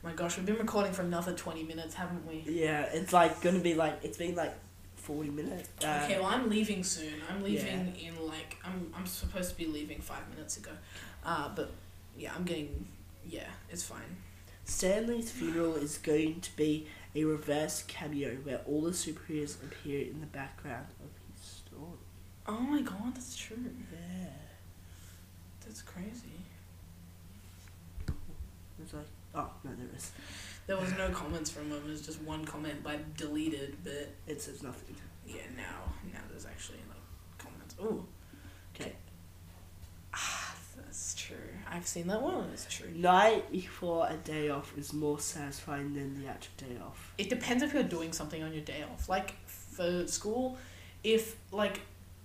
My 0.02 0.12
gosh, 0.12 0.36
we've 0.36 0.44
been 0.44 0.58
recording 0.58 0.92
for 0.92 1.02
another 1.02 1.32
twenty 1.34 1.62
minutes, 1.62 1.94
haven't 1.94 2.26
we? 2.26 2.44
Yeah. 2.46 2.82
It's 2.92 3.12
like 3.12 3.40
gonna 3.40 3.60
be 3.60 3.74
like 3.74 4.00
it's 4.02 4.18
been 4.18 4.34
like 4.34 4.54
forty 4.96 5.30
minutes. 5.30 5.68
Uh, 5.84 6.00
okay, 6.04 6.18
well 6.18 6.26
I'm 6.28 6.50
leaving 6.50 6.82
soon. 6.82 7.14
I'm 7.30 7.42
leaving 7.44 7.94
in 7.96 8.26
like 8.26 8.56
I'm 8.64 8.92
I'm 8.96 9.06
supposed 9.06 9.50
to 9.50 9.56
be 9.56 9.66
leaving 9.66 10.00
five 10.00 10.28
minutes 10.30 10.56
ago, 10.56 10.72
uh, 11.24 11.48
but 11.54 11.70
yeah, 12.18 12.32
I'm 12.36 12.42
getting 12.44 12.86
yeah, 13.26 13.46
it's 13.70 13.82
fine. 13.84 14.16
Stan 14.64 15.06
Lee's 15.06 15.30
funeral 15.30 15.74
is 15.76 15.98
going 15.98 16.40
to 16.40 16.56
be 16.56 16.86
a 17.14 17.24
reverse 17.24 17.82
cameo 17.86 18.34
where 18.42 18.60
all 18.66 18.82
the 18.82 18.90
superheroes 18.90 19.62
appear 19.62 20.00
in 20.06 20.20
the 20.20 20.26
background 20.26 20.86
of 21.02 21.10
his 21.36 21.44
story. 21.46 21.98
Oh 22.46 22.58
my 22.60 22.80
god, 22.82 23.14
that's 23.14 23.36
true. 23.36 23.56
Yeah. 23.92 24.28
That's 25.64 25.82
crazy. 25.82 26.40
It's 28.82 28.92
like, 28.92 29.06
oh, 29.34 29.50
no, 29.62 29.70
there 29.76 29.86
is. 29.96 30.12
There 30.66 30.76
was 30.76 30.92
no 30.92 31.08
comments 31.10 31.50
from 31.50 31.70
him. 31.70 31.76
It 31.78 31.84
was 31.84 32.02
just 32.04 32.20
one 32.22 32.44
comment 32.44 32.82
by 32.82 32.98
deleted, 33.16 33.76
but 33.84 34.10
It 34.26 34.40
says 34.42 34.62
nothing. 34.62 34.96
yeah, 35.26 35.42
now 35.56 35.92
now 36.12 36.20
there's 36.30 36.46
actually 36.46 36.78
like 36.88 36.98
comments. 37.38 37.74
Ooh. 37.80 38.04
Okay. 38.74 38.92
Ah. 40.12 40.43
I've 41.74 41.86
seen 41.88 42.06
that 42.06 42.22
one. 42.22 42.50
It's 42.52 42.66
true. 42.72 42.88
Night 42.94 43.50
before 43.50 44.06
a 44.08 44.16
day 44.16 44.48
off 44.48 44.72
is 44.78 44.92
more 44.92 45.18
satisfying 45.18 45.92
than 45.92 46.22
the 46.22 46.28
actual 46.28 46.52
day 46.56 46.76
off. 46.80 47.12
It 47.18 47.28
depends 47.28 47.64
if 47.64 47.74
you're 47.74 47.82
doing 47.82 48.12
something 48.12 48.42
on 48.44 48.52
your 48.52 48.62
day 48.62 48.84
off. 48.92 49.08
Like 49.08 49.34
for 49.46 50.06
school, 50.06 50.56
if 51.02 51.34
like 51.50 51.80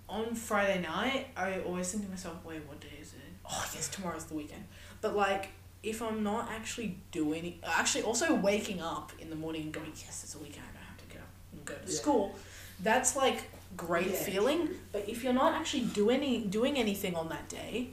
on 0.08 0.36
Friday 0.36 0.80
night, 0.80 1.28
I 1.36 1.60
always 1.62 1.90
think 1.90 2.04
to 2.04 2.10
myself, 2.10 2.36
wait, 2.44 2.60
what 2.68 2.80
day 2.80 2.96
is 3.00 3.12
it? 3.12 3.18
Oh 3.44 3.68
yes, 3.74 3.88
tomorrow's 3.88 4.24
the 4.26 4.34
weekend. 4.34 4.64
But 5.00 5.16
like 5.16 5.48
if 5.82 6.00
I'm 6.00 6.22
not 6.22 6.48
actually 6.52 6.98
doing, 7.10 7.58
actually 7.66 8.04
also 8.04 8.34
waking 8.34 8.80
up 8.80 9.10
in 9.18 9.30
the 9.30 9.36
morning 9.36 9.62
and 9.62 9.72
going, 9.72 9.92
yes, 9.96 10.20
it's 10.22 10.36
a 10.36 10.38
weekend. 10.38 10.66
I 10.70 10.76
don't 10.76 10.86
have 10.86 10.98
to 10.98 11.06
get 11.06 11.22
up 11.22 11.28
and 11.52 11.64
go 11.64 11.74
to 11.74 11.90
Yeah. 11.92 11.98
school. 11.98 12.36
That's 12.84 13.16
like 13.16 13.50
great 13.76 14.08
Yeah, 14.10 14.16
feeling. 14.16 14.68
But 14.92 15.08
if 15.08 15.24
you're 15.24 15.32
not 15.32 15.54
actually 15.54 15.86
do 15.86 16.08
any 16.08 16.38
doing 16.44 16.76
anything 16.78 17.16
on 17.16 17.28
that 17.30 17.48
day, 17.48 17.88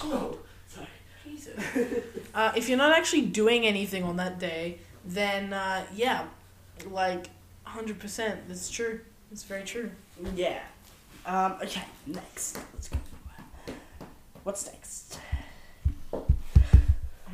Oh, 0.00 0.08
sorry. 0.10 0.36
Jesus. 1.28 1.62
uh, 2.34 2.52
if 2.56 2.68
you're 2.68 2.78
not 2.78 2.92
actually 2.92 3.22
doing 3.22 3.66
anything 3.66 4.02
on 4.04 4.16
that 4.16 4.38
day, 4.38 4.78
then 5.04 5.52
uh, 5.52 5.84
yeah, 5.94 6.24
like 6.90 7.28
hundred 7.64 7.98
percent. 7.98 8.40
That's 8.48 8.70
true. 8.70 9.00
It's 9.30 9.44
very 9.44 9.64
true. 9.64 9.90
Yeah. 10.34 10.60
Um, 11.26 11.56
okay, 11.62 11.82
next. 12.06 12.58
Let's 12.74 12.88
go. 12.88 12.96
What's 14.44 14.66
next? 14.66 15.18
Oh 16.12 16.24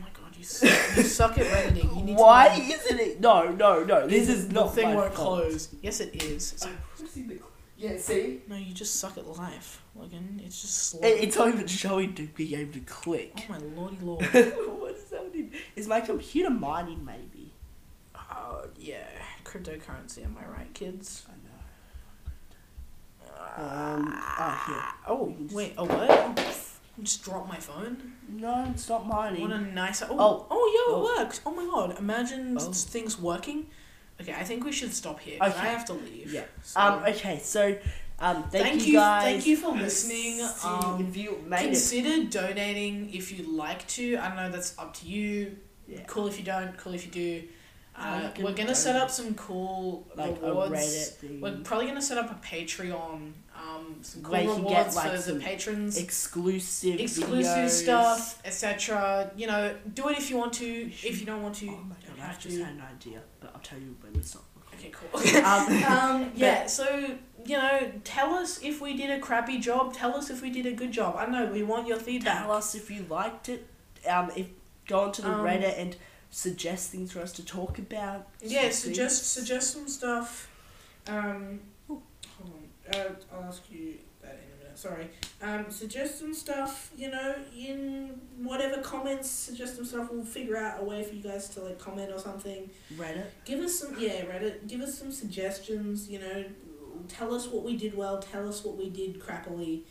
my 0.00 0.08
god, 0.12 0.36
you 0.36 0.42
suck, 0.44 0.70
you 0.96 1.02
suck 1.04 1.38
at 1.38 1.46
editing. 1.46 1.96
You 1.96 2.02
need 2.02 2.16
Why 2.16 2.48
to. 2.48 2.60
isn't 2.62 2.98
it? 2.98 3.20
No, 3.20 3.50
no, 3.52 3.84
no. 3.84 4.06
This 4.08 4.28
is 4.28 4.48
the 4.48 4.54
not 4.54 4.74
thing 4.74 4.88
my 4.88 4.96
won't 4.96 5.14
fault. 5.14 5.42
close. 5.42 5.68
Yes, 5.82 6.00
it 6.00 6.22
is. 6.22 6.54
It's- 6.54 6.68
Yeah, 7.76 7.96
see? 7.98 8.40
no, 8.48 8.54
you 8.56 8.72
just 8.72 9.00
suck 9.00 9.18
at 9.18 9.26
life, 9.26 9.82
Logan. 9.96 10.40
It's 10.44 10.60
just 10.62 10.74
slow. 10.90 11.00
It, 11.00 11.24
it's 11.24 11.36
not 11.36 11.48
even 11.48 11.66
showing 11.66 12.14
to 12.14 12.22
be 12.28 12.54
able 12.54 12.72
to 12.74 12.80
click. 12.80 13.32
oh 13.48 13.52
my 13.52 13.58
lordy 13.58 13.98
lord. 14.02 14.22
what 14.24 14.94
is 14.94 15.10
happening? 15.10 15.50
Is 15.74 15.88
my 15.88 16.00
computer 16.00 16.50
mining 16.50 17.04
maybe? 17.04 17.52
Oh 18.14 18.66
yeah, 18.78 19.06
cryptocurrency. 19.44 20.24
Am 20.24 20.36
I 20.40 20.46
right, 20.50 20.72
kids? 20.74 21.24
I 21.28 21.32
know. 21.32 21.50
Um, 23.56 24.12
ah, 24.16 24.64
here. 24.66 25.12
Oh 25.14 25.34
just- 25.42 25.54
wait. 25.54 25.74
Oh 25.76 25.84
what? 25.84 26.10
Oh, 26.10 26.34
I 26.36 27.02
just 27.02 27.24
dropped 27.24 27.48
my 27.48 27.56
phone. 27.58 28.12
No, 28.28 28.66
it's 28.72 28.88
not 28.88 29.06
mining. 29.06 29.42
What 29.42 29.50
a 29.52 29.60
nice. 29.60 30.00
Oh, 30.02 30.06
Oh. 30.16 30.46
oh, 30.50 30.72
yeah, 30.88 30.94
Oh. 30.94 31.00
it 31.00 31.18
works. 31.24 31.40
Oh 31.44 31.52
my 31.52 31.64
god, 31.64 31.98
imagine 31.98 32.56
Oh. 32.58 32.72
things 32.72 33.18
working. 33.20 33.66
Okay, 34.20 34.32
I 34.32 34.44
think 34.44 34.64
we 34.64 34.72
should 34.72 34.92
stop 34.94 35.20
here. 35.20 35.38
'cause 35.38 35.54
I 35.56 35.66
have 35.66 35.84
to 35.86 35.92
leave. 35.94 36.32
Yeah. 36.32 36.44
So, 36.62 36.80
Um, 36.80 37.02
okay, 37.04 37.40
so, 37.42 37.76
um, 38.20 38.42
thank, 38.50 38.64
Thank 38.66 38.80
you 38.82 38.92
you- 38.92 38.98
guys. 38.98 39.24
thank 39.24 39.46
you 39.46 39.56
for 39.56 39.72
listening. 39.72 40.40
Um, 40.62 41.06
if 41.08 41.16
you 41.16 41.42
made 41.46 41.60
it. 41.62 41.64
consider 41.66 42.24
donating 42.24 43.12
if 43.12 43.32
you'd 43.32 43.48
like 43.48 43.86
to. 43.88 44.16
I 44.18 44.28
don't 44.28 44.36
know. 44.36 44.50
That's 44.50 44.78
up 44.78 44.94
to 44.98 45.06
you. 45.06 45.56
Yeah. 45.88 46.00
Cool 46.06 46.28
if 46.28 46.38
you 46.38 46.44
don't. 46.44 46.76
Cool 46.78 46.94
if 46.94 47.04
you 47.06 47.10
do. 47.12 47.42
Uh, 47.96 48.28
we're 48.40 48.52
gonna 48.52 48.74
set 48.74 48.96
up 48.96 49.08
some 49.10 49.34
cool 49.34 50.06
Like 50.16 50.40
rewards. 50.42 51.16
We're 51.40 51.56
probably 51.58 51.86
gonna 51.86 52.02
set 52.02 52.18
up 52.18 52.30
a 52.30 52.46
Patreon. 52.46 53.32
Um, 53.56 53.96
some 54.02 54.22
cool 54.22 54.32
Where 54.32 54.42
rewards 54.48 54.68
get, 54.68 54.94
like, 54.96 55.12
for 55.20 55.32
the 55.32 55.38
patrons. 55.40 55.96
exclusive 55.96 56.98
exclusive 57.00 57.44
videos. 57.44 57.70
stuff, 57.70 58.42
etc. 58.44 59.30
You 59.36 59.46
know, 59.46 59.74
do 59.94 60.08
it 60.08 60.18
if 60.18 60.28
you 60.28 60.36
want 60.36 60.52
to. 60.54 60.66
If 60.66 61.20
you 61.20 61.26
don't 61.26 61.42
want 61.42 61.54
to, 61.56 61.68
Oh 61.68 61.84
my 61.88 61.94
god, 61.94 62.28
I 62.28 62.32
just 62.32 62.56
to. 62.56 62.64
had 62.64 62.74
an 62.74 62.82
idea, 62.82 63.20
but 63.40 63.52
I'll 63.54 63.60
tell 63.60 63.78
you 63.78 63.96
when 64.00 64.12
we 64.12 64.22
stop. 64.22 64.44
Okay, 64.74 64.90
cool. 64.92 65.20
Um, 65.44 65.84
um, 66.24 66.32
yeah, 66.34 66.66
so 66.66 67.16
you 67.46 67.56
know, 67.56 67.92
tell 68.02 68.34
us 68.34 68.60
if 68.62 68.80
we 68.80 68.96
did 68.96 69.10
a 69.10 69.20
crappy 69.20 69.58
job. 69.58 69.94
Tell 69.94 70.16
us 70.16 70.30
if 70.30 70.42
we 70.42 70.50
did 70.50 70.66
a 70.66 70.72
good 70.72 70.90
job. 70.90 71.14
I 71.16 71.26
know 71.26 71.46
we 71.46 71.62
want 71.62 71.86
your 71.86 71.98
feedback. 71.98 72.42
Tell 72.42 72.52
us 72.52 72.74
if 72.74 72.90
you 72.90 73.06
liked 73.08 73.48
it. 73.48 73.66
Um, 74.08 74.32
if 74.34 74.48
go 74.86 75.00
onto 75.04 75.22
the 75.22 75.30
Um, 75.30 75.44
Reddit 75.46 75.78
and 75.78 75.96
suggest 76.34 76.90
things 76.90 77.12
for 77.12 77.20
us 77.20 77.32
to 77.32 77.44
talk 77.44 77.78
about. 77.78 78.26
Yeah, 78.42 78.70
suggest 78.70 79.22
things. 79.22 79.46
suggest 79.46 79.72
some 79.72 79.88
stuff. 79.88 80.50
Um, 81.06 81.60
hold 81.86 82.02
on. 82.42 82.94
Uh, 82.94 83.14
I'll 83.32 83.44
ask 83.44 83.62
you 83.70 83.94
that 84.20 84.32
in 84.32 84.60
a 84.60 84.64
minute. 84.64 84.78
sorry. 84.78 85.08
Um, 85.40 85.70
suggest 85.70 86.18
some 86.18 86.34
stuff, 86.34 86.90
you 86.96 87.10
know, 87.10 87.36
in 87.56 88.20
whatever 88.38 88.82
comments, 88.82 89.30
suggest 89.30 89.76
some 89.76 89.84
stuff. 89.84 90.08
We'll 90.10 90.24
figure 90.24 90.56
out 90.56 90.80
a 90.80 90.84
way 90.84 91.04
for 91.04 91.14
you 91.14 91.22
guys 91.22 91.48
to 91.50 91.60
like 91.60 91.78
comment 91.78 92.10
or 92.12 92.18
something. 92.18 92.68
Reddit. 92.96 93.26
Give 93.44 93.60
us 93.60 93.78
some, 93.78 93.94
yeah, 93.98 94.22
Reddit. 94.22 94.66
Give 94.66 94.80
us 94.80 94.98
some 94.98 95.12
suggestions. 95.12 96.08
You 96.08 96.18
know, 96.18 96.44
tell 97.06 97.32
us 97.32 97.46
what 97.46 97.62
we 97.62 97.76
did 97.76 97.96
well. 97.96 98.18
Tell 98.18 98.48
us 98.48 98.64
what 98.64 98.76
we 98.76 98.90
did 98.90 99.20
crappily. 99.20 99.82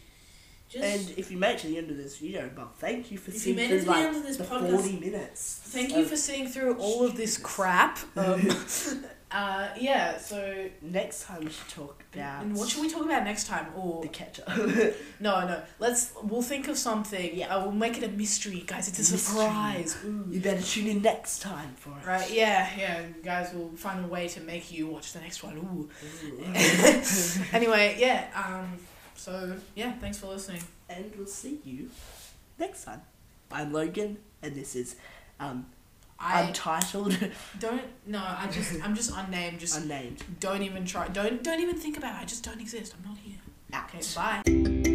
Just 0.69 0.83
And 1.09 1.17
if 1.19 1.29
you 1.29 1.37
made 1.37 1.55
it 1.55 1.59
to 1.59 1.67
the 1.67 1.77
end 1.77 1.91
of 1.91 1.97
this 1.97 2.17
video, 2.17 2.49
well, 2.57 2.71
thank 2.77 3.11
you 3.11 3.17
for 3.19 3.29
If 3.31 3.37
seeing 3.37 3.57
through 3.57 3.77
it 3.77 3.85
the 3.85 3.91
like 3.91 4.05
end 4.05 4.15
of 4.17 4.23
this 4.23 4.37
the 4.37 4.43
podcast- 4.43 4.71
forty 4.71 4.97
minutes. 4.99 5.59
Thank 5.65 5.95
you 5.95 6.05
for 6.05 6.15
seeing 6.17 6.47
through 6.47 6.75
all 6.77 7.05
of 7.05 7.15
this 7.15 7.37
crap. 7.37 7.99
Um, 8.15 8.49
uh, 9.31 9.69
yeah. 9.79 10.17
So, 10.17 10.69
Next 10.81 11.23
time 11.23 11.41
we 11.45 11.49
should 11.51 11.67
talk 11.69 12.03
about 12.13 12.43
and 12.43 12.55
what 12.55 12.69
should 12.69 12.81
we 12.81 12.89
talk 12.89 13.03
about 13.05 13.23
next 13.23 13.47
time? 13.47 13.67
Or 13.75 14.01
the 14.03 14.07
ketchup. 14.07 14.47
no, 15.19 15.47
no. 15.47 15.61
Let's. 15.79 16.13
We'll 16.23 16.41
think 16.43 16.67
of 16.67 16.77
something. 16.77 17.35
Yeah. 17.35 17.55
Uh, 17.55 17.63
we'll 17.63 17.71
make 17.71 17.97
it 17.97 18.03
a 18.03 18.09
mystery, 18.09 18.63
guys. 18.65 18.87
It's 18.87 18.97
a 18.97 19.13
Mystery. 19.13 19.17
surprise. 19.41 19.97
you 20.29 20.39
better 20.39 20.61
tune 20.61 20.87
in 20.87 21.01
next 21.01 21.41
time 21.41 21.73
for 21.75 21.89
it. 21.89 22.05
Right? 22.07 22.31
Yeah. 22.31 22.67
Yeah. 22.77 23.01
Guys 23.23 23.51
we'll 23.53 23.69
find 23.75 24.05
a 24.05 24.07
way 24.07 24.27
to 24.29 24.39
make 24.41 24.71
you 24.71 24.87
watch 24.87 25.13
the 25.13 25.19
next 25.19 25.43
one. 25.43 25.57
Ooh. 25.57 25.89
Ooh. 26.25 26.53
anyway, 27.51 27.95
yeah. 27.99 28.27
Um. 28.35 28.77
So 29.23 29.55
yeah. 29.73 29.93
Thanks 30.01 30.17
for 30.17 30.27
listening. 30.27 30.61
and 30.89 31.09
we'll 31.17 31.27
see 31.27 31.59
you 31.63 31.89
next 32.59 32.83
time. 32.83 33.01
I'm 33.49 33.71
Logan, 33.71 34.17
and 34.41 34.53
this 34.53 34.75
is 34.75 34.97
um, 35.39 35.65
I 36.19 36.41
Untitled, 36.41 37.17
don't. 37.59 37.83
No. 38.05 38.19
I 38.19 38.49
just. 38.51 38.83
I'm 38.83 38.93
just 38.95 39.11
unnamed. 39.15 39.61
Just 39.61 39.77
Unnamed. 39.79 40.25
don't 40.41 40.61
even 40.61 40.83
try. 40.85 41.07
Don't. 41.07 41.41
Don't 41.41 41.61
even 41.61 41.77
think 41.77 41.95
about 41.97 42.15
it. 42.19 42.23
I 42.23 42.25
just 42.25 42.43
don't 42.43 42.59
exist. 42.59 42.95
I'm 42.99 43.09
not 43.09 43.17
here. 43.17 43.37
Out. 43.71 43.89
Okay. 43.95 44.83
Bye. 44.83 44.89